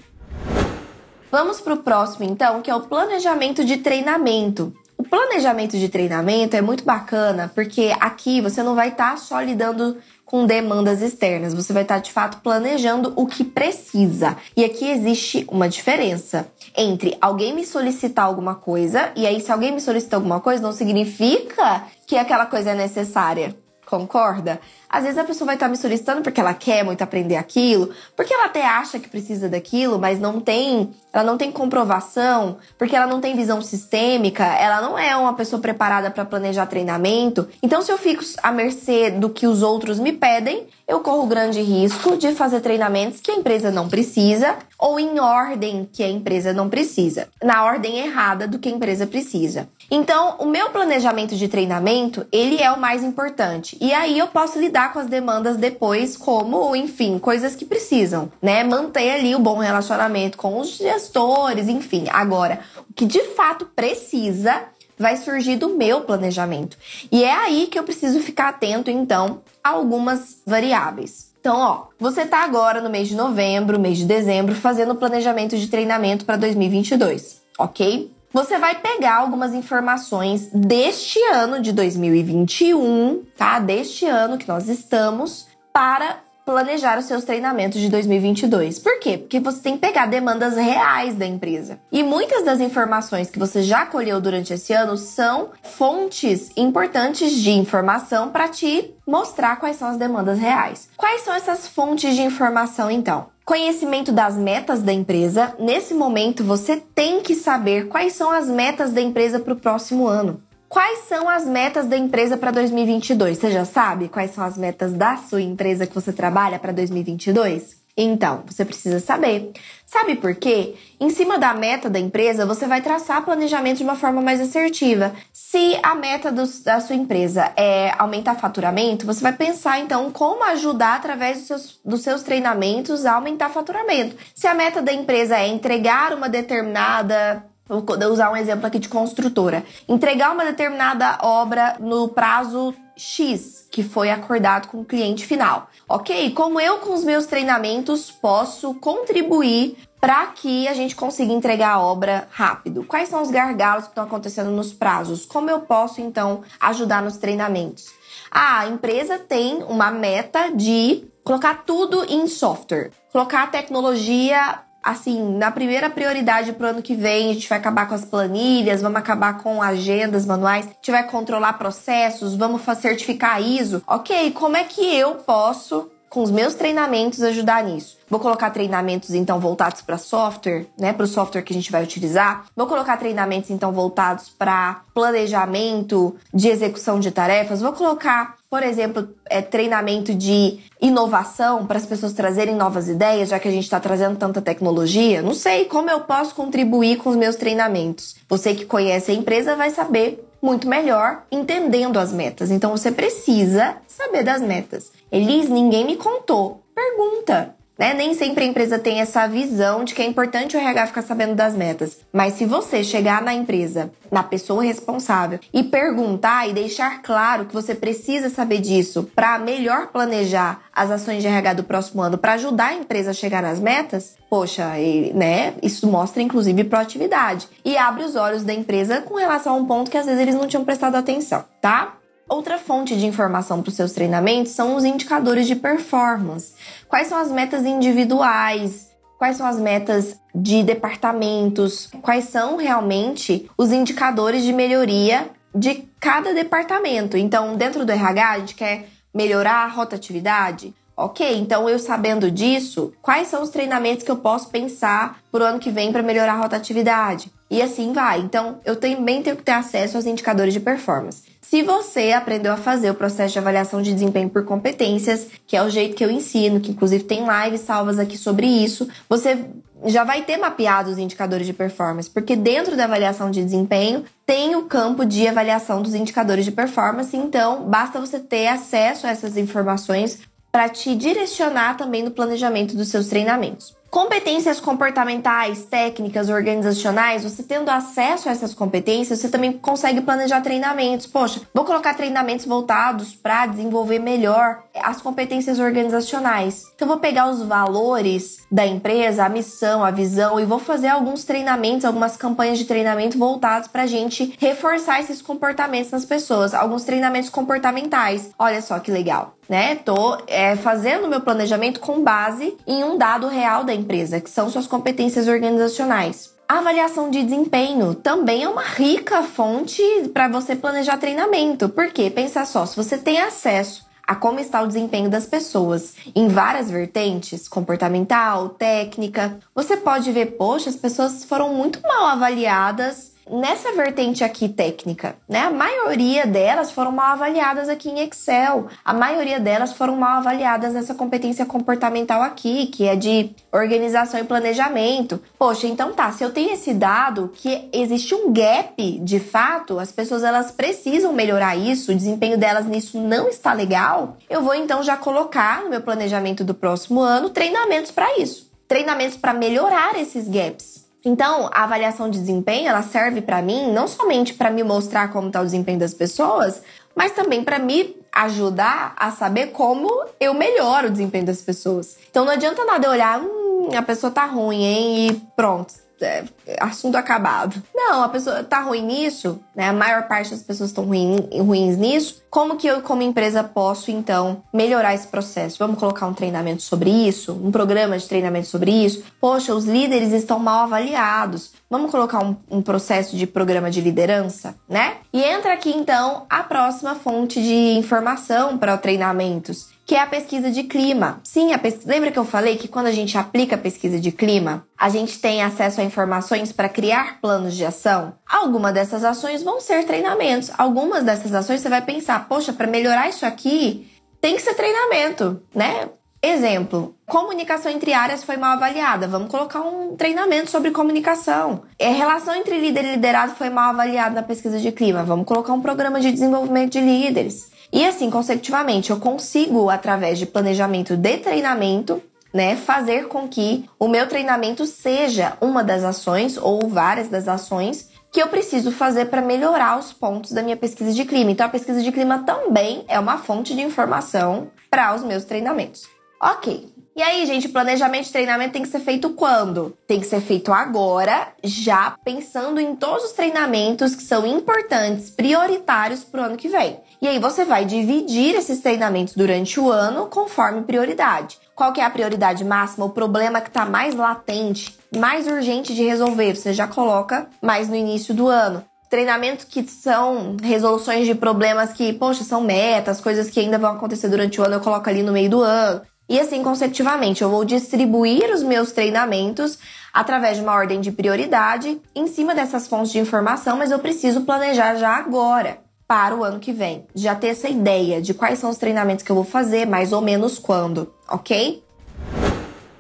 Vamos 1.30 1.60
para 1.60 1.74
o 1.74 1.78
próximo, 1.78 2.24
então, 2.24 2.62
que 2.62 2.72
é 2.72 2.76
o 2.76 2.82
planejamento 2.82 3.66
de 3.66 3.78
treinamento. 3.78 4.74
O 4.98 5.04
planejamento 5.04 5.78
de 5.78 5.90
treinamento 5.90 6.56
é 6.56 6.62
muito 6.62 6.84
bacana 6.84 7.52
porque 7.54 7.94
aqui 8.00 8.42
você 8.42 8.64
não 8.64 8.74
vai 8.74 8.90
estar 8.90 9.12
tá 9.12 9.18
só 9.18 9.40
lidando 9.40 9.98
com 10.28 10.46
demandas 10.46 11.02
externas. 11.02 11.54
Você 11.54 11.72
vai 11.72 11.84
estar 11.84 12.00
de 12.00 12.12
fato 12.12 12.42
planejando 12.42 13.14
o 13.16 13.26
que 13.26 13.46
precisa. 13.46 14.38
E 14.56 14.64
aqui 14.64 14.86
existe 14.92 15.48
uma 15.50 15.70
diferença 15.70 16.52
entre 16.76 17.18
alguém 17.22 17.56
me 17.56 17.66
solicitar 17.66 18.26
alguma 18.26 18.54
coisa 18.54 19.10
e 19.16 19.26
aí 19.26 19.40
se 19.40 19.52
alguém 19.52 19.72
me 19.72 19.80
solicita 19.80 20.18
alguma 20.18 20.42
coisa 20.42 20.62
não 20.62 20.74
significa 20.74 21.84
que 22.06 22.18
aquela 22.18 22.46
coisa 22.46 22.72
é 22.72 22.76
necessária. 22.76 23.56
Concorda? 23.86 24.60
Às 24.90 25.04
vezes 25.04 25.18
a 25.18 25.24
pessoa 25.24 25.46
vai 25.46 25.56
estar 25.56 25.68
me 25.68 25.76
solicitando 25.76 26.22
porque 26.22 26.40
ela 26.40 26.54
quer 26.54 26.84
muito 26.84 27.02
aprender 27.02 27.36
aquilo, 27.36 27.92
porque 28.16 28.34
ela 28.34 28.46
até 28.46 28.66
acha 28.66 29.00
que 29.00 29.10
precisa 29.10 29.50
daquilo, 29.50 30.00
mas 30.00 30.20
não 30.20 30.40
tem, 30.40 30.92
ela 31.12 31.24
não 31.24 31.38
tem 31.38 31.52
comprovação, 31.52 32.58
porque 32.78 32.96
ela 32.96 33.08
não 33.08 33.20
tem 33.20 33.36
visão 33.36 33.62
sistêmica, 33.62 34.46
ela 34.46 34.82
não 34.82 34.98
é 34.98 35.16
uma 35.16 35.34
pessoa 35.34 35.62
preparada 35.62 36.10
para 36.10 36.26
planejar 36.26 36.66
treinamento. 36.68 37.48
Então, 37.62 37.82
se 37.82 37.92
eu 37.92 37.98
fico 37.98 38.24
à 38.42 38.52
mercê 38.52 39.12
do 39.12 39.30
que 39.30 39.46
os 39.46 39.62
outros 39.62 40.00
me 40.00 40.14
pedem, 40.14 40.68
eu 40.88 41.02
corro 41.02 41.28
grande 41.28 41.62
risco 41.62 42.16
de 42.16 42.34
fazer 42.34 42.62
treinamentos 42.62 43.20
que 43.20 43.32
a 43.32 43.36
empresa 43.36 43.70
não 43.70 43.90
precisa 43.90 44.56
ou 44.80 45.00
em 45.00 45.20
ordem 45.20 45.90
que 45.92 46.04
a 46.04 46.10
empresa 46.10 46.54
não 46.54 46.70
precisa, 46.70 47.28
na 47.44 47.66
ordem 47.66 48.00
errada 48.00 48.48
do 48.48 48.60
que 48.60 48.70
a 48.70 48.72
empresa 48.72 49.06
precisa. 49.06 49.68
Então, 49.90 50.36
o 50.40 50.46
meu 50.46 50.70
planejamento 50.70 51.36
de 51.36 51.48
treinamento, 51.48 52.26
ele 52.32 52.62
é 52.62 52.72
o 52.72 52.80
mais 52.80 53.04
importante. 53.04 53.78
E 53.82 53.92
aí 53.94 54.18
eu 54.18 54.28
posso 54.28 54.60
lidar 54.60 54.77
lidar 54.78 54.94
com 54.94 55.00
as 55.00 55.08
demandas 55.08 55.58
depois, 55.58 56.16
como, 56.16 56.76
enfim, 56.76 57.18
coisas 57.18 57.56
que 57.56 57.66
precisam, 57.66 58.32
né? 58.40 58.64
Manter 58.64 59.10
ali 59.10 59.34
o 59.34 59.40
bom 59.40 59.58
relacionamento 59.58 60.38
com 60.38 60.60
os 60.60 60.78
gestores, 60.78 61.68
enfim. 61.68 62.06
Agora, 62.12 62.60
o 62.88 62.94
que 62.94 63.06
de 63.06 63.24
fato 63.30 63.66
precisa 63.76 64.66
vai 65.00 65.18
surgir 65.18 65.56
do 65.56 65.70
meu 65.70 66.02
planejamento. 66.02 66.78
E 67.12 67.24
é 67.24 67.34
aí 67.34 67.68
que 67.68 67.78
eu 67.78 67.84
preciso 67.84 68.20
ficar 68.20 68.50
atento, 68.50 68.92
então, 68.92 69.42
a 69.64 69.70
algumas 69.70 70.42
variáveis. 70.46 71.32
Então, 71.40 71.58
ó, 71.58 71.84
você 72.00 72.26
tá 72.26 72.44
agora 72.44 72.82
no 72.82 72.90
mês 72.90 73.08
de 73.08 73.16
novembro, 73.16 73.80
mês 73.80 73.98
de 73.98 74.06
dezembro, 74.06 74.54
fazendo 74.54 74.96
planejamento 74.96 75.58
de 75.58 75.68
treinamento 75.68 76.26
para 76.26 76.36
2022, 76.36 77.42
ok? 77.58 78.12
Você 78.38 78.60
vai 78.60 78.76
pegar 78.76 79.16
algumas 79.16 79.52
informações 79.56 80.52
deste 80.54 81.18
ano 81.34 81.60
de 81.60 81.72
2021, 81.74 83.24
tá? 83.36 83.58
Deste 83.58 84.06
ano 84.06 84.38
que 84.38 84.48
nós 84.48 84.70
estamos, 84.70 85.48
para 85.74 86.20
planejar 86.48 86.98
os 86.98 87.04
seus 87.04 87.26
treinamentos 87.26 87.82
de 87.82 87.90
2022. 87.90 88.80
Por 88.80 89.02
quê? 89.02 89.18
Porque 89.18 89.38
você 89.38 89.62
tem 89.62 89.74
que 89.74 89.82
pegar 89.82 90.06
demandas 90.06 90.56
reais 90.56 91.14
da 91.14 91.26
empresa. 91.26 91.78
E 91.92 92.02
muitas 92.02 92.46
das 92.46 92.62
informações 92.62 93.30
que 93.30 93.38
você 93.38 93.62
já 93.62 93.86
colheu 93.86 94.22
durante 94.22 94.54
esse 94.54 94.72
ano 94.72 94.96
são 94.96 95.50
fontes 95.62 96.50
importantes 96.56 97.34
de 97.34 97.52
informação 97.52 98.30
para 98.30 98.48
te 98.48 98.96
mostrar 99.06 99.58
quais 99.58 99.76
são 99.76 99.90
as 99.90 99.98
demandas 99.98 100.40
reais. 100.40 100.88
Quais 100.96 101.22
são 101.22 101.34
essas 101.34 101.68
fontes 101.68 102.16
de 102.16 102.22
informação 102.22 102.90
então? 102.90 103.28
Conhecimento 103.44 104.12
das 104.12 104.36
metas 104.36 104.82
da 104.82 104.94
empresa. 104.94 105.54
Nesse 105.60 105.94
momento, 105.94 106.44
você 106.44 106.78
tem 106.78 107.22
que 107.22 107.36
saber 107.36 107.88
quais 107.88 108.14
são 108.14 108.32
as 108.32 108.48
metas 108.48 108.92
da 108.92 109.02
empresa 109.02 109.40
para 109.40 109.54
o 109.54 109.60
próximo 109.60 110.08
ano. 110.08 110.42
Quais 110.70 111.06
são 111.08 111.30
as 111.30 111.46
metas 111.46 111.88
da 111.88 111.98
empresa 111.98 112.36
para 112.36 112.52
2022? 112.52 113.38
Você 113.38 113.52
já 113.52 113.64
sabe 113.64 114.10
quais 114.10 114.32
são 114.32 114.44
as 114.44 114.58
metas 114.58 114.92
da 114.94 115.16
sua 115.16 115.42
empresa 115.42 115.88
que 115.88 115.96
você 115.96 116.12
trabalha 116.12 116.60
para 116.60 116.74
2022? 116.74 117.78
Então, 118.00 118.44
você 118.46 118.64
precisa 118.64 119.00
saber. 119.00 119.54
Sabe 119.84 120.16
por 120.18 120.36
quê? 120.36 120.76
Em 121.00 121.10
cima 121.10 121.40
da 121.40 121.52
meta 121.54 121.90
da 121.90 121.98
empresa, 121.98 122.46
você 122.46 122.68
vai 122.68 122.80
traçar 122.80 123.26
planejamento 123.26 123.78
de 123.78 123.84
uma 123.84 123.96
forma 123.96 124.22
mais 124.22 124.40
assertiva. 124.40 125.16
Se 125.34 125.80
a 125.82 125.96
meta 125.96 126.32
do, 126.32 126.44
da 126.64 126.80
sua 126.80 126.96
empresa 126.96 127.52
é 127.56 127.92
aumentar 127.98 128.36
faturamento, 128.36 129.06
você 129.06 129.22
vai 129.22 129.34
pensar 129.34 129.80
então 129.80 130.12
como 130.12 130.44
ajudar 130.44 130.98
através 130.98 131.40
dos 131.40 131.48
seus, 131.48 131.80
dos 131.84 132.02
seus 132.02 132.22
treinamentos 132.22 133.04
a 133.04 133.16
aumentar 133.16 133.50
faturamento. 133.50 134.16
Se 134.36 134.46
a 134.46 134.54
meta 134.54 134.80
da 134.80 134.94
empresa 134.94 135.38
é 135.38 135.48
entregar 135.48 136.14
uma 136.14 136.30
determinada 136.30 137.47
Vou 137.68 137.84
usar 138.12 138.32
um 138.32 138.38
exemplo 138.38 138.66
aqui 138.66 138.80
de 138.80 138.90
construtora. 138.90 139.64
Entregar 139.88 140.32
uma 140.32 140.46
determinada 140.46 141.18
obra 141.22 141.76
no 141.80 142.08
prazo 142.08 142.74
X, 142.96 143.68
que 143.70 143.84
foi 143.84 144.10
acordado 144.10 144.68
com 144.68 144.82
o 144.82 144.86
cliente 144.86 145.26
final. 145.26 145.70
Ok? 145.88 146.32
Como 146.32 146.60
eu, 146.60 146.80
com 146.80 146.94
os 146.94 147.04
meus 147.04 147.26
treinamentos, 147.26 148.12
posso 148.12 148.74
contribuir 148.76 149.78
para 150.00 150.28
que 150.28 150.68
a 150.68 150.74
gente 150.74 150.96
consiga 150.96 151.34
entregar 151.34 151.74
a 151.74 151.82
obra 151.82 152.28
rápido? 152.32 152.84
Quais 152.84 153.10
são 153.10 153.22
os 153.22 153.32
gargalos 153.32 153.86
que 153.86 153.92
estão 153.92 154.04
acontecendo 154.04 154.52
nos 154.52 154.74
prazos? 154.74 155.26
Como 155.26 155.50
eu 155.50 155.62
posso, 155.62 156.02
então, 156.02 156.42
ajudar 156.60 157.02
nos 157.02 157.18
treinamentos? 157.18 157.86
Ah, 158.32 158.60
a 158.60 158.68
empresa 158.68 159.18
tem 159.18 159.64
uma 159.64 159.92
meta 159.92 160.50
de 160.50 161.06
colocar 161.24 161.64
tudo 161.66 162.06
em 162.06 162.28
software, 162.28 162.92
colocar 163.12 163.44
a 163.44 163.48
tecnologia 163.48 164.60
assim, 164.92 165.38
na 165.38 165.52
primeira 165.52 165.90
prioridade 165.90 166.54
pro 166.54 166.68
ano 166.68 166.82
que 166.82 166.96
vem, 166.96 167.32
a 167.32 167.34
gente 167.34 167.50
vai 167.50 167.58
acabar 167.58 167.88
com 167.88 167.96
as 167.96 168.06
planilhas, 168.06 168.82
vamos 168.82 168.98
acabar 168.98 169.38
com 169.40 169.62
agendas 169.62 170.26
manuais, 170.26 170.66
a 170.66 170.70
gente 170.70 170.92
vai 170.92 171.04
controlar 171.06 171.54
processos, 171.54 172.36
vamos 172.36 172.62
certificar 172.80 173.42
ISO. 173.42 173.84
Ok, 173.86 174.32
como 174.32 174.56
é 174.58 174.64
que 174.64 174.96
eu 174.96 175.16
posso 175.16 175.90
com 176.10 176.24
os 176.24 176.32
meus 176.32 176.54
treinamentos 176.54 177.22
ajudar 177.22 177.64
nisso. 177.64 177.98
Vou 178.10 178.20
colocar 178.20 178.50
treinamentos 178.52 179.14
então 179.14 179.40
voltados 179.40 179.82
para 179.82 179.98
software, 179.98 180.66
né, 180.80 180.94
para 180.94 181.04
o 181.04 181.08
software 181.08 181.42
que 181.42 181.52
a 181.52 181.56
gente 181.56 181.72
vai 181.72 181.84
utilizar. 181.84 182.46
Vou 182.56 182.66
colocar 182.66 182.98
treinamentos 182.98 183.50
então 183.50 183.74
voltados 183.74 184.30
para 184.30 184.82
planejamento 184.94 186.16
de 186.34 186.48
execução 186.48 187.00
de 187.00 187.12
tarefas. 187.12 187.62
Vou 187.62 187.74
colocar, 187.74 188.37
por 188.50 188.64
exemplo, 188.64 189.10
é, 189.30 189.42
treinamento 189.42 190.14
de 190.14 190.60
inovação 190.82 191.66
para 191.66 191.78
as 191.78 191.86
pessoas 191.86 192.14
trazerem 192.14 192.56
novas 192.56 192.88
ideias, 192.88 193.30
já 193.30 193.40
que 193.40 193.48
a 193.48 193.52
gente 193.52 193.64
está 193.64 193.80
trazendo 193.80 194.18
tanta 194.18 194.42
tecnologia. 194.42 195.22
Não 195.22 195.34
sei 195.34 195.66
como 195.66 195.90
eu 195.90 196.02
posso 196.02 196.34
contribuir 196.34 196.98
com 196.98 197.10
os 197.10 197.16
meus 197.16 197.36
treinamentos. 197.36 198.16
Você 198.30 198.56
que 198.56 198.66
conhece 198.66 199.12
a 199.12 199.16
empresa 199.16 199.56
vai 199.56 199.70
saber 199.70 200.24
muito 200.42 200.68
melhor 200.68 201.26
entendendo 201.32 202.00
as 202.00 202.14
metas. 202.14 202.50
Então 202.50 202.72
você 202.72 202.92
precisa 202.92 203.78
saber 203.88 204.24
das 204.24 204.42
metas. 204.42 204.92
Elis, 205.12 205.50
ninguém 205.50 205.86
me 205.86 205.98
contou. 205.98 206.64
Pergunta. 206.74 207.57
Né? 207.78 207.94
Nem 207.94 208.14
sempre 208.14 208.44
a 208.44 208.48
empresa 208.48 208.80
tem 208.80 209.00
essa 209.00 209.28
visão 209.28 209.84
de 209.84 209.94
que 209.94 210.02
é 210.02 210.06
importante 210.06 210.56
o 210.56 210.60
RH 210.60 210.88
ficar 210.88 211.02
sabendo 211.04 211.36
das 211.36 211.56
metas. 211.56 212.00
Mas 212.12 212.34
se 212.34 212.46
você 212.46 212.84
chegar 212.84 213.22
na 213.22 213.34
empresa, 213.34 213.92
na 214.12 214.24
pessoa 214.24 214.64
responsável, 214.64 215.40
e 215.54 215.64
perguntar 215.64 216.48
e 216.48 216.54
deixar 216.54 217.02
claro 217.02 217.46
que 217.46 217.54
você 217.54 217.76
precisa 217.76 218.30
saber 218.30 218.60
disso 218.60 219.10
para 219.16 219.38
melhor 219.38 219.88
planejar 219.88 220.62
as 220.74 220.92
ações 220.92 221.22
de 221.22 221.28
RH 221.28 221.54
do 221.54 221.64
próximo 221.64 222.02
ano, 222.02 222.18
para 222.18 222.34
ajudar 222.34 222.68
a 222.68 222.76
empresa 222.76 223.12
a 223.12 223.14
chegar 223.14 223.42
nas 223.42 223.60
metas, 223.60 224.16
poxa, 224.30 224.78
e, 224.80 225.14
né? 225.14 225.54
Isso 225.62 225.88
mostra 225.88 226.22
inclusive 226.22 226.64
proatividade 226.64 227.48
e 227.64 227.78
abre 227.78 228.04
os 228.04 228.16
olhos 228.16 228.44
da 228.44 228.54
empresa 228.54 229.02
com 229.02 229.16
relação 229.16 229.54
a 229.54 229.58
um 229.58 229.66
ponto 229.66 229.92
que 229.92 229.98
às 229.98 230.06
vezes 230.06 230.22
eles 230.22 230.36
não 230.36 230.48
tinham 230.48 230.66
prestado 230.66 230.96
atenção, 230.96 231.44
tá? 231.62 231.97
Outra 232.30 232.58
fonte 232.58 232.98
de 232.98 233.06
informação 233.06 233.62
para 233.62 233.70
os 233.70 233.76
seus 233.76 233.94
treinamentos 233.94 234.52
são 234.52 234.76
os 234.76 234.84
indicadores 234.84 235.48
de 235.48 235.56
performance. 235.56 236.54
Quais 236.90 237.08
são 237.08 237.18
as 237.18 237.32
metas 237.32 237.66
individuais? 237.66 238.92
Quais 239.18 239.38
são 239.38 239.48
as 239.48 239.58
metas 239.58 240.20
de 240.36 240.62
departamentos? 240.62 241.90
Quais 242.02 242.26
são 242.26 242.58
realmente 242.58 243.50
os 243.58 243.72
indicadores 243.72 244.44
de 244.44 244.52
melhoria 244.52 245.30
de 245.56 245.88
cada 246.02 246.34
departamento? 246.34 247.16
Então, 247.16 247.56
dentro 247.56 247.86
do 247.86 247.92
RH, 247.92 248.30
a 248.30 248.40
gente 248.40 248.56
quer 248.56 248.90
melhorar 249.14 249.64
a 249.64 249.68
rotatividade? 249.68 250.76
Ok, 250.98 251.38
então 251.38 251.70
eu 251.70 251.80
sabendo 251.80 252.30
disso, 252.30 252.92
quais 253.02 253.28
são 253.28 253.44
os 253.44 253.52
treinamentos 253.52 254.04
que 254.04 254.10
eu 254.12 254.18
posso 254.18 254.50
pensar 254.50 255.20
para 255.32 255.44
o 255.44 255.46
ano 255.46 255.60
que 255.60 255.72
vem 255.72 255.92
para 255.92 256.02
melhorar 256.02 256.34
a 256.34 256.42
rotatividade? 256.42 257.32
E 257.50 257.62
assim 257.62 257.94
vai. 257.94 258.20
Então, 258.20 258.60
eu 258.66 258.76
também 258.76 259.22
tenho 259.22 259.38
que 259.38 259.44
ter 259.44 259.52
acesso 259.54 259.96
aos 259.96 260.06
indicadores 260.06 260.54
de 260.54 260.60
performance. 260.60 261.24
Se 261.50 261.64
você 261.64 262.12
aprendeu 262.12 262.52
a 262.52 262.58
fazer 262.58 262.92
o 262.92 262.94
processo 262.94 263.32
de 263.32 263.40
avaliação 263.40 263.82
de 263.82 263.94
desempenho 263.94 264.30
por 264.30 264.44
competências, 264.44 265.28
que 265.48 265.56
é 265.56 265.64
o 265.64 265.70
jeito 265.70 265.96
que 265.96 266.04
eu 266.04 266.12
ensino, 266.12 266.60
que 266.60 266.72
inclusive 266.72 267.06
tem 267.06 267.26
lives 267.26 267.62
salvas 267.62 267.98
aqui 267.98 268.18
sobre 268.18 268.46
isso, 268.46 268.86
você 269.08 269.46
já 269.86 270.04
vai 270.04 270.24
ter 270.24 270.36
mapeado 270.36 270.92
os 270.92 270.98
indicadores 270.98 271.48
de 271.48 271.54
performance, 271.54 272.10
porque 272.10 272.36
dentro 272.36 272.76
da 272.76 272.84
avaliação 272.84 273.32
de 273.32 273.42
desempenho 273.42 274.04
tem 274.26 274.58
o 274.58 274.64
campo 274.64 275.06
de 275.06 275.26
avaliação 275.26 275.82
dos 275.82 275.96
indicadores 275.96 276.44
de 276.44 276.52
performance, 276.52 277.16
então 277.16 277.64
basta 277.64 277.98
você 277.98 278.20
ter 278.20 278.48
acesso 278.48 279.08
a 279.08 279.12
essas 279.12 279.38
informações 279.38 280.20
para 280.52 280.68
te 280.68 280.96
direcionar 280.96 281.78
também 281.78 282.04
no 282.04 282.12
planejamento 282.12 282.76
dos 282.76 282.90
seus 282.90 283.08
treinamentos. 283.08 283.77
Competências 283.90 284.60
comportamentais, 284.60 285.64
técnicas, 285.66 286.30
organizacionais, 286.30 287.24
você 287.24 287.42
tendo 287.42 287.70
acesso 287.70 288.28
a 288.28 288.32
essas 288.32 288.54
competências, 288.54 289.20
você 289.20 289.30
também 289.30 289.54
consegue 289.54 290.02
planejar 290.02 290.42
treinamentos. 290.42 291.08
Poxa, 291.08 291.42
vou 291.54 291.64
colocar 291.64 291.94
treinamentos 291.94 292.46
voltados 292.46 293.16
para 293.16 293.46
desenvolver 293.46 294.00
melhor 294.00 294.64
as 294.76 295.02
competências 295.02 295.60
organizacionais. 295.60 296.66
Então, 296.76 296.88
vou 296.88 296.98
pegar 296.98 297.30
os 297.30 297.42
valores 297.42 298.46
da 298.52 298.66
empresa, 298.66 299.26
a 299.26 299.30
missão, 299.30 299.84
a 299.84 299.92
visão 299.92 300.40
e 300.40 300.46
vou 300.46 300.60
fazer 300.60 300.88
alguns 300.88 301.24
treinamentos, 301.24 301.86
algumas 301.86 302.18
campanhas 302.18 302.58
de 302.58 302.66
treinamento 302.66 303.18
voltados 303.18 303.68
para 303.68 303.84
a 303.84 303.88
gente 303.88 304.36
reforçar 304.38 305.00
esses 305.00 305.22
comportamentos 305.22 305.92
nas 305.92 306.06
pessoas. 306.06 306.54
Alguns 306.54 306.84
treinamentos 306.84 307.30
comportamentais. 307.30 308.32
Olha 308.38 308.62
só 308.62 308.80
que 308.80 308.92
legal 308.92 309.38
né? 309.50 309.76
Tô 309.76 310.18
é, 310.28 310.56
fazendo 310.56 311.08
meu 311.08 311.22
planejamento 311.22 311.80
com 311.80 312.04
base 312.04 312.56
em 312.66 312.84
um 312.84 312.98
dado 312.98 313.28
real 313.28 313.64
da 313.64 313.74
empresa, 313.74 313.87
que 314.22 314.30
são 314.30 314.50
suas 314.50 314.68
competências 314.68 315.28
organizacionais. 315.28 316.36
A 316.48 316.60
avaliação 316.60 317.10
de 317.10 317.24
desempenho 317.24 317.94
também 317.94 318.44
é 318.44 318.50
uma 318.50 318.64
rica 318.64 319.24
fonte 319.24 319.82
para 320.14 320.28
você 320.28 320.56
planejar 320.56 320.98
treinamento. 320.98 321.68
Porque 321.68 322.10
pensa 322.10 322.46
só, 322.46 322.66
se 322.66 322.76
você 322.76 322.98
tem 322.98 323.20
acesso 323.20 323.86
a 324.08 324.16
como 324.16 324.40
está 324.40 324.62
o 324.62 324.68
desempenho 324.68 325.10
das 325.10 325.26
pessoas 325.26 325.96
em 326.16 326.30
várias 326.30 326.72
vertentes, 326.72 327.50
comportamental, 327.50 328.50
técnica, 328.50 329.38
você 329.54 329.76
pode 329.76 330.10
ver, 330.14 330.38
poxa, 330.38 330.70
as 330.70 330.78
pessoas 330.78 331.26
foram 331.26 331.54
muito 331.54 331.82
mal 331.82 332.06
avaliadas 332.06 333.17
Nessa 333.30 333.74
vertente 333.74 334.24
aqui 334.24 334.48
técnica, 334.48 335.18
né, 335.28 335.42
a 335.42 335.52
maioria 335.52 336.26
delas 336.26 336.72
foram 336.72 336.94
mal 336.94 337.14
avaliadas 337.14 337.68
aqui 337.68 337.90
em 337.90 338.00
Excel. 338.00 338.68
A 338.86 338.94
maioria 338.94 339.38
delas 339.40 339.74
foram 339.74 339.98
mal 339.98 340.20
avaliadas 340.20 340.74
nessa 340.74 340.96
competência 340.96 341.46
comportamental 341.46 342.22
aqui, 342.22 342.68
que 342.68 342.88
é 342.88 342.96
de 342.96 343.32
organização 343.52 344.20
e 344.20 344.24
planejamento. 344.24 345.22
Poxa, 345.38 345.68
então 345.68 345.92
tá, 345.92 346.10
se 346.12 346.24
eu 346.24 346.32
tenho 346.32 346.54
esse 346.54 346.74
dado 346.74 347.32
que 347.36 347.68
existe 347.74 348.16
um 348.16 348.32
gap 348.32 349.00
de 349.00 349.20
fato, 349.20 349.78
as 349.78 349.92
pessoas 349.92 350.24
elas 350.24 350.52
precisam 350.52 351.12
melhorar 351.12 351.58
isso, 351.58 351.92
o 351.92 351.96
desempenho 351.96 352.38
delas 352.38 352.66
nisso 352.66 352.98
não 352.98 353.28
está 353.28 353.52
legal, 353.52 354.18
eu 354.30 354.42
vou 354.42 354.56
então 354.56 354.82
já 354.82 354.96
colocar 354.96 355.64
no 355.64 355.70
meu 355.70 355.82
planejamento 355.82 356.44
do 356.46 356.54
próximo 356.54 357.02
ano 357.02 357.30
treinamentos 357.30 357.92
para 357.92 358.18
isso. 358.18 358.50
Treinamentos 358.68 359.18
para 359.18 359.34
melhorar 359.34 360.00
esses 360.00 360.28
gaps. 360.28 360.77
Então, 361.08 361.50
a 361.54 361.64
avaliação 361.64 362.10
de 362.10 362.20
desempenho, 362.20 362.68
ela 362.68 362.82
serve 362.82 363.22
para 363.22 363.42
mim 363.42 363.72
não 363.72 363.88
somente 363.88 364.34
para 364.34 364.52
me 364.52 364.62
mostrar 364.62 365.10
como 365.10 365.28
está 365.28 365.40
o 365.40 365.46
desempenho 365.46 365.80
das 365.80 365.94
pessoas, 365.94 366.62
mas 366.94 367.14
também 367.14 367.46
para 367.46 367.58
me 367.58 367.96
ajudar 368.12 368.94
a 368.98 369.10
saber 369.12 369.52
como 369.52 369.88
eu 370.20 370.34
melhoro 370.34 370.88
o 370.88 370.92
desempenho 370.92 371.26
das 371.26 371.42
pessoas. 371.42 371.98
Então, 372.12 372.26
não 372.26 372.34
adianta 372.34 372.66
nada 372.66 372.88
eu 372.88 372.92
olhar, 372.92 373.22
hum, 373.22 373.70
a 373.74 373.82
pessoa 373.82 374.12
tá 374.12 374.26
ruim, 374.26 374.62
hein, 374.62 375.08
e 375.08 375.14
pronto, 375.34 375.74
é, 376.02 376.26
assunto 376.60 376.96
acabado. 376.96 377.62
Não, 377.74 378.04
a 378.04 378.10
pessoa 378.10 378.44
tá 378.44 378.62
ruim 378.62 378.82
nisso, 378.82 379.40
né? 379.56 379.70
A 379.70 379.74
maior 379.74 380.08
parte 380.08 380.32
das 380.32 380.42
pessoas 380.42 380.70
estão 380.70 380.86
ruim, 380.86 381.28
ruins 381.40 381.78
nisso. 381.78 382.24
Como 382.30 382.58
que 382.58 382.68
eu, 382.68 382.82
como 382.82 383.02
empresa, 383.02 383.44
posso 383.44 383.90
então 383.90 384.44
melhorar 384.54 384.94
esse 384.94 385.08
processo? 385.08 385.58
Vamos 385.60 385.80
colocar 385.80 386.06
um 386.08 386.14
treinamento 386.14 386.62
sobre 386.62 386.90
isso, 386.90 387.34
um 387.34 387.52
programa 387.52 387.98
de 387.98 388.08
treinamento 388.08 388.48
sobre 388.48 388.72
isso. 388.72 389.04
Poxa, 389.20 389.54
os 389.54 389.66
líderes 389.66 390.12
estão 390.12 390.38
mal 390.38 390.66
avaliados. 390.66 391.54
Vamos 391.70 391.90
colocar 391.90 392.24
um, 392.24 392.36
um 392.50 392.62
processo 392.62 393.16
de 393.16 393.26
programa 393.26 393.72
de 393.72 393.82
liderança, 393.82 394.56
né? 394.70 394.98
E 395.12 395.24
entra 395.24 395.54
aqui 395.54 395.72
então 395.72 396.26
a 396.30 396.44
próxima 396.44 396.96
fonte 396.96 397.42
de 397.42 397.78
informação 397.78 398.58
para 398.58 398.78
treinamentos, 398.78 399.70
que 399.88 399.96
é 399.96 400.02
a 400.02 400.06
pesquisa 400.06 400.52
de 400.52 400.64
clima. 400.64 401.22
Sim, 401.24 401.54
a 401.54 401.58
pesquisa... 401.58 401.90
lembra 401.90 402.12
que 402.12 402.20
eu 402.20 402.26
falei 402.26 402.58
que 402.58 402.68
quando 402.68 402.88
a 402.88 402.92
gente 402.92 403.18
aplica 403.18 403.56
a 403.56 403.58
pesquisa 403.58 403.98
de 403.98 404.12
clima, 404.12 404.68
a 404.78 404.90
gente 404.90 405.18
tem 405.18 405.42
acesso 405.42 405.80
a 405.80 405.84
informações 405.86 406.52
para 406.52 406.68
criar 406.68 407.22
planos 407.22 407.56
de 407.56 407.64
ação? 407.64 408.14
Algumas 408.30 408.74
dessas 408.74 409.06
ações 409.06 409.42
vão 409.42 409.62
ser 409.62 409.86
treinamentos. 409.86 410.52
Algumas 410.58 411.06
dessas 411.06 411.34
ações 411.34 411.62
você 411.62 411.70
vai 411.70 411.82
pensar, 411.82 412.28
poxa, 412.28 412.52
para 412.52 412.68
melhorar 412.68 413.08
isso 413.08 413.26
aqui, 413.26 413.90
tem 414.20 414.36
que 414.36 414.42
ser 414.42 414.56
treinamento, 414.56 415.42
né? 415.56 415.88
Exemplo, 416.22 416.96
comunicação 417.06 417.72
entre 417.72 417.94
áreas 417.94 418.26
foi 418.26 418.36
mal 418.36 418.58
avaliada. 418.58 419.08
Vamos 419.08 419.30
colocar 419.32 419.62
um 419.62 419.96
treinamento 419.96 420.52
sobre 420.52 420.72
comunicação. 420.72 421.62
É, 421.80 421.92
relação 421.92 422.36
entre 422.36 422.60
líder 422.60 422.84
e 422.84 422.92
liderado 422.96 423.36
foi 423.36 423.50
mal 423.50 423.70
avaliada 423.70 424.16
na 424.16 424.24
pesquisa 424.24 424.60
de 424.60 424.72
clima. 424.74 425.04
Vamos 425.04 425.26
colocar 425.26 425.54
um 425.54 425.62
programa 425.62 426.02
de 426.02 426.12
desenvolvimento 426.12 426.74
de 426.74 426.82
líderes. 426.82 427.56
E 427.72 427.86
assim, 427.86 428.10
consecutivamente, 428.10 428.92
eu 428.92 429.00
consigo, 429.00 429.70
através 429.70 430.18
de 430.18 430.26
planejamento 430.26 430.96
de 430.96 431.18
treinamento, 431.18 432.02
né, 432.34 432.56
fazer 432.56 433.08
com 433.08 433.28
que 433.28 433.70
o 433.80 433.88
meu 433.88 434.08
treinamento 434.08 434.66
seja 434.66 435.38
uma 435.42 435.64
das 435.64 435.84
ações 435.84 436.38
ou 436.38 436.68
várias 436.68 437.08
das 437.08 437.28
ações 437.28 437.90
que 438.12 438.22
eu 438.22 438.28
preciso 438.28 438.72
fazer 438.72 439.06
para 439.06 439.22
melhorar 439.22 439.78
os 439.78 439.92
pontos 439.92 440.32
da 440.32 440.42
minha 440.42 440.58
pesquisa 440.58 440.94
de 440.94 441.06
clima. 441.06 441.32
Então, 441.32 441.46
a 441.46 441.50
pesquisa 441.50 441.82
de 441.82 441.92
clima 441.92 442.20
também 442.20 442.86
é 442.88 443.00
uma 443.00 443.18
fonte 443.18 443.54
de 443.54 443.62
informação 443.62 444.50
para 444.70 444.96
os 444.96 445.04
meus 445.04 445.26
treinamentos. 445.26 445.88
Ok, 446.22 446.74
E 446.98 447.02
aí, 447.04 447.28
gente, 447.28 447.48
planejamento 447.50 448.06
de 448.06 448.12
treinamento 448.12 448.54
tem 448.54 448.64
que 448.64 448.70
ser 448.70 448.80
feito 448.80 449.12
quando? 449.12 449.78
Tem 449.86 450.00
que 450.00 450.08
ser 450.08 450.20
feito 450.20 450.52
agora, 450.52 451.28
já 451.44 451.96
pensando 452.04 452.60
em 452.60 452.76
todos 452.76 453.06
os 453.06 453.12
treinamentos 453.12 453.94
que 453.94 454.02
são 454.02 454.26
importantes, 454.26 455.12
prioritários 455.12 456.04
para 456.04 456.22
o 456.22 456.26
ano 456.26 456.38
que 456.38 456.50
vem. 456.50 456.80
E 457.00 457.08
aí 457.08 457.20
você 457.20 457.46
vai 457.46 457.64
dividir 457.64 458.36
esses 458.36 458.60
treinamentos 458.60 459.14
durante 459.14 459.60
o 459.60 459.72
ano 459.72 460.08
conforme 460.08 460.64
prioridade. 460.64 461.38
Qual 461.54 461.72
que 461.72 461.80
é 461.80 461.86
a 461.86 461.90
prioridade 461.90 462.44
máxima? 462.44 462.86
O 462.86 462.90
problema 462.90 463.40
que 463.40 463.50
está 463.50 463.66
mais 463.66 463.94
latente, 463.94 464.76
mais 464.98 465.28
urgente 465.28 465.76
de 465.76 465.84
resolver, 465.84 466.36
você 466.36 466.54
já 466.54 466.68
coloca 466.68 467.28
mais 467.42 467.70
no 467.70 467.76
início 467.76 468.16
do 468.16 468.28
ano 468.28 468.64
treinamentos 468.90 469.44
que 469.44 469.68
são 469.68 470.38
resoluções 470.42 471.06
de 471.06 471.14
problemas 471.14 471.74
que, 471.74 471.92
poxa, 471.94 472.24
são 472.24 472.42
metas, 472.42 473.02
coisas 473.02 473.30
que 473.30 473.40
ainda 473.40 473.58
vão 473.58 473.74
acontecer 473.74 474.08
durante 474.08 474.40
o 474.40 474.46
ano, 474.46 474.56
eu 474.56 474.62
coloco 474.62 474.90
ali 474.90 475.04
no 475.04 475.12
meio 475.12 475.30
do 475.30 475.42
ano. 475.42 475.82
E 476.10 476.18
assim 476.18 476.42
consecutivamente, 476.42 477.22
eu 477.22 477.30
vou 477.30 477.44
distribuir 477.44 478.34
os 478.34 478.42
meus 478.42 478.72
treinamentos 478.72 479.60
através 479.94 480.38
de 480.38 480.44
uma 480.44 480.54
ordem 480.54 480.80
de 480.80 480.90
prioridade 480.90 481.82
em 481.94 482.08
cima 482.08 482.34
dessas 482.34 482.66
fontes 482.66 482.94
de 482.94 483.00
informação, 483.00 483.58
mas 483.58 483.72
eu 483.72 483.80
preciso 483.80 484.22
planejar 484.22 484.76
já 484.76 484.96
agora 484.96 485.67
para 485.88 486.16
o 486.16 486.24
ano 486.24 486.40
que 486.40 486.52
vem. 486.52 486.86
Já 486.94 487.16
ter 487.16 487.28
essa 487.28 487.48
ideia 487.48 488.02
de 488.02 488.14
quais 488.14 488.40
são 488.40 488.50
os 488.50 488.58
treinamentos 488.58 489.04
que 489.04 489.12
eu 489.12 489.16
vou 489.16 489.24
fazer, 489.24 489.66
mais 489.66 489.94
ou 489.94 490.02
menos 490.02 490.38
quando, 490.38 490.94
ok? 491.08 491.64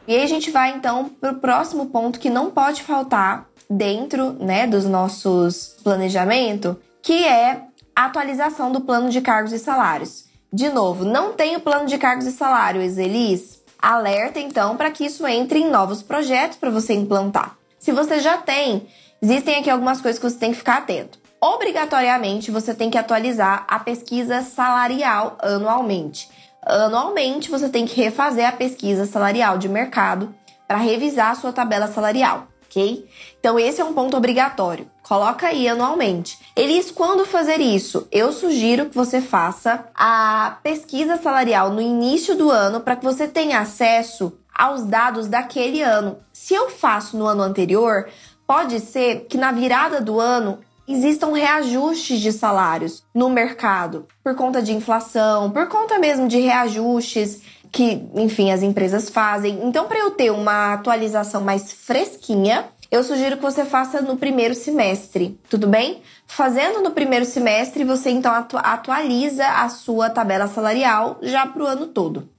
E 0.07 0.15
aí 0.15 0.23
a 0.23 0.27
gente 0.27 0.51
vai 0.51 0.71
então 0.71 1.09
para 1.09 1.31
o 1.31 1.39
próximo 1.39 1.87
ponto 1.87 2.19
que 2.19 2.29
não 2.29 2.51
pode 2.51 2.83
faltar 2.83 3.47
dentro 3.69 4.33
né, 4.33 4.65
dos 4.65 4.85
nossos 4.85 5.77
planejamento, 5.83 6.79
que 7.01 7.25
é 7.25 7.63
a 7.95 8.05
atualização 8.05 8.71
do 8.71 8.81
plano 8.81 9.09
de 9.09 9.21
cargos 9.21 9.51
e 9.51 9.59
salários. 9.59 10.25
De 10.51 10.69
novo, 10.69 11.03
não 11.03 11.33
tem 11.33 11.55
o 11.55 11.59
plano 11.59 11.87
de 11.87 11.97
cargos 11.97 12.25
e 12.25 12.31
salários, 12.31 12.97
Elis? 12.97 13.61
Alerta 13.79 14.39
então 14.39 14.77
para 14.77 14.91
que 14.91 15.05
isso 15.05 15.27
entre 15.27 15.59
em 15.59 15.69
novos 15.69 16.01
projetos 16.01 16.57
para 16.57 16.69
você 16.69 16.93
implantar. 16.93 17.57
Se 17.77 17.91
você 17.91 18.19
já 18.19 18.37
tem, 18.37 18.87
existem 19.21 19.57
aqui 19.57 19.69
algumas 19.69 20.01
coisas 20.01 20.19
que 20.19 20.29
você 20.29 20.37
tem 20.37 20.51
que 20.51 20.57
ficar 20.57 20.77
atento. 20.77 21.19
Obrigatoriamente, 21.39 22.51
você 22.51 22.73
tem 22.73 22.89
que 22.89 22.97
atualizar 22.97 23.65
a 23.67 23.79
pesquisa 23.79 24.41
salarial 24.41 25.38
anualmente. 25.41 26.29
Anualmente, 26.65 27.49
você 27.49 27.69
tem 27.69 27.85
que 27.85 27.99
refazer 28.01 28.47
a 28.47 28.51
pesquisa 28.51 29.05
salarial 29.05 29.57
de 29.57 29.69
mercado 29.69 30.33
para 30.67 30.77
revisar 30.77 31.31
a 31.31 31.35
sua 31.35 31.53
tabela 31.53 31.88
salarial 31.88 32.47
ok? 32.67 33.07
Então 33.39 33.57
esse 33.57 33.81
é 33.81 33.83
um 33.83 33.93
ponto 33.93 34.15
obrigatório. 34.15 34.89
Coloca 35.01 35.47
aí 35.47 35.67
anualmente. 35.67 36.38
Elis, 36.55 36.91
quando 36.91 37.25
fazer 37.25 37.59
isso? 37.59 38.07
Eu 38.11 38.31
sugiro 38.31 38.88
que 38.88 38.95
você 38.95 39.21
faça 39.21 39.85
a 39.95 40.57
pesquisa 40.61 41.17
salarial 41.17 41.71
no 41.71 41.81
início 41.81 42.35
do 42.35 42.51
ano 42.51 42.81
para 42.81 42.95
que 42.95 43.05
você 43.05 43.27
tenha 43.27 43.59
acesso 43.59 44.38
aos 44.53 44.83
dados 44.83 45.27
daquele 45.27 45.81
ano. 45.81 46.17
Se 46.33 46.53
eu 46.53 46.69
faço 46.69 47.17
no 47.17 47.25
ano 47.25 47.41
anterior, 47.41 48.09
pode 48.45 48.79
ser 48.79 49.25
que 49.29 49.38
na 49.38 49.51
virada 49.51 50.01
do 50.01 50.19
ano 50.19 50.59
existam 50.88 51.33
reajustes 51.33 52.19
de 52.19 52.31
salários 52.31 53.03
no 53.13 53.29
mercado 53.29 54.07
por 54.23 54.35
conta 54.35 54.61
de 54.61 54.73
inflação, 54.73 55.51
por 55.51 55.67
conta 55.67 55.99
mesmo 55.99 56.27
de 56.27 56.39
reajustes 56.39 57.41
que, 57.71 58.07
enfim, 58.15 58.51
as 58.51 58.63
empresas 58.63 59.09
fazem. 59.09 59.59
Então, 59.63 59.88
para 59.88 59.99
eu 59.99 60.11
ter 60.11 60.31
uma 60.31 60.73
atualização 60.73 61.41
mais 61.41 61.71
fresquinha, 61.71 62.65
eu 62.89 63.03
sugiro 63.03 63.35
que 63.35 63.43
você 63.43 63.65
faça 63.65 64.01
no 64.01 64.15
primeiro 64.15 64.55
semestre, 64.55 65.38
tudo 65.49 65.67
bem? 65.67 66.01
Fazendo 66.25 66.81
no 66.81 66.91
primeiro 66.91 67.25
semestre, 67.25 67.83
você 67.83 68.09
então 68.09 68.33
atu 68.33 68.57
atualiza 68.57 69.45
a 69.45 69.67
sua 69.67 70.09
tabela 70.09 70.47
salarial 70.47 71.17
já 71.21 71.45
para 71.45 71.63
o 71.63 71.67
ano 71.67 71.88
todo. 71.88 72.29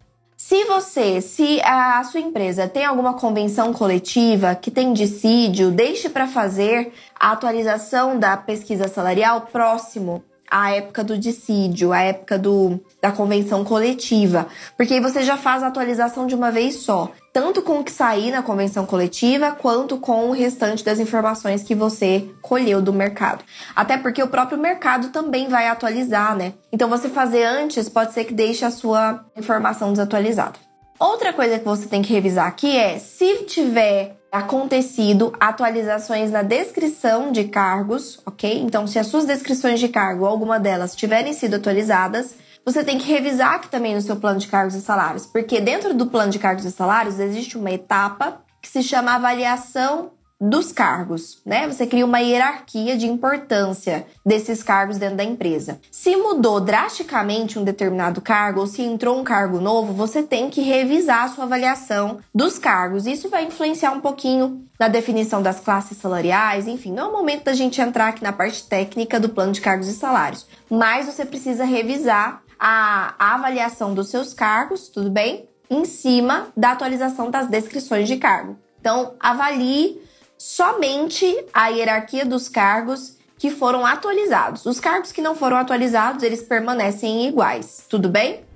Se 0.49 0.64
você, 0.64 1.20
se 1.20 1.61
a 1.61 2.03
sua 2.05 2.20
empresa 2.20 2.66
tem 2.66 2.82
alguma 2.82 3.12
convenção 3.12 3.70
coletiva 3.70 4.55
que 4.55 4.70
tem 4.70 4.94
dissídio, 4.94 5.70
deixe 5.70 6.09
para 6.09 6.26
fazer 6.26 6.90
a 7.20 7.32
atualização 7.32 8.18
da 8.18 8.34
pesquisa 8.34 8.88
salarial 8.88 9.42
próximo 9.53 10.24
a 10.51 10.72
época 10.72 11.05
do 11.05 11.18
dissídio, 11.18 11.92
a 11.92 12.01
época 12.01 12.38
do, 12.38 12.80
da 13.01 13.12
convenção 13.12 13.64
coletiva, 13.64 14.46
porque 14.76 14.94
aí 14.94 15.01
você 15.01 15.22
já 15.22 15.36
faz 15.36 15.62
a 15.62 15.68
atualização 15.68 16.26
de 16.26 16.34
uma 16.34 16.51
vez 16.51 16.76
só, 16.76 17.12
tanto 17.32 17.62
com 17.62 17.78
o 17.78 17.84
que 17.84 17.92
sair 17.92 18.30
na 18.30 18.42
convenção 18.42 18.86
coletiva, 18.86 19.53
quanto 19.53 19.99
com 19.99 20.28
o 20.28 20.32
restante 20.32 20.84
das 20.84 20.99
informações 20.99 21.62
que 21.62 21.74
você 21.74 22.28
colheu 22.42 22.80
do 22.80 22.92
mercado. 22.92 23.44
Até 23.74 23.96
porque 23.96 24.22
o 24.22 24.28
próprio 24.28 24.59
mercado 24.59 25.09
também 25.09 25.49
vai 25.49 25.68
atualizar, 25.68 26.36
né? 26.36 26.55
Então 26.72 26.88
você 26.88 27.09
fazer 27.09 27.44
antes 27.44 27.88
pode 27.88 28.12
ser 28.12 28.24
que 28.24 28.34
deixe 28.34 28.64
a 28.64 28.70
sua 28.70 29.24
informação 29.36 29.92
desatualizada. 29.92 30.59
Outra 30.99 31.32
coisa 31.32 31.61
que 31.61 31.64
você 31.64 31.86
tem 31.86 32.03
que 32.03 32.12
revisar 32.12 32.49
aqui 32.49 32.76
é 32.76 32.99
se 32.99 33.44
tiver 33.44 34.17
acontecido 34.31 35.33
atualizações 35.41 36.31
na 36.31 36.43
descrição 36.43 37.33
de 37.33 37.45
cargos, 37.45 38.20
ok? 38.26 38.61
Então, 38.61 38.87
se 38.87 38.99
as 38.99 39.07
suas 39.07 39.24
descrições 39.24 39.81
de 39.81 39.89
cargo, 39.89 40.26
alguma 40.26 40.61
delas, 40.61 40.95
tiverem 40.95 41.33
sido 41.33 41.57
atualizadas, 41.57 42.35
você 42.64 42.85
tem 42.85 42.99
que 42.99 43.11
revisar 43.11 43.55
aqui 43.55 43.68
também 43.68 43.95
no 43.95 44.03
seu 44.03 44.16
plano 44.16 44.39
de 44.39 44.47
cargos 44.47 44.74
e 44.74 44.83
salários, 44.83 45.24
porque 45.24 45.61
dentro 45.61 45.95
do 45.95 46.07
plano 46.07 46.31
de 46.31 46.39
cargos 46.39 46.66
e 46.66 46.70
salários 46.70 47.18
existe 47.18 47.57
uma 47.57 47.70
etapa 47.70 48.43
que 48.61 48.68
se 48.68 48.83
chama 48.83 49.14
avaliação 49.14 50.11
dos 50.41 50.70
cargos, 50.70 51.41
né? 51.45 51.66
Você 51.66 51.86
cria 51.86 52.05
uma 52.05 52.20
hierarquia 52.20 52.97
de 52.97 53.07
importância 53.07 54.07
desses 54.24 54.62
cargos 54.62 54.97
dentro 54.97 55.16
da 55.16 55.24
empresa. 55.24 55.80
Se 55.91 56.16
mudou 56.16 56.61
drasticamente 56.61 57.59
um 57.59 57.64
determinado 57.64 58.20
cargo 58.20 58.61
ou 58.61 58.66
se 58.66 58.82
entrou 58.82 59.18
um 59.18 59.24
cargo 59.24 59.61
novo, 59.61 59.93
você 59.93 60.22
tem 60.22 60.49
que 60.49 60.61
revisar 60.61 61.24
a 61.24 61.28
sua 61.28 61.45
avaliação 61.45 62.18
dos 62.32 62.57
cargos. 62.57 63.07
Isso 63.07 63.28
vai 63.28 63.47
influenciar 63.47 63.91
um 63.91 64.01
pouquinho 64.01 64.64
na 64.78 64.86
definição 64.86 65.43
das 65.43 65.59
classes 65.59 65.99
salariais, 65.99 66.68
enfim, 66.68 66.93
não 66.93 67.07
é 67.07 67.09
o 67.09 67.12
momento 67.12 67.45
da 67.45 67.53
gente 67.53 67.80
entrar 67.80 68.09
aqui 68.09 68.22
na 68.22 68.32
parte 68.32 68.62
técnica 68.62 69.18
do 69.18 69.28
plano 69.28 69.51
de 69.51 69.61
cargos 69.61 69.89
e 69.89 69.93
salários, 69.93 70.47
mas 70.70 71.07
você 71.07 71.24
precisa 71.24 71.64
revisar 71.64 72.43
a, 72.59 73.14
a 73.18 73.34
avaliação 73.34 73.93
dos 73.93 74.09
seus 74.09 74.32
cargos, 74.32 74.89
tudo 74.89 75.11
bem? 75.11 75.49
Em 75.68 75.84
cima 75.84 76.47
da 76.57 76.70
atualização 76.70 77.28
das 77.28 77.49
descrições 77.49 78.07
de 78.07 78.16
cargo. 78.18 78.57
Então, 78.80 79.14
avalie 79.18 80.01
somente 80.39 81.45
a 81.53 81.66
hierarquia 81.68 82.24
dos 82.24 82.49
cargos 82.49 83.18
que 83.36 83.51
foram 83.51 83.84
atualizados. 83.84 84.64
Os 84.64 84.80
cargos 84.80 85.12
que 85.12 85.20
não 85.20 85.34
foram 85.34 85.57
atualizados, 85.57 86.22
eles 86.22 86.43
permanecem 86.43 87.26
iguais, 87.26 87.84
tudo 87.89 88.09
bem? 88.09 88.47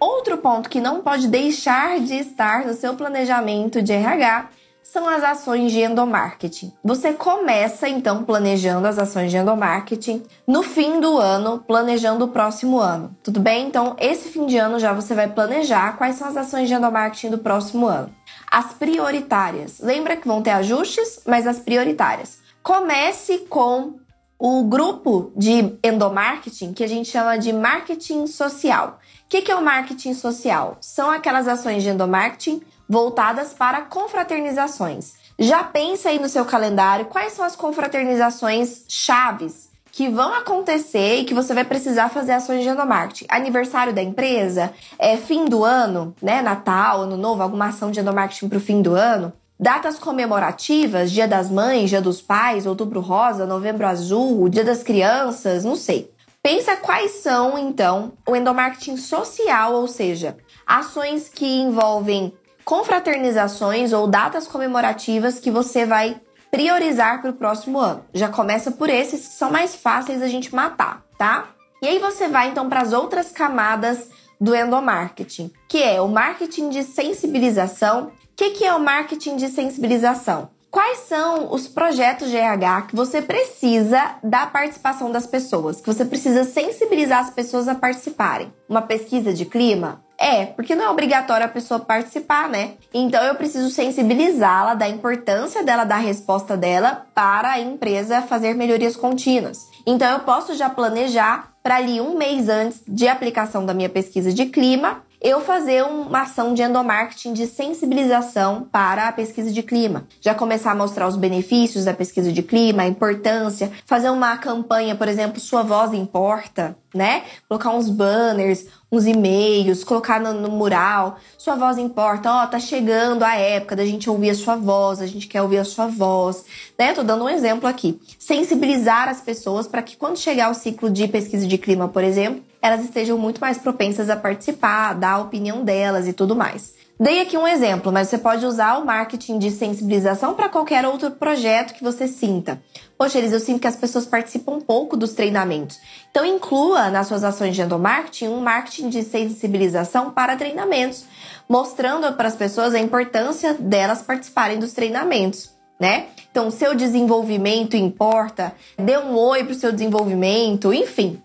Outro 0.00 0.38
ponto 0.38 0.70
que 0.70 0.80
não 0.80 1.02
pode 1.02 1.26
deixar 1.26 1.98
de 1.98 2.14
estar 2.14 2.64
no 2.64 2.72
seu 2.72 2.94
planejamento 2.94 3.82
de 3.82 3.92
RH 3.92 4.50
são 4.82 5.06
as 5.06 5.22
ações 5.22 5.70
de 5.70 5.82
endomarketing. 5.82 6.72
Você 6.82 7.12
começa 7.12 7.86
então 7.88 8.24
planejando 8.24 8.86
as 8.86 8.98
ações 8.98 9.30
de 9.30 9.36
endomarketing 9.36 10.22
no 10.46 10.62
fim 10.62 10.98
do 10.98 11.18
ano, 11.18 11.62
planejando 11.66 12.24
o 12.24 12.28
próximo 12.28 12.78
ano. 12.78 13.14
Tudo 13.22 13.38
bem? 13.38 13.66
Então, 13.66 13.94
esse 13.98 14.30
fim 14.30 14.46
de 14.46 14.56
ano 14.56 14.78
já 14.78 14.94
você 14.94 15.14
vai 15.14 15.28
planejar 15.28 15.98
quais 15.98 16.16
são 16.16 16.26
as 16.26 16.38
ações 16.38 16.68
de 16.68 16.74
endomarketing 16.74 17.28
do 17.28 17.38
próximo 17.38 17.86
ano. 17.86 18.10
As 18.50 18.72
prioritárias. 18.72 19.80
Lembra 19.80 20.16
que 20.16 20.26
vão 20.26 20.42
ter 20.42 20.50
ajustes, 20.50 21.20
mas 21.26 21.46
as 21.46 21.58
prioritárias. 21.58 22.38
Comece 22.62 23.38
com 23.48 23.98
o 24.38 24.64
grupo 24.64 25.32
de 25.36 25.78
endomarketing 25.82 26.72
que 26.72 26.84
a 26.84 26.88
gente 26.88 27.10
chama 27.10 27.36
de 27.36 27.52
marketing 27.52 28.26
social. 28.26 29.00
O 29.24 29.28
que, 29.28 29.42
que 29.42 29.50
é 29.50 29.56
o 29.56 29.64
marketing 29.64 30.14
social? 30.14 30.76
São 30.80 31.10
aquelas 31.10 31.48
ações 31.48 31.82
de 31.82 31.88
endomarketing 31.88 32.62
voltadas 32.88 33.52
para 33.52 33.82
confraternizações. 33.82 35.14
Já 35.38 35.62
pensa 35.62 36.08
aí 36.08 36.18
no 36.18 36.28
seu 36.28 36.44
calendário 36.44 37.06
quais 37.06 37.32
são 37.32 37.44
as 37.44 37.54
confraternizações 37.54 38.84
chaves 38.88 39.67
que 39.98 40.08
vão 40.08 40.32
acontecer 40.32 41.16
e 41.16 41.24
que 41.24 41.34
você 41.34 41.52
vai 41.52 41.64
precisar 41.64 42.08
fazer 42.08 42.30
ações 42.30 42.62
de 42.62 42.68
endomarketing. 42.68 43.26
Aniversário 43.28 43.92
da 43.92 44.00
empresa, 44.00 44.72
é 44.96 45.16
fim 45.16 45.46
do 45.46 45.64
ano, 45.64 46.14
né, 46.22 46.40
Natal, 46.40 47.00
Ano 47.00 47.16
Novo, 47.16 47.42
alguma 47.42 47.66
ação 47.66 47.90
de 47.90 47.98
endomarketing 47.98 48.48
para 48.48 48.58
o 48.58 48.60
fim 48.60 48.80
do 48.80 48.94
ano. 48.94 49.32
Datas 49.58 49.98
comemorativas, 49.98 51.10
Dia 51.10 51.26
das 51.26 51.50
Mães, 51.50 51.90
Dia 51.90 52.00
dos 52.00 52.22
Pais, 52.22 52.64
Outubro 52.64 53.00
Rosa, 53.00 53.44
Novembro 53.44 53.88
Azul, 53.88 54.48
Dia 54.48 54.62
das 54.62 54.84
Crianças, 54.84 55.64
não 55.64 55.74
sei. 55.74 56.08
Pensa 56.40 56.76
quais 56.76 57.10
são, 57.20 57.58
então, 57.58 58.12
o 58.24 58.36
endomarketing 58.36 58.96
social, 58.96 59.74
ou 59.74 59.88
seja, 59.88 60.36
ações 60.64 61.28
que 61.28 61.44
envolvem 61.44 62.32
confraternizações 62.64 63.92
ou 63.92 64.06
datas 64.06 64.46
comemorativas 64.46 65.40
que 65.40 65.50
você 65.50 65.84
vai 65.84 66.20
priorizar 66.50 67.20
para 67.20 67.30
o 67.30 67.34
próximo 67.34 67.78
ano. 67.78 68.04
Já 68.12 68.28
começa 68.28 68.70
por 68.70 68.88
esses 68.88 69.28
que 69.28 69.34
são 69.34 69.50
mais 69.50 69.74
fáceis 69.74 70.22
a 70.22 70.28
gente 70.28 70.54
matar, 70.54 71.04
tá? 71.18 71.48
E 71.80 71.86
aí 71.86 71.98
você 71.98 72.28
vai 72.28 72.48
então 72.48 72.68
para 72.68 72.80
as 72.80 72.92
outras 72.92 73.30
camadas 73.30 74.10
do 74.40 74.54
endomarketing, 74.54 75.50
que 75.68 75.82
é 75.82 76.00
o 76.00 76.08
marketing 76.08 76.70
de 76.70 76.82
sensibilização. 76.82 78.06
O 78.06 78.10
que, 78.36 78.50
que 78.50 78.64
é 78.64 78.74
o 78.74 78.80
marketing 78.80 79.36
de 79.36 79.48
sensibilização? 79.48 80.50
Quais 80.70 80.98
são 80.98 81.52
os 81.52 81.66
projetos 81.66 82.30
de 82.30 82.36
RH 82.36 82.82
que 82.82 82.96
você 82.96 83.22
precisa 83.22 84.16
da 84.22 84.46
participação 84.46 85.10
das 85.10 85.26
pessoas, 85.26 85.80
que 85.80 85.86
você 85.86 86.04
precisa 86.04 86.44
sensibilizar 86.44 87.20
as 87.20 87.30
pessoas 87.30 87.66
a 87.68 87.74
participarem? 87.74 88.52
Uma 88.68 88.82
pesquisa 88.82 89.32
de 89.32 89.46
clima? 89.46 90.04
É, 90.20 90.46
porque 90.46 90.74
não 90.74 90.84
é 90.84 90.90
obrigatório 90.90 91.46
a 91.46 91.48
pessoa 91.48 91.78
participar, 91.78 92.48
né? 92.48 92.72
Então 92.92 93.22
eu 93.22 93.36
preciso 93.36 93.70
sensibilizá-la 93.70 94.74
da 94.74 94.88
importância 94.88 95.62
dela 95.62 95.84
dar 95.84 95.96
a 95.96 96.00
resposta 96.00 96.56
dela 96.56 97.06
para 97.14 97.52
a 97.52 97.60
empresa 97.60 98.22
fazer 98.22 98.54
melhorias 98.54 98.96
contínuas. 98.96 99.58
Então 99.86 100.10
eu 100.10 100.20
posso 100.20 100.56
já 100.56 100.68
planejar 100.68 101.52
para 101.62 101.76
ali 101.76 102.00
um 102.00 102.16
mês 102.18 102.48
antes 102.48 102.82
de 102.88 103.06
aplicação 103.06 103.64
da 103.64 103.72
minha 103.72 103.88
pesquisa 103.88 104.32
de 104.32 104.46
clima 104.46 105.02
eu 105.20 105.40
fazer 105.40 105.84
uma 105.84 106.22
ação 106.22 106.54
de 106.54 106.62
endomarketing 106.62 107.32
de 107.32 107.46
sensibilização 107.46 108.68
para 108.70 109.08
a 109.08 109.12
pesquisa 109.12 109.50
de 109.50 109.62
clima. 109.62 110.06
Já 110.20 110.34
começar 110.34 110.70
a 110.72 110.74
mostrar 110.74 111.08
os 111.08 111.16
benefícios 111.16 111.84
da 111.84 111.92
pesquisa 111.92 112.32
de 112.32 112.42
clima, 112.42 112.82
a 112.82 112.88
importância, 112.88 113.70
fazer 113.84 114.10
uma 114.10 114.36
campanha, 114.36 114.94
por 114.94 115.08
exemplo, 115.08 115.40
Sua 115.40 115.62
Voz 115.62 115.92
Importa, 115.92 116.76
né? 116.94 117.24
Colocar 117.48 117.70
uns 117.70 117.90
banners, 117.90 118.66
uns 118.90 119.06
e-mails, 119.06 119.84
colocar 119.84 120.20
no, 120.20 120.32
no, 120.32 120.50
mural. 120.50 121.18
Sua 121.36 121.54
voz 121.54 121.78
importa, 121.78 122.30
ó, 122.30 122.44
oh, 122.44 122.46
tá 122.46 122.58
chegando 122.58 123.22
a 123.22 123.34
época 123.34 123.76
da 123.76 123.84
gente 123.84 124.08
ouvir 124.08 124.30
a 124.30 124.34
sua 124.34 124.56
voz, 124.56 125.00
a 125.00 125.06
gente 125.06 125.26
quer 125.26 125.42
ouvir 125.42 125.58
a 125.58 125.64
sua 125.64 125.86
voz, 125.86 126.44
né? 126.78 126.92
Tô 126.94 127.02
dando 127.02 127.24
um 127.24 127.28
exemplo 127.28 127.68
aqui. 127.68 128.00
Sensibilizar 128.18 129.08
as 129.08 129.20
pessoas 129.20 129.66
para 129.66 129.82
que 129.82 129.96
quando 129.96 130.16
chegar 130.16 130.50
o 130.50 130.54
ciclo 130.54 130.88
de 130.88 131.06
pesquisa 131.08 131.46
de 131.46 131.58
clima, 131.58 131.88
por 131.88 132.02
exemplo, 132.02 132.42
elas 132.60 132.84
estejam 132.84 133.16
muito 133.16 133.40
mais 133.40 133.58
propensas 133.58 134.10
a 134.10 134.16
participar, 134.16 134.94
dar 134.94 135.12
a 135.12 135.18
opinião 135.20 135.64
delas 135.64 136.06
e 136.08 136.12
tudo 136.12 136.36
mais. 136.36 136.76
Dei 137.00 137.20
aqui 137.20 137.36
um 137.36 137.46
exemplo, 137.46 137.92
mas 137.92 138.08
você 138.08 138.18
pode 138.18 138.44
usar 138.44 138.76
o 138.78 138.84
marketing 138.84 139.38
de 139.38 139.52
sensibilização 139.52 140.34
para 140.34 140.48
qualquer 140.48 140.84
outro 140.84 141.12
projeto 141.12 141.72
que 141.74 141.84
você 141.84 142.08
sinta. 142.08 142.60
Poxa, 142.98 143.18
Elis, 143.18 143.32
eu 143.32 143.38
sinto 143.38 143.60
que 143.60 143.68
as 143.68 143.76
pessoas 143.76 144.04
participam 144.04 144.58
pouco 144.58 144.96
dos 144.96 145.12
treinamentos. 145.12 145.78
Então, 146.10 146.24
inclua 146.24 146.90
nas 146.90 147.06
suas 147.06 147.22
ações 147.22 147.54
de 147.54 147.62
endomarketing 147.62 148.26
um 148.26 148.40
marketing 148.40 148.88
de 148.88 149.04
sensibilização 149.04 150.10
para 150.10 150.34
treinamentos, 150.34 151.04
mostrando 151.48 152.12
para 152.14 152.26
as 152.26 152.34
pessoas 152.34 152.74
a 152.74 152.80
importância 152.80 153.54
delas 153.54 154.02
participarem 154.02 154.58
dos 154.58 154.72
treinamentos. 154.72 155.56
Né? 155.78 156.06
Então, 156.32 156.50
seu 156.50 156.74
desenvolvimento 156.74 157.76
importa, 157.76 158.52
dê 158.76 158.98
um 158.98 159.14
oi 159.14 159.44
para 159.44 159.52
o 159.52 159.56
seu 159.56 159.70
desenvolvimento, 159.70 160.74
enfim, 160.74 161.22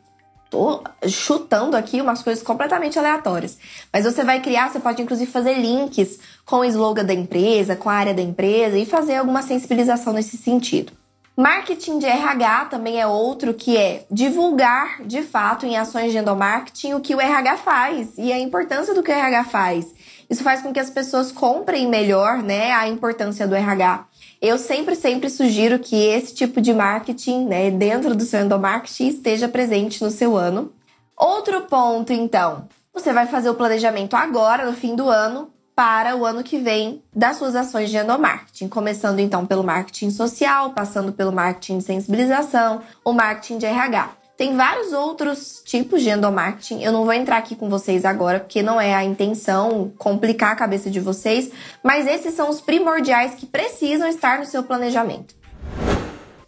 tô 0.53 0.83
chutando 1.07 1.75
aqui 1.75 1.99
umas 1.99 2.21
coisas 2.21 2.43
completamente 2.43 2.99
aleatórias. 2.99 3.57
Mas 3.91 4.05
você 4.05 4.23
vai 4.23 4.39
criar, 4.39 4.71
você 4.71 4.79
pode 4.79 5.01
inclusive 5.01 5.31
fazer 5.31 5.55
links 5.55 6.19
com 6.45 6.57
o 6.57 6.65
slogan 6.65 7.03
da 7.03 7.13
empresa, 7.13 7.75
com 7.75 7.89
a 7.89 7.93
área 7.93 8.13
da 8.13 8.21
empresa 8.21 8.77
e 8.77 8.85
fazer 8.85 9.15
alguma 9.15 9.41
sensibilização 9.41 10.13
nesse 10.13 10.37
sentido. 10.37 10.93
Marketing 11.35 11.97
de 11.97 12.05
RH 12.05 12.65
também 12.65 13.01
é 13.01 13.07
outro 13.07 13.55
que 13.55 13.75
é 13.75 14.05
divulgar 14.11 15.01
de 15.03 15.23
fato 15.23 15.65
em 15.65 15.75
ações 15.75 16.11
de 16.11 16.19
endomarketing 16.19 16.93
o 16.93 17.01
que 17.01 17.15
o 17.15 17.19
RH 17.19 17.57
faz 17.57 18.13
e 18.19 18.31
a 18.31 18.37
importância 18.37 18.93
do 18.93 19.01
que 19.01 19.09
o 19.09 19.15
RH 19.15 19.45
faz. 19.45 19.95
Isso 20.29 20.43
faz 20.43 20.61
com 20.61 20.71
que 20.71 20.79
as 20.79 20.91
pessoas 20.91 21.31
comprem 21.31 21.89
melhor, 21.89 22.43
né, 22.43 22.71
a 22.71 22.87
importância 22.87 23.47
do 23.47 23.55
RH. 23.55 24.05
Eu 24.43 24.57
sempre, 24.57 24.93
sempre 24.93 25.29
sugiro 25.29 25.79
que 25.79 25.95
esse 25.95 26.35
tipo 26.35 26.59
de 26.59 26.73
marketing, 26.73 27.45
né, 27.45 27.71
dentro 27.71 28.13
do 28.13 28.25
seu 28.25 28.41
endomarketing, 28.41 29.07
esteja 29.07 29.47
presente 29.47 30.03
no 30.03 30.11
seu 30.11 30.35
ano. 30.35 30.73
Outro 31.15 31.61
ponto, 31.61 32.11
então, 32.11 32.67
você 32.93 33.13
vai 33.13 33.25
fazer 33.25 33.49
o 33.49 33.55
planejamento 33.55 34.17
agora, 34.17 34.65
no 34.65 34.73
fim 34.73 34.97
do 34.97 35.07
ano, 35.07 35.49
para 35.73 36.17
o 36.17 36.25
ano 36.25 36.43
que 36.43 36.57
vem 36.57 37.01
das 37.15 37.37
suas 37.37 37.55
ações 37.55 37.89
de 37.89 37.95
endomarketing, 37.95 38.67
começando 38.67 39.19
então 39.19 39.45
pelo 39.45 39.63
marketing 39.63 40.11
social, 40.11 40.71
passando 40.71 41.13
pelo 41.13 41.31
marketing 41.31 41.77
de 41.77 41.85
sensibilização, 41.85 42.81
o 43.05 43.13
marketing 43.13 43.59
de 43.59 43.65
RH. 43.65 44.22
Tem 44.35 44.57
vários 44.57 44.91
outros 44.93 45.61
tipos 45.63 46.01
de 46.01 46.09
endomarketing. 46.09 46.81
Eu 46.81 46.91
não 46.91 47.05
vou 47.05 47.13
entrar 47.13 47.37
aqui 47.37 47.55
com 47.55 47.69
vocês 47.69 48.03
agora, 48.03 48.39
porque 48.39 48.63
não 48.63 48.81
é 48.81 48.95
a 48.95 49.03
intenção 49.03 49.91
complicar 49.97 50.53
a 50.53 50.55
cabeça 50.55 50.89
de 50.89 50.99
vocês, 50.99 51.51
mas 51.83 52.07
esses 52.07 52.33
são 52.33 52.49
os 52.49 52.59
primordiais 52.59 53.35
que 53.35 53.45
precisam 53.45 54.07
estar 54.07 54.39
no 54.39 54.45
seu 54.45 54.63
planejamento. 54.63 55.35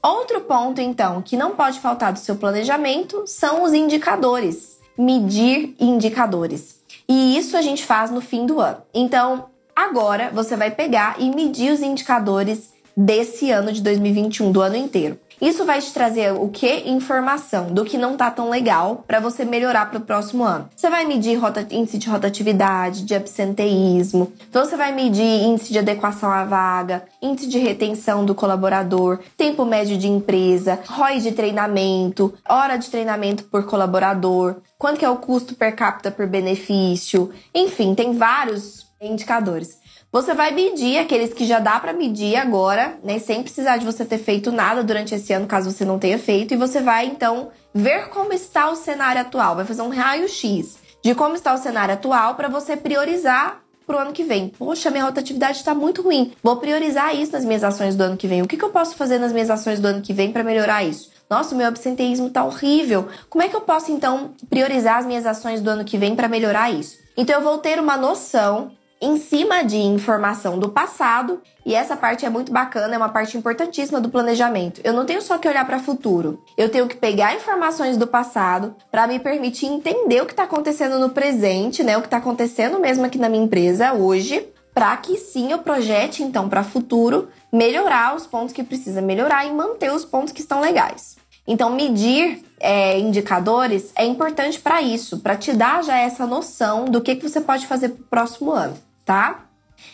Outro 0.01 0.41
ponto, 0.41 0.81
então, 0.81 1.21
que 1.21 1.37
não 1.37 1.55
pode 1.55 1.79
faltar 1.79 2.11
do 2.11 2.19
seu 2.19 2.35
planejamento 2.35 3.23
são 3.27 3.63
os 3.63 3.73
indicadores. 3.73 4.79
Medir 4.97 5.75
indicadores. 5.79 6.79
E 7.07 7.37
isso 7.37 7.55
a 7.55 7.61
gente 7.61 7.85
faz 7.85 8.09
no 8.09 8.21
fim 8.21 8.47
do 8.47 8.59
ano. 8.59 8.81
Então, 8.93 9.45
agora 9.75 10.31
você 10.33 10.55
vai 10.55 10.71
pegar 10.71 11.17
e 11.19 11.29
medir 11.29 11.71
os 11.71 11.81
indicadores 11.81 12.73
desse 12.97 13.51
ano 13.51 13.71
de 13.71 13.81
2021, 13.81 14.51
do 14.51 14.61
ano 14.61 14.75
inteiro. 14.75 15.19
Isso 15.41 15.65
vai 15.65 15.81
te 15.81 15.93
trazer 15.93 16.33
o 16.33 16.49
que? 16.49 16.89
Informação 16.89 17.67
do 17.67 17.83
que 17.83 17.97
não 17.97 18.15
tá 18.15 18.31
tão 18.31 18.49
legal 18.49 19.03
para 19.05 19.19
você 19.19 19.43
melhorar 19.43 19.89
para 19.89 19.99
o 19.99 20.01
próximo 20.01 20.43
ano. 20.43 20.69
Você 20.75 20.89
vai 20.89 21.05
medir 21.05 21.39
índice 21.71 21.97
de 21.97 22.09
rotatividade, 22.09 23.03
de 23.03 23.13
absenteísmo. 23.13 24.31
Então 24.49 24.63
você 24.63 24.77
vai 24.77 24.91
medir 24.93 25.43
índice 25.43 25.71
de 25.71 25.79
adequação 25.79 26.31
à 26.31 26.43
vaga, 26.45 27.03
índice 27.21 27.47
de 27.47 27.59
retenção 27.59 28.25
do 28.25 28.35
colaborador, 28.35 29.19
tempo 29.37 29.65
médio 29.65 29.97
de 29.97 30.07
empresa, 30.07 30.79
ROI 30.87 31.19
de 31.19 31.31
treinamento, 31.31 32.33
hora 32.47 32.77
de 32.77 32.89
treinamento 32.89 33.43
por 33.45 33.65
colaborador, 33.65 34.57
quanto 34.77 34.99
que 34.99 35.05
é 35.05 35.09
o 35.09 35.17
custo 35.17 35.55
per 35.55 35.75
capita 35.75 36.11
por 36.11 36.27
benefício. 36.27 37.31
Enfim, 37.53 37.93
tem 37.93 38.13
vários 38.13 38.85
indicadores. 39.01 39.84
Você 40.15 40.33
vai 40.33 40.51
medir 40.51 40.97
aqueles 40.97 41.33
que 41.33 41.43
já 41.43 41.59
dá 41.59 41.77
para 41.77 41.91
medir 41.91 42.37
agora, 42.37 42.97
né, 43.03 43.19
sem 43.19 43.43
precisar 43.43 43.75
de 43.75 43.85
você 43.85 44.05
ter 44.05 44.17
feito 44.17 44.49
nada 44.49 44.81
durante 44.81 45.13
esse 45.13 45.33
ano, 45.33 45.45
caso 45.45 45.69
você 45.69 45.83
não 45.83 45.99
tenha 45.99 46.17
feito, 46.17 46.53
e 46.53 46.57
você 46.57 46.79
vai 46.79 47.05
então 47.07 47.49
ver 47.73 48.07
como 48.07 48.31
está 48.31 48.69
o 48.69 48.77
cenário 48.77 49.19
atual, 49.21 49.57
vai 49.57 49.65
fazer 49.65 49.81
um 49.81 49.89
raio-x 49.89 50.77
de 51.03 51.13
como 51.13 51.35
está 51.35 51.53
o 51.53 51.57
cenário 51.57 51.95
atual 51.95 52.35
para 52.35 52.47
você 52.47 52.77
priorizar 52.77 53.61
para 53.85 53.97
o 53.97 53.99
ano 53.99 54.13
que 54.13 54.23
vem. 54.23 54.47
Poxa, 54.57 54.89
minha 54.89 55.03
rotatividade 55.03 55.57
está 55.57 55.75
muito 55.75 56.01
ruim. 56.01 56.31
Vou 56.41 56.55
priorizar 56.55 57.13
isso 57.13 57.33
nas 57.33 57.43
minhas 57.43 57.65
ações 57.65 57.93
do 57.93 58.01
ano 58.01 58.15
que 58.15 58.25
vem. 58.25 58.41
O 58.41 58.47
que, 58.47 58.55
que 58.55 58.63
eu 58.63 58.69
posso 58.69 58.95
fazer 58.95 59.19
nas 59.19 59.33
minhas 59.33 59.49
ações 59.49 59.81
do 59.81 59.87
ano 59.89 60.01
que 60.01 60.13
vem 60.13 60.31
para 60.31 60.45
melhorar 60.45 60.81
isso? 60.81 61.11
Nossa, 61.29 61.53
meu 61.53 61.67
absenteísmo 61.67 62.27
está 62.27 62.45
horrível. 62.45 63.09
Como 63.29 63.43
é 63.43 63.49
que 63.49 63.55
eu 63.55 63.61
posso 63.61 63.91
então 63.91 64.31
priorizar 64.49 64.97
as 64.97 65.05
minhas 65.05 65.25
ações 65.25 65.59
do 65.59 65.69
ano 65.69 65.83
que 65.83 65.97
vem 65.97 66.15
para 66.15 66.29
melhorar 66.29 66.71
isso? 66.71 66.97
Então 67.17 67.35
eu 67.35 67.41
vou 67.41 67.57
ter 67.57 67.81
uma 67.81 67.97
noção 67.97 68.71
em 69.01 69.17
cima 69.17 69.63
de 69.63 69.77
informação 69.77 70.57
do 70.57 70.69
passado, 70.69 71.41
e 71.65 71.75
essa 71.75 71.97
parte 71.97 72.25
é 72.25 72.29
muito 72.29 72.51
bacana, 72.51 72.95
é 72.95 72.97
uma 72.97 73.09
parte 73.09 73.37
importantíssima 73.37 73.99
do 73.99 74.09
planejamento. 74.09 74.81
Eu 74.83 74.93
não 74.93 75.05
tenho 75.05 75.21
só 75.21 75.37
que 75.37 75.47
olhar 75.47 75.65
para 75.65 75.77
o 75.77 75.81
futuro, 75.81 76.43
eu 76.57 76.69
tenho 76.69 76.87
que 76.87 76.95
pegar 76.95 77.35
informações 77.35 77.97
do 77.97 78.07
passado 78.07 78.75
para 78.91 79.07
me 79.07 79.19
permitir 79.19 79.65
entender 79.65 80.21
o 80.21 80.25
que 80.25 80.33
está 80.33 80.43
acontecendo 80.43 80.99
no 80.99 81.09
presente, 81.09 81.83
né? 81.83 81.97
O 81.97 82.01
que 82.01 82.07
está 82.07 82.17
acontecendo 82.17 82.79
mesmo 82.79 83.05
aqui 83.05 83.17
na 83.17 83.29
minha 83.29 83.43
empresa 83.43 83.93
hoje, 83.93 84.47
para 84.73 84.95
que 84.97 85.17
sim 85.17 85.51
eu 85.51 85.59
projete 85.59 86.21
então 86.21 86.49
para 86.49 86.63
futuro 86.63 87.29
melhorar 87.51 88.15
os 88.15 88.27
pontos 88.27 88.53
que 88.53 88.63
precisa 88.63 89.01
melhorar 89.01 89.45
e 89.45 89.51
manter 89.53 89.91
os 89.91 90.03
pontos 90.03 90.33
que 90.33 90.41
estão 90.41 90.59
legais. 90.59 91.15
Então, 91.47 91.69
medir 91.69 92.43
é, 92.59 92.99
indicadores 92.99 93.91
é 93.95 94.05
importante 94.05 94.59
para 94.59 94.81
isso, 94.81 95.19
para 95.19 95.35
te 95.35 95.53
dar 95.53 95.83
já 95.83 95.97
essa 95.97 96.25
noção 96.25 96.85
do 96.85 97.01
que, 97.01 97.15
que 97.15 97.27
você 97.27 97.41
pode 97.41 97.67
fazer 97.67 97.89
para 97.89 98.01
o 98.01 98.05
próximo 98.05 98.51
ano 98.51 98.75
tá? 99.05 99.45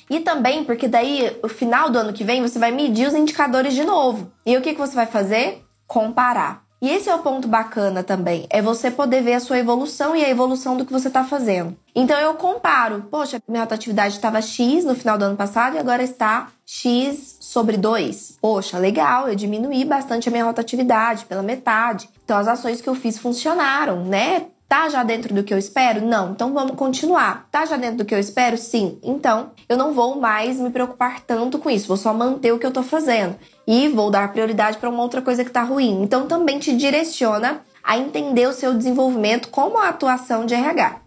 E 0.09 0.21
também 0.21 0.63
porque 0.63 0.87
daí, 0.87 1.37
o 1.43 1.49
final 1.49 1.89
do 1.89 1.99
ano 1.99 2.13
que 2.13 2.23
vem, 2.23 2.41
você 2.41 2.57
vai 2.57 2.71
medir 2.71 3.07
os 3.07 3.13
indicadores 3.13 3.73
de 3.73 3.83
novo. 3.83 4.31
E 4.45 4.57
o 4.57 4.61
que, 4.61 4.73
que 4.73 4.79
você 4.79 4.95
vai 4.95 5.05
fazer? 5.05 5.63
Comparar. 5.85 6.63
E 6.81 6.89
esse 6.89 7.09
é 7.09 7.13
o 7.13 7.19
ponto 7.19 7.47
bacana 7.47 8.01
também, 8.01 8.47
é 8.49 8.59
você 8.59 8.89
poder 8.89 9.21
ver 9.21 9.33
a 9.33 9.39
sua 9.39 9.59
evolução 9.59 10.15
e 10.15 10.25
a 10.25 10.29
evolução 10.29 10.75
do 10.75 10.83
que 10.83 10.91
você 10.91 11.09
está 11.09 11.23
fazendo. 11.23 11.77
Então 11.93 12.19
eu 12.19 12.33
comparo, 12.33 13.05
poxa, 13.11 13.39
minha 13.47 13.61
rotatividade 13.61 14.15
estava 14.15 14.41
X 14.41 14.83
no 14.83 14.95
final 14.95 15.15
do 15.15 15.25
ano 15.25 15.37
passado 15.37 15.75
e 15.75 15.79
agora 15.79 16.01
está 16.01 16.47
X 16.73 17.35
sobre 17.41 17.75
2. 17.75 18.37
Poxa, 18.41 18.77
legal, 18.77 19.27
eu 19.27 19.35
diminuí 19.35 19.83
bastante 19.83 20.29
a 20.29 20.31
minha 20.31 20.45
rotatividade, 20.45 21.25
pela 21.25 21.43
metade. 21.43 22.09
Então 22.23 22.37
as 22.37 22.47
ações 22.47 22.79
que 22.79 22.87
eu 22.87 22.95
fiz 22.95 23.19
funcionaram, 23.19 24.05
né? 24.05 24.45
Tá 24.69 24.87
já 24.87 25.03
dentro 25.03 25.33
do 25.33 25.43
que 25.43 25.53
eu 25.53 25.57
espero? 25.57 25.99
Não. 25.99 26.31
Então 26.31 26.53
vamos 26.53 26.77
continuar. 26.77 27.49
Tá 27.51 27.65
já 27.65 27.75
dentro 27.75 27.97
do 27.97 28.05
que 28.05 28.15
eu 28.15 28.19
espero? 28.19 28.57
Sim. 28.57 28.97
Então 29.03 29.51
eu 29.67 29.75
não 29.75 29.93
vou 29.93 30.17
mais 30.17 30.61
me 30.61 30.69
preocupar 30.69 31.19
tanto 31.19 31.59
com 31.59 31.69
isso. 31.69 31.89
Vou 31.89 31.97
só 31.97 32.13
manter 32.13 32.53
o 32.53 32.57
que 32.57 32.65
eu 32.65 32.71
tô 32.71 32.81
fazendo 32.81 33.35
e 33.67 33.89
vou 33.89 34.09
dar 34.09 34.31
prioridade 34.31 34.77
para 34.77 34.89
uma 34.89 35.03
outra 35.03 35.21
coisa 35.21 35.43
que 35.43 35.51
tá 35.51 35.63
ruim. 35.63 36.01
Então 36.01 36.25
também 36.25 36.57
te 36.57 36.73
direciona 36.73 37.65
a 37.83 37.97
entender 37.97 38.47
o 38.47 38.53
seu 38.53 38.73
desenvolvimento 38.73 39.49
como 39.49 39.77
a 39.77 39.89
atuação 39.89 40.45
de 40.45 40.53
RH. 40.53 41.01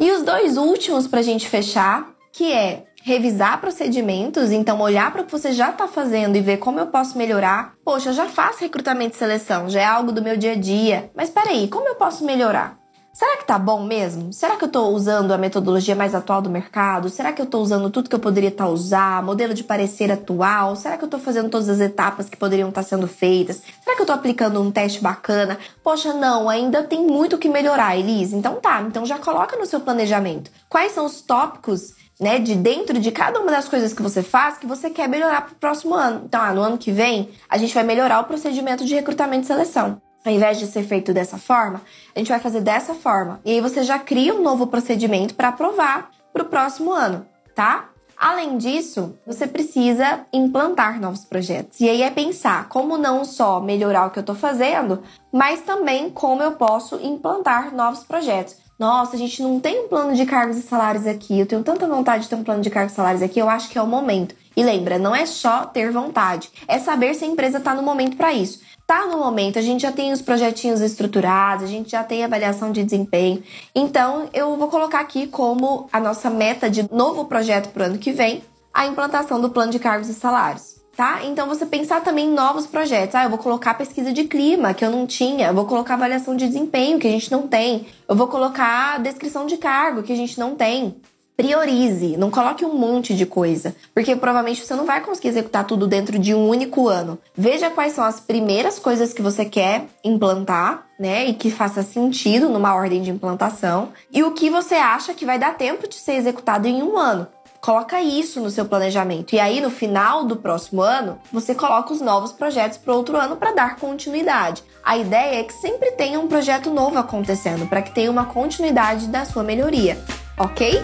E 0.00 0.10
os 0.10 0.24
dois 0.24 0.56
últimos 0.56 1.06
para 1.06 1.20
a 1.20 1.22
gente 1.22 1.48
fechar, 1.48 2.10
que 2.32 2.52
é 2.52 2.86
revisar 3.04 3.60
procedimentos, 3.60 4.50
então 4.50 4.80
olhar 4.80 5.12
para 5.12 5.20
o 5.20 5.26
que 5.26 5.30
você 5.30 5.52
já 5.52 5.68
está 5.68 5.86
fazendo 5.86 6.36
e 6.36 6.40
ver 6.40 6.56
como 6.56 6.80
eu 6.80 6.86
posso 6.86 7.18
melhorar. 7.18 7.74
Poxa, 7.84 8.08
eu 8.08 8.14
já 8.14 8.26
faço 8.30 8.60
recrutamento 8.60 9.14
e 9.14 9.18
seleção, 9.18 9.68
já 9.68 9.82
é 9.82 9.84
algo 9.84 10.10
do 10.10 10.22
meu 10.22 10.38
dia 10.38 10.52
a 10.52 10.56
dia. 10.56 11.10
Mas 11.14 11.28
peraí, 11.28 11.68
como 11.68 11.86
eu 11.86 11.96
posso 11.96 12.24
melhorar? 12.24 12.78
Será 13.12 13.36
que 13.36 13.46
tá 13.46 13.58
bom 13.58 13.84
mesmo? 13.84 14.32
Será 14.32 14.56
que 14.56 14.64
eu 14.64 14.68
tô 14.68 14.88
usando 14.88 15.32
a 15.32 15.38
metodologia 15.38 15.94
mais 15.94 16.14
atual 16.14 16.40
do 16.40 16.48
mercado? 16.48 17.10
Será 17.10 17.30
que 17.30 17.42
eu 17.42 17.46
tô 17.46 17.60
usando 17.60 17.90
tudo 17.90 18.08
que 18.08 18.14
eu 18.14 18.20
poderia 18.20 18.48
estar 18.48 18.66
tá? 18.66 19.22
Modelo 19.22 19.52
de 19.52 19.62
parecer 19.62 20.10
atual? 20.10 20.74
Será 20.74 20.96
que 20.96 21.04
eu 21.04 21.08
tô 21.08 21.18
fazendo 21.18 21.50
todas 21.50 21.68
as 21.68 21.80
etapas 21.80 22.28
que 22.28 22.38
poderiam 22.38 22.70
estar 22.70 22.82
tá 22.82 22.88
sendo 22.88 23.06
feitas? 23.06 23.62
Será 23.84 23.94
que 23.94 24.02
eu 24.02 24.06
tô 24.06 24.12
aplicando 24.12 24.60
um 24.60 24.70
teste 24.70 25.00
bacana? 25.00 25.58
Poxa, 25.82 26.14
não, 26.14 26.48
ainda 26.48 26.82
tem 26.82 27.06
muito 27.06 27.38
que 27.38 27.50
melhorar, 27.50 27.96
Elise. 27.96 28.34
Então 28.34 28.56
tá, 28.56 28.80
então 28.80 29.04
já 29.04 29.18
coloca 29.18 29.56
no 29.58 29.66
seu 29.66 29.78
planejamento. 29.78 30.50
Quais 30.68 30.90
são 30.90 31.04
os 31.04 31.20
tópicos 31.20 31.92
né, 32.24 32.38
de 32.38 32.54
dentro 32.54 32.98
de 32.98 33.12
cada 33.12 33.38
uma 33.38 33.50
das 33.50 33.68
coisas 33.68 33.92
que 33.92 34.00
você 34.00 34.22
faz 34.22 34.56
que 34.56 34.66
você 34.66 34.88
quer 34.88 35.06
melhorar 35.06 35.42
para 35.42 35.52
o 35.52 35.56
próximo 35.56 35.94
ano. 35.94 36.22
Então, 36.24 36.40
ah, 36.40 36.54
no 36.54 36.62
ano 36.62 36.78
que 36.78 36.90
vem, 36.90 37.28
a 37.50 37.58
gente 37.58 37.74
vai 37.74 37.84
melhorar 37.84 38.20
o 38.20 38.24
procedimento 38.24 38.82
de 38.86 38.94
recrutamento 38.94 39.44
e 39.44 39.46
seleção. 39.46 40.00
Ao 40.24 40.32
invés 40.32 40.58
de 40.58 40.66
ser 40.66 40.84
feito 40.84 41.12
dessa 41.12 41.36
forma, 41.36 41.82
a 42.14 42.18
gente 42.18 42.30
vai 42.30 42.40
fazer 42.40 42.62
dessa 42.62 42.94
forma. 42.94 43.42
E 43.44 43.50
aí 43.50 43.60
você 43.60 43.82
já 43.82 43.98
cria 43.98 44.34
um 44.34 44.40
novo 44.40 44.66
procedimento 44.66 45.34
para 45.34 45.48
aprovar 45.48 46.12
para 46.32 46.42
o 46.42 46.46
próximo 46.46 46.92
ano, 46.92 47.26
tá? 47.54 47.90
Além 48.16 48.56
disso, 48.56 49.18
você 49.26 49.46
precisa 49.46 50.20
implantar 50.32 50.98
novos 50.98 51.26
projetos. 51.26 51.78
E 51.78 51.90
aí 51.90 52.00
é 52.00 52.10
pensar 52.10 52.70
como 52.70 52.96
não 52.96 53.22
só 53.22 53.60
melhorar 53.60 54.06
o 54.06 54.10
que 54.10 54.18
eu 54.18 54.22
estou 54.22 54.34
fazendo, 54.34 55.02
mas 55.30 55.60
também 55.60 56.08
como 56.08 56.42
eu 56.42 56.52
posso 56.52 56.96
implantar 57.02 57.74
novos 57.74 58.02
projetos. 58.02 58.63
Nossa, 58.78 59.16
a 59.16 59.18
gente 59.18 59.42
não 59.42 59.60
tem 59.60 59.84
um 59.84 59.88
plano 59.88 60.14
de 60.14 60.26
cargos 60.26 60.56
e 60.56 60.62
salários 60.62 61.06
aqui. 61.06 61.38
Eu 61.38 61.46
tenho 61.46 61.62
tanta 61.62 61.86
vontade 61.86 62.24
de 62.24 62.28
ter 62.28 62.34
um 62.34 62.44
plano 62.44 62.62
de 62.62 62.70
cargos 62.70 62.92
e 62.92 62.96
salários 62.96 63.22
aqui, 63.22 63.38
eu 63.38 63.48
acho 63.48 63.68
que 63.68 63.78
é 63.78 63.82
o 63.82 63.86
momento. 63.86 64.34
E 64.56 64.62
lembra, 64.62 64.98
não 64.98 65.14
é 65.14 65.26
só 65.26 65.66
ter 65.66 65.90
vontade, 65.90 66.50
é 66.68 66.78
saber 66.78 67.14
se 67.14 67.24
a 67.24 67.28
empresa 67.28 67.58
está 67.58 67.74
no 67.74 67.82
momento 67.82 68.16
para 68.16 68.32
isso 68.32 68.60
tá 68.86 69.06
no 69.06 69.18
momento, 69.18 69.58
a 69.58 69.62
gente 69.62 69.82
já 69.82 69.92
tem 69.92 70.12
os 70.12 70.20
projetinhos 70.20 70.80
estruturados, 70.80 71.64
a 71.64 71.68
gente 71.68 71.90
já 71.90 72.04
tem 72.04 72.24
avaliação 72.24 72.70
de 72.70 72.84
desempenho. 72.84 73.42
Então, 73.74 74.28
eu 74.32 74.56
vou 74.56 74.68
colocar 74.68 75.00
aqui 75.00 75.26
como 75.26 75.88
a 75.92 75.98
nossa 75.98 76.28
meta 76.28 76.68
de 76.68 76.86
novo 76.92 77.24
projeto 77.24 77.70
para 77.70 77.84
o 77.84 77.86
ano 77.86 77.98
que 77.98 78.12
vem, 78.12 78.42
a 78.72 78.86
implantação 78.86 79.40
do 79.40 79.50
plano 79.50 79.72
de 79.72 79.78
cargos 79.78 80.08
e 80.08 80.14
salários. 80.14 80.73
Tá? 80.96 81.24
Então 81.24 81.48
você 81.48 81.66
pensar 81.66 82.02
também 82.02 82.26
em 82.26 82.32
novos 82.32 82.66
projetos. 82.66 83.14
Ah, 83.14 83.24
eu 83.24 83.30
vou 83.30 83.38
colocar 83.38 83.74
pesquisa 83.74 84.12
de 84.12 84.24
clima 84.24 84.72
que 84.72 84.84
eu 84.84 84.90
não 84.90 85.06
tinha, 85.06 85.48
eu 85.48 85.54
vou 85.54 85.66
colocar 85.66 85.94
avaliação 85.94 86.36
de 86.36 86.46
desempenho 86.46 87.00
que 87.00 87.08
a 87.08 87.10
gente 87.10 87.32
não 87.32 87.48
tem, 87.48 87.86
eu 88.08 88.14
vou 88.14 88.28
colocar 88.28 89.00
descrição 89.00 89.44
de 89.46 89.56
cargo 89.56 90.02
que 90.02 90.12
a 90.12 90.16
gente 90.16 90.38
não 90.38 90.54
tem 90.54 90.94
priorize, 91.36 92.16
não 92.16 92.30
coloque 92.30 92.64
um 92.64 92.76
monte 92.76 93.14
de 93.14 93.26
coisa, 93.26 93.74
porque 93.92 94.14
provavelmente 94.14 94.64
você 94.64 94.74
não 94.74 94.86
vai 94.86 95.00
conseguir 95.00 95.28
executar 95.28 95.66
tudo 95.66 95.86
dentro 95.86 96.18
de 96.18 96.32
um 96.32 96.48
único 96.48 96.88
ano. 96.88 97.18
Veja 97.36 97.70
quais 97.70 97.92
são 97.92 98.04
as 98.04 98.20
primeiras 98.20 98.78
coisas 98.78 99.12
que 99.12 99.20
você 99.20 99.44
quer 99.44 99.86
implantar, 100.04 100.86
né, 100.98 101.26
e 101.26 101.34
que 101.34 101.50
faça 101.50 101.82
sentido 101.82 102.48
numa 102.48 102.74
ordem 102.74 103.02
de 103.02 103.10
implantação, 103.10 103.88
e 104.12 104.22
o 104.22 104.30
que 104.30 104.48
você 104.48 104.76
acha 104.76 105.12
que 105.12 105.26
vai 105.26 105.38
dar 105.38 105.56
tempo 105.56 105.88
de 105.88 105.96
ser 105.96 106.12
executado 106.12 106.68
em 106.68 106.82
um 106.82 106.96
ano. 106.96 107.26
Coloca 107.64 107.98
isso 108.02 108.42
no 108.42 108.50
seu 108.50 108.66
planejamento. 108.66 109.34
E 109.34 109.40
aí, 109.40 109.58
no 109.58 109.70
final 109.70 110.22
do 110.26 110.36
próximo 110.36 110.82
ano, 110.82 111.18
você 111.32 111.54
coloca 111.54 111.94
os 111.94 112.00
novos 112.02 112.30
projetos 112.30 112.76
para 112.76 112.92
outro 112.92 113.16
ano 113.16 113.36
para 113.36 113.52
dar 113.52 113.76
continuidade. 113.76 114.62
A 114.84 114.98
ideia 114.98 115.40
é 115.40 115.44
que 115.44 115.54
sempre 115.54 115.92
tenha 115.92 116.20
um 116.20 116.28
projeto 116.28 116.68
novo 116.68 116.98
acontecendo, 116.98 117.66
para 117.66 117.80
que 117.80 117.90
tenha 117.90 118.10
uma 118.10 118.26
continuidade 118.26 119.06
da 119.06 119.24
sua 119.24 119.42
melhoria, 119.42 119.98
ok? 120.36 120.78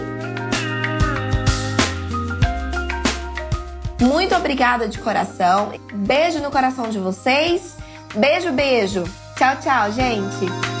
Muito 4.01 4.33
obrigada 4.33 4.87
de 4.87 4.97
coração. 4.97 5.73
Beijo 5.93 6.39
no 6.39 6.49
coração 6.49 6.89
de 6.89 6.97
vocês. 6.97 7.77
Beijo, 8.15 8.51
beijo. 8.53 9.03
Tchau, 9.37 9.55
tchau, 9.61 9.91
gente. 9.91 10.80